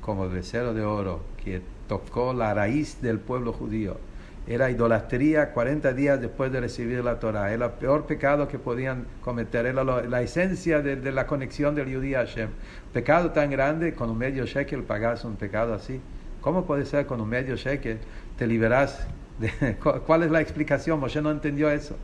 como 0.00 0.24
el 0.24 0.30
becerro 0.30 0.72
de 0.72 0.82
oro 0.82 1.20
que 1.44 1.60
tocó 1.88 2.32
la 2.32 2.54
raíz 2.54 3.02
del 3.02 3.18
pueblo 3.18 3.52
judío? 3.52 3.98
Era 4.46 4.70
idolatría 4.70 5.52
40 5.52 5.92
días 5.92 6.20
después 6.20 6.50
de 6.50 6.60
recibir 6.60 7.04
la 7.04 7.20
Torah. 7.20 7.52
Era 7.52 7.66
el 7.66 7.72
peor 7.72 8.06
pecado 8.06 8.48
que 8.48 8.58
podían 8.58 9.06
cometer. 9.20 9.66
Era 9.66 9.84
la 9.84 10.22
esencia 10.22 10.80
de, 10.80 11.12
la 11.12 11.26
conexión 11.26 11.74
del 11.74 11.94
judío 11.94 12.18
a 12.18 12.22
Hashem. 12.22 12.48
Pecado 12.92 13.30
tan 13.30 13.50
grande, 13.50 13.94
con 13.94 14.10
un 14.10 14.18
medio 14.18 14.44
shekel 14.46 14.82
pagas 14.82 15.24
un 15.24 15.36
pecado 15.36 15.74
así. 15.74 16.00
¿Cómo 16.42 16.66
puede 16.66 16.84
ser 16.84 17.06
con 17.06 17.20
un 17.20 17.28
medio 17.28 17.56
shekel 17.56 17.98
te 18.36 18.46
liberas? 18.46 19.06
De, 19.38 19.76
¿Cuál 20.06 20.24
es 20.24 20.30
la 20.30 20.42
explicación? 20.42 21.00
Moshe 21.00 21.22
no 21.22 21.30
entendió 21.30 21.70
eso. 21.70 21.96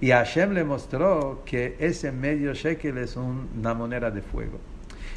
Y 0.00 0.10
Hashem 0.10 0.52
le 0.52 0.64
mostró 0.64 1.42
que 1.46 1.76
ese 1.78 2.12
medio 2.12 2.52
shekel 2.52 2.98
es 2.98 3.16
una 3.16 3.72
moneda 3.72 4.10
de 4.10 4.20
fuego. 4.20 4.58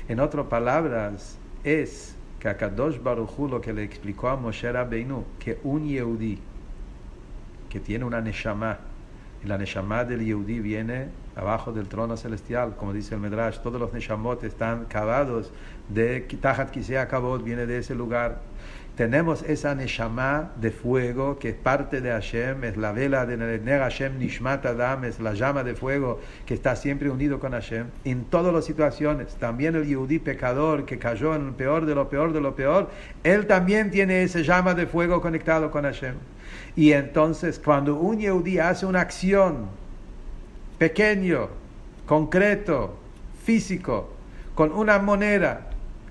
En 0.07 0.19
otras 0.19 0.45
palabras, 0.45 1.39
es 1.63 2.15
que 2.39 2.47
a 2.47 2.53
Baruchu 2.53 3.47
lo 3.47 3.59
que 3.59 3.73
le 3.73 3.83
explicó 3.83 4.29
a 4.29 4.37
Moshe 4.37 4.71
Rabbeinu, 4.71 5.25
que 5.39 5.57
un 5.63 5.87
Yehudi 5.87 6.39
que 7.67 7.79
tiene 7.79 8.05
una 8.05 8.21
Neshama, 8.21 8.77
la 9.45 9.57
Neshama 9.57 10.03
del 10.05 10.25
Yehudi 10.25 10.59
viene 10.59 11.07
abajo 11.35 11.71
del 11.71 11.87
trono 11.87 12.17
celestial, 12.17 12.75
como 12.75 12.93
dice 12.93 13.15
el 13.15 13.21
Medrash, 13.21 13.59
todos 13.59 13.79
los 13.79 13.93
Neshamot 13.93 14.43
están 14.43 14.85
cavados 14.85 15.51
de 15.89 16.21
Tajat 16.21 16.71
Kisea 16.71 17.07
Kabot, 17.07 17.43
viene 17.43 17.65
de 17.65 17.79
ese 17.79 17.95
lugar. 17.95 18.41
Tenemos 18.95 19.43
esa 19.43 19.75
Neshama 19.75 20.53
de 20.55 20.71
fuego 20.71 21.37
que 21.37 21.49
es 21.49 21.55
parte 21.55 21.99
de 21.99 22.11
Hashem, 22.11 22.63
es 22.63 22.77
la 22.77 22.93
vela 22.93 23.25
de 23.25 23.35
Ner 23.35 23.81
Hashem 23.81 24.17
Nishmat 24.17 24.65
Adam, 24.65 25.03
es 25.03 25.19
la 25.19 25.33
llama 25.33 25.65
de 25.65 25.75
fuego 25.75 26.21
que 26.45 26.53
está 26.53 26.77
siempre 26.77 27.09
unido 27.09 27.41
con 27.41 27.51
Hashem. 27.51 27.87
En 28.05 28.23
todas 28.23 28.53
las 28.53 28.63
situaciones, 28.63 29.35
también 29.35 29.75
el 29.75 29.85
Yehudi 29.85 30.19
pecador 30.19 30.85
que 30.85 30.97
cayó 30.97 31.35
en 31.35 31.47
el 31.47 31.53
peor 31.53 31.85
de 31.85 31.93
lo 31.93 32.07
peor 32.07 32.31
de 32.31 32.39
lo 32.39 32.55
peor, 32.55 32.89
él 33.25 33.47
también 33.47 33.91
tiene 33.91 34.23
esa 34.23 34.39
llama 34.39 34.73
de 34.73 34.87
fuego 34.87 35.19
conectado 35.19 35.71
con 35.71 35.83
Hashem. 35.83 36.15
Y 36.77 36.93
entonces, 36.93 37.59
cuando 37.59 37.95
un 37.95 38.19
Yehudi 38.19 38.59
hace 38.59 38.85
una 38.85 39.01
acción 39.01 39.67
pequeño, 40.77 41.49
concreto, 42.05 42.97
físico, 43.43 44.13
con 44.55 44.71
una 44.71 44.99
moneda, 44.99 45.67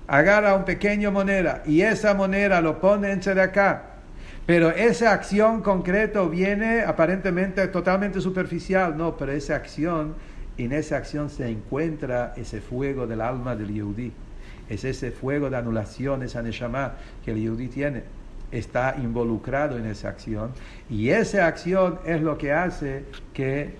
agarra 0.07 0.55
un 0.55 0.65
pequeño 0.65 1.11
moneda 1.11 1.63
y 1.65 1.81
esa 1.81 2.13
moneda 2.13 2.61
lo 2.61 2.79
pone 2.79 3.11
en 3.11 3.39
acá. 3.39 3.83
Pero 4.45 4.69
esa 4.69 5.11
acción 5.11 5.61
concreta 5.61 6.21
viene 6.23 6.81
aparentemente 6.81 7.67
totalmente 7.67 8.21
superficial, 8.21 8.95
no, 8.95 9.17
pero 9.17 9.31
esa 9.31 9.55
acción, 9.55 10.13
en 10.57 10.71
esa 10.71 10.97
acción 10.97 11.31
se 11.31 11.49
encuentra 11.49 12.33
ese 12.37 12.61
fuego 12.61 13.07
del 13.07 13.21
alma 13.21 13.55
del 13.55 13.73
Yehudi. 13.73 14.11
Es 14.69 14.83
ese 14.83 15.11
fuego 15.11 15.49
de 15.49 15.57
anulación, 15.57 16.21
esa 16.21 16.43
neshama 16.43 16.93
que 17.23 17.31
el 17.31 17.41
Yehudi 17.41 17.67
tiene. 17.69 18.03
Está 18.51 18.95
involucrado 19.01 19.77
en 19.77 19.87
esa 19.87 20.09
acción 20.09 20.51
y 20.89 21.09
esa 21.09 21.47
acción 21.47 21.99
es 22.05 22.21
lo 22.21 22.37
que 22.37 22.53
hace 22.53 23.03
que 23.33 23.75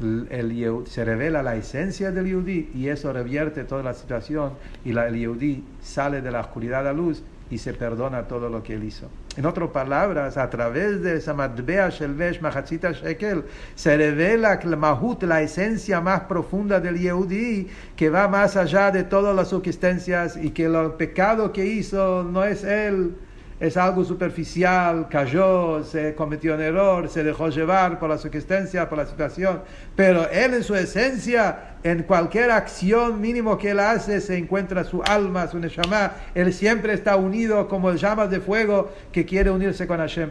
el, 0.00 0.82
se 0.86 1.04
revela 1.04 1.42
la 1.42 1.56
esencia 1.56 2.10
del 2.10 2.26
Yehudi 2.26 2.70
y 2.74 2.88
eso 2.88 3.12
revierte 3.12 3.64
toda 3.64 3.82
la 3.82 3.94
situación 3.94 4.52
y 4.84 4.92
la, 4.92 5.08
el 5.08 5.16
Yehudi 5.16 5.64
sale 5.80 6.20
de 6.20 6.30
la 6.30 6.40
oscuridad 6.40 6.80
a 6.80 6.84
la 6.84 6.92
luz 6.92 7.22
y 7.50 7.58
se 7.58 7.72
perdona 7.72 8.26
todo 8.26 8.48
lo 8.48 8.62
que 8.62 8.74
él 8.74 8.84
hizo. 8.84 9.08
En 9.36 9.46
otras 9.46 9.70
palabras, 9.70 10.36
a 10.36 10.50
través 10.50 11.02
de 11.02 11.16
esa 11.16 11.34
matbea 11.34 11.90
shelvesh 11.90 12.40
mahatzita 12.40 12.92
shekel, 12.92 13.44
se 13.74 13.96
revela 13.96 14.58
la 14.64 14.76
mahut, 14.76 15.22
la 15.22 15.42
esencia 15.42 16.00
más 16.00 16.22
profunda 16.22 16.80
del 16.80 16.98
Yehudi, 16.98 17.68
que 17.94 18.10
va 18.10 18.28
más 18.28 18.56
allá 18.56 18.90
de 18.90 19.04
todas 19.04 19.36
las 19.36 19.52
existencias 19.52 20.36
y 20.36 20.50
que 20.50 20.64
el 20.64 20.92
pecado 20.92 21.52
que 21.52 21.66
hizo 21.66 22.24
no 22.24 22.44
es 22.44 22.64
él, 22.64 23.14
es 23.58 23.76
algo 23.76 24.04
superficial, 24.04 25.08
cayó, 25.08 25.82
se 25.82 26.14
cometió 26.14 26.54
un 26.54 26.60
error, 26.60 27.08
se 27.08 27.24
dejó 27.24 27.48
llevar 27.48 27.98
por 27.98 28.10
la 28.10 28.16
existencia, 28.16 28.88
por 28.88 28.98
la 28.98 29.06
situación, 29.06 29.62
pero 29.94 30.28
él 30.30 30.54
en 30.54 30.62
su 30.62 30.74
esencia, 30.74 31.76
en 31.82 32.02
cualquier 32.02 32.50
acción 32.50 33.20
mínimo 33.20 33.56
que 33.56 33.70
él 33.70 33.80
hace, 33.80 34.20
se 34.20 34.36
encuentra 34.36 34.84
su 34.84 35.02
alma, 35.02 35.46
su 35.46 35.58
neshama, 35.58 36.12
él 36.34 36.52
siempre 36.52 36.92
está 36.92 37.16
unido 37.16 37.66
como 37.68 37.92
llamas 37.94 38.30
de 38.30 38.40
fuego 38.40 38.92
que 39.10 39.24
quiere 39.24 39.50
unirse 39.50 39.86
con 39.86 39.98
Hashem. 39.98 40.30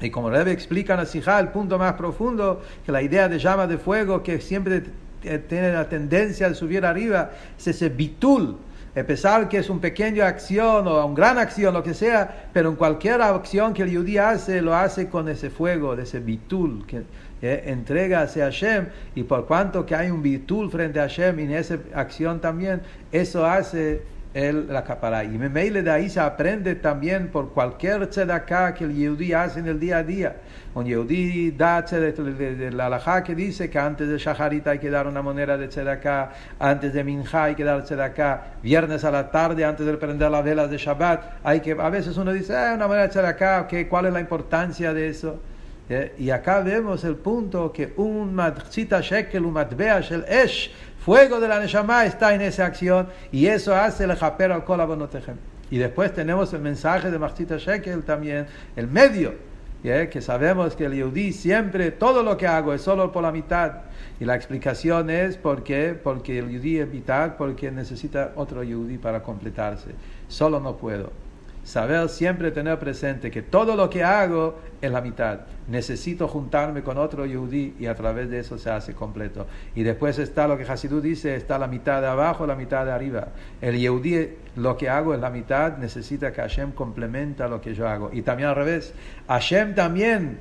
Y 0.00 0.10
como 0.10 0.30
Rebbe 0.30 0.52
explica 0.52 0.94
en 0.94 1.24
la 1.24 1.40
el 1.40 1.48
punto 1.48 1.78
más 1.78 1.94
profundo, 1.94 2.62
que 2.84 2.92
la 2.92 3.02
idea 3.02 3.28
de 3.28 3.38
llama 3.38 3.66
de 3.66 3.78
fuego 3.78 4.22
que 4.22 4.40
siempre 4.40 4.84
tiene 5.20 5.72
la 5.72 5.88
tendencia 5.88 6.48
de 6.48 6.54
subir 6.54 6.84
arriba, 6.84 7.30
es 7.58 7.68
ese 7.68 7.88
bitul, 7.88 8.58
a 8.98 9.04
pesar 9.04 9.48
que 9.48 9.58
es 9.58 9.70
una 9.70 9.80
pequeña 9.80 10.26
acción 10.26 10.86
o 10.86 11.04
una 11.04 11.14
gran 11.14 11.38
acción, 11.38 11.74
lo 11.74 11.82
que 11.82 11.94
sea, 11.94 12.48
pero 12.52 12.70
en 12.70 12.76
cualquier 12.76 13.20
acción 13.22 13.74
que 13.74 13.82
el 13.82 13.96
judío 13.96 14.26
hace, 14.26 14.62
lo 14.62 14.74
hace 14.74 15.08
con 15.08 15.28
ese 15.28 15.50
fuego, 15.50 15.96
de 15.96 16.02
ese 16.04 16.20
bitul, 16.20 16.86
que 16.86 17.02
eh, 17.42 17.64
entrega 17.66 18.22
hacia 18.22 18.44
Hashem, 18.44 18.86
y 19.14 19.22
por 19.22 19.46
cuanto 19.46 19.86
que 19.86 19.94
hay 19.94 20.10
un 20.10 20.22
bitul 20.22 20.70
frente 20.70 20.98
a 21.00 21.02
Hashem 21.02 21.38
en 21.38 21.52
esa 21.52 21.78
acción 21.94 22.40
también, 22.40 22.82
eso 23.12 23.46
hace 23.46 24.02
el, 24.38 24.68
la 24.68 24.84
capara. 24.84 25.24
Y 25.24 25.36
meile 25.36 25.82
de 25.82 25.90
ahí 25.90 26.08
se 26.08 26.20
aprende 26.20 26.76
también 26.76 27.28
por 27.28 27.50
cualquier 27.50 28.06
tzedakah 28.08 28.74
que 28.74 28.84
el 28.84 28.94
Yehudi 28.94 29.32
hace 29.32 29.58
en 29.60 29.66
el 29.66 29.80
día 29.80 29.98
a 29.98 30.02
día. 30.04 30.36
Un 30.74 30.86
Yehudi 30.86 31.50
da 31.50 31.84
la 32.70 32.86
alajá 32.86 33.24
que 33.24 33.34
dice 33.34 33.68
que 33.68 33.78
antes 33.78 34.08
de 34.08 34.16
Shaharit 34.16 34.66
hay 34.68 34.78
que 34.78 34.90
dar 34.90 35.08
una 35.08 35.22
moneda 35.22 35.56
de 35.56 35.66
tzedakah, 35.66 36.30
antes 36.60 36.92
de 36.92 37.02
Minja 37.02 37.44
hay 37.44 37.54
que 37.56 37.64
dar 37.64 37.82
tzedakah, 37.82 38.60
viernes 38.62 39.04
a 39.04 39.10
la 39.10 39.30
tarde 39.30 39.64
antes 39.64 39.84
de 39.84 39.94
prender 39.94 40.30
las 40.30 40.44
velas 40.44 40.70
de 40.70 40.78
Shabbat, 40.78 41.40
hay 41.42 41.60
que, 41.60 41.72
a 41.72 41.90
veces 41.90 42.16
uno 42.16 42.32
dice, 42.32 42.56
ah, 42.56 42.74
una 42.76 42.86
moneda 42.86 43.04
de 43.04 43.08
tzedakah, 43.08 43.66
¿cuál 43.88 44.06
es 44.06 44.12
la 44.12 44.20
importancia 44.20 44.94
de 44.94 45.08
eso? 45.08 45.40
¿eh? 45.88 46.14
Y 46.18 46.30
acá 46.30 46.60
vemos 46.60 47.02
el 47.04 47.16
punto 47.16 47.72
que 47.72 47.92
un 47.96 48.34
matchita 48.34 49.00
shekel, 49.00 49.44
un 49.44 49.54
matbea 49.54 50.00
shel 50.00 50.24
esh, 50.28 50.70
fuego 51.04 51.40
de 51.40 51.48
la 51.48 51.60
neshama 51.60 52.04
está 52.04 52.34
en 52.34 52.42
esa 52.42 52.66
acción 52.66 53.08
y 53.32 53.46
eso 53.46 53.74
hace 53.74 54.04
el 54.04 54.14
japer 54.14 54.52
al 54.52 54.64
kolabonotejem. 54.64 55.36
Y 55.70 55.78
después 55.78 56.12
tenemos 56.14 56.52
el 56.52 56.60
mensaje 56.60 57.10
de 57.10 57.18
Machita 57.18 57.58
Shekel 57.58 58.02
también, 58.02 58.46
el 58.76 58.88
medio, 58.88 59.34
que 59.82 60.20
sabemos 60.20 60.74
que 60.74 60.86
el 60.86 60.94
Yehudi 60.94 61.32
siempre, 61.32 61.92
todo 61.92 62.22
lo 62.22 62.36
que 62.36 62.46
hago 62.46 62.74
es 62.74 62.82
solo 62.82 63.12
por 63.12 63.22
la 63.22 63.30
mitad. 63.30 63.72
Y 64.18 64.24
la 64.24 64.34
explicación 64.34 65.08
es 65.10 65.36
porque, 65.36 65.98
porque 66.02 66.38
el 66.38 66.48
Yehudi 66.50 66.78
es 66.78 66.88
mitad, 66.88 67.36
porque 67.36 67.70
necesita 67.70 68.32
otro 68.34 68.62
Yehudi 68.62 68.98
para 68.98 69.22
completarse. 69.22 69.90
Solo 70.26 70.58
no 70.58 70.76
puedo. 70.76 71.27
Saber 71.68 72.08
siempre 72.08 72.50
tener 72.50 72.78
presente 72.78 73.30
que 73.30 73.42
todo 73.42 73.76
lo 73.76 73.90
que 73.90 74.02
hago 74.02 74.58
es 74.80 74.90
la 74.90 75.02
mitad. 75.02 75.40
Necesito 75.68 76.26
juntarme 76.26 76.82
con 76.82 76.96
otro 76.96 77.26
Yehudi 77.26 77.74
y 77.78 77.84
a 77.84 77.94
través 77.94 78.30
de 78.30 78.38
eso 78.38 78.56
se 78.56 78.70
hace 78.70 78.94
completo. 78.94 79.46
Y 79.74 79.82
después 79.82 80.18
está 80.18 80.48
lo 80.48 80.56
que 80.56 80.62
Hasidú 80.62 81.02
dice, 81.02 81.36
está 81.36 81.58
la 81.58 81.66
mitad 81.66 82.00
de 82.00 82.06
abajo, 82.06 82.46
la 82.46 82.54
mitad 82.54 82.86
de 82.86 82.92
arriba. 82.92 83.28
El 83.60 83.78
Yehudi, 83.78 84.30
lo 84.56 84.78
que 84.78 84.88
hago 84.88 85.12
es 85.12 85.20
la 85.20 85.28
mitad, 85.28 85.76
necesita 85.76 86.32
que 86.32 86.40
Hashem 86.40 86.72
complementa 86.72 87.48
lo 87.48 87.60
que 87.60 87.74
yo 87.74 87.86
hago. 87.86 88.08
Y 88.14 88.22
también 88.22 88.48
al 88.48 88.56
revés, 88.56 88.94
Hashem 89.28 89.74
también 89.74 90.38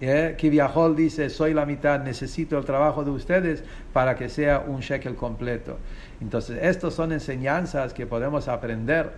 ¿eh? 0.00 0.34
que 0.36 0.50
Viajol 0.50 0.96
dice, 0.96 1.30
soy 1.30 1.54
la 1.54 1.66
mitad, 1.66 2.02
necesito 2.02 2.58
el 2.58 2.64
trabajo 2.64 3.04
de 3.04 3.12
ustedes 3.12 3.62
para 3.92 4.16
que 4.16 4.28
sea 4.28 4.64
un 4.66 4.80
shekel 4.80 5.14
completo. 5.14 5.78
Entonces, 6.20 6.58
estas 6.62 6.94
son 6.94 7.12
enseñanzas 7.12 7.94
que 7.94 8.06
podemos 8.06 8.48
aprender 8.48 9.12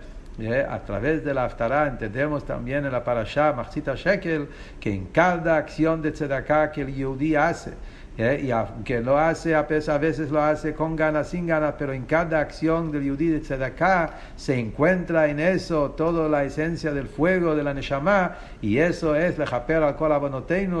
a 0.69 0.79
través 0.85 1.23
de 1.23 1.33
la 1.33 1.45
Aftará 1.45 1.87
entendemos 1.87 2.45
también 2.45 2.85
en 2.85 2.91
la 2.91 3.03
Parashá, 3.03 3.53
Machzita 3.53 3.95
Shekel, 3.95 4.47
que 4.79 4.93
en 4.93 5.07
cada 5.07 5.57
acción 5.57 6.01
de 6.01 6.11
Tzedakah 6.11 6.71
que 6.71 6.81
el 6.81 6.93
Yehudi 6.93 7.35
hace, 7.35 7.73
y 8.17 8.49
aunque 8.49 8.99
lo 9.01 9.19
hace, 9.19 9.53
a 9.53 9.61
veces 9.63 10.31
lo 10.31 10.41
hace 10.41 10.73
con 10.73 10.95
ganas, 10.95 11.29
sin 11.29 11.45
ganas, 11.45 11.75
pero 11.77 11.93
en 11.93 12.05
cada 12.05 12.39
acción 12.39 12.91
del 12.91 13.03
Yehudi 13.03 13.27
de 13.27 13.39
Tzedakah 13.41 14.11
se 14.35 14.59
encuentra 14.59 15.27
en 15.27 15.39
eso 15.39 15.91
toda 15.91 16.27
la 16.27 16.43
esencia 16.43 16.91
del 16.93 17.07
fuego 17.07 17.55
de 17.55 17.63
la 17.63 17.75
Neshama, 17.75 18.37
y 18.59 18.79
eso 18.79 19.15
es 19.15 19.37
Lejaper 19.37 19.83
al 19.83 19.95
Kol 19.95 20.11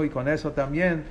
y 0.03 0.09
con 0.09 0.27
eso 0.27 0.51
también 0.51 1.03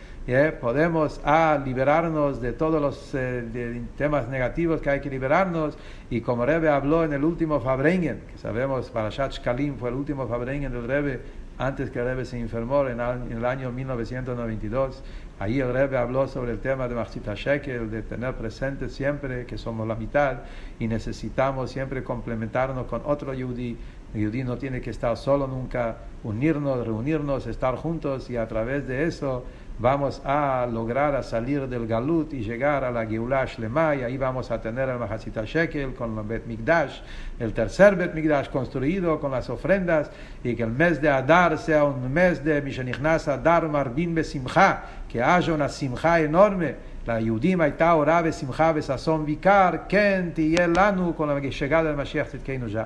podemos 0.60 1.20
ah, 1.24 1.60
liberarnos 1.64 2.40
de 2.40 2.52
todos 2.52 2.82
los 2.82 3.14
eh, 3.14 3.82
temas 3.96 4.28
negativos 4.28 4.80
que 4.80 4.90
hay 4.90 5.00
que 5.00 5.08
liberarnos. 5.08 5.78
Y 6.10 6.20
como 6.20 6.44
Rebe 6.44 6.68
habló 6.68 7.04
en 7.04 7.12
el 7.12 7.24
último 7.24 7.60
Fabrengen, 7.60 8.22
que 8.32 8.38
sabemos, 8.38 8.90
Parashat 8.90 9.38
Kalim 9.40 9.76
fue 9.76 9.90
el 9.90 9.94
último 9.94 10.26
Fabrengen 10.26 10.72
del 10.72 10.88
Rebe 10.88 11.20
antes 11.58 11.90
que 11.90 12.00
el 12.00 12.06
Rebe 12.06 12.24
se 12.24 12.38
enfermó 12.38 12.86
en, 12.88 13.00
el 13.00 13.44
año 13.44 13.70
1992. 13.72 15.02
Ahí 15.38 15.60
el 15.60 15.70
Rebbe 15.70 15.98
habló 15.98 16.26
sobre 16.28 16.52
el 16.52 16.60
tema 16.60 16.88
de 16.88 16.94
Machita 16.94 17.34
Shekel, 17.34 17.90
de 17.90 18.02
tener 18.02 18.34
presente 18.36 18.88
siempre 18.88 19.44
que 19.44 19.58
somos 19.58 19.86
la 19.86 19.94
mitad 19.94 20.38
y 20.78 20.88
necesitamos 20.88 21.70
siempre 21.70 22.02
complementarnos 22.02 22.86
con 22.86 23.02
otro 23.04 23.34
Yudí. 23.34 23.76
El 24.14 24.22
Yudí 24.22 24.44
no 24.44 24.56
tiene 24.56 24.80
que 24.80 24.88
estar 24.88 25.14
solo 25.18 25.46
nunca, 25.46 25.98
unirnos, 26.24 26.86
reunirnos, 26.86 27.46
estar 27.46 27.76
juntos 27.76 28.30
y 28.30 28.38
a 28.38 28.48
través 28.48 28.88
de 28.88 29.04
eso 29.04 29.44
vamos 29.78 30.22
a 30.24 30.66
lograr 30.70 31.14
a 31.14 31.22
salir 31.22 31.68
del 31.68 31.86
Galut 31.86 32.32
y 32.32 32.40
llegar 32.40 32.82
a 32.82 32.90
la 32.90 33.04
Geulah 33.06 33.44
Shlema 33.44 33.94
y 33.94 34.02
ahí 34.02 34.16
vamos 34.16 34.50
a 34.50 34.60
tener 34.60 34.88
el 34.88 34.98
Mahasita 34.98 35.44
Shekel 35.44 35.94
con 35.94 36.16
el 36.16 36.24
Bet 36.24 36.46
Mikdash, 36.46 37.00
el 37.38 37.52
tercer 37.52 37.94
Bet 37.94 38.14
Mikdash 38.14 38.48
construido 38.48 39.20
con 39.20 39.32
las 39.32 39.50
ofrendas 39.50 40.10
y 40.42 40.54
que 40.54 40.62
el 40.62 40.70
mes 40.70 41.02
de 41.02 41.10
Adar 41.10 41.58
sea 41.58 41.84
un 41.84 42.10
mes 42.10 42.42
de 42.42 42.62
Mishenichnas 42.62 43.28
Adar 43.28 43.68
Marbin 43.68 44.14
Besimcha, 44.14 44.82
que 45.09 45.21
haya 45.21 45.53
una 45.53 45.69
Simcha 45.69 46.19
enorme. 46.19 46.91
La 47.07 47.19
Yudim 47.19 47.61
הייתה 47.61 47.91
הוראה 47.91 48.21
בשמחה 48.21 48.71
וששון 48.75 49.23
ויקר, 49.25 49.69
כן 49.89 50.29
תהיה 50.33 50.67
לנו 50.67 51.13
con 51.17 51.27
la 51.27 51.39
llegada 51.39 51.89
del 51.89 51.95
Mashiach 51.95 52.27
Tzidkeinu 52.27 52.67
ya. 52.67 52.85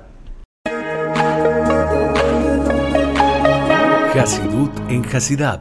Hasidut 4.15 4.71
en 4.89 5.03
Hasidab 5.03 5.59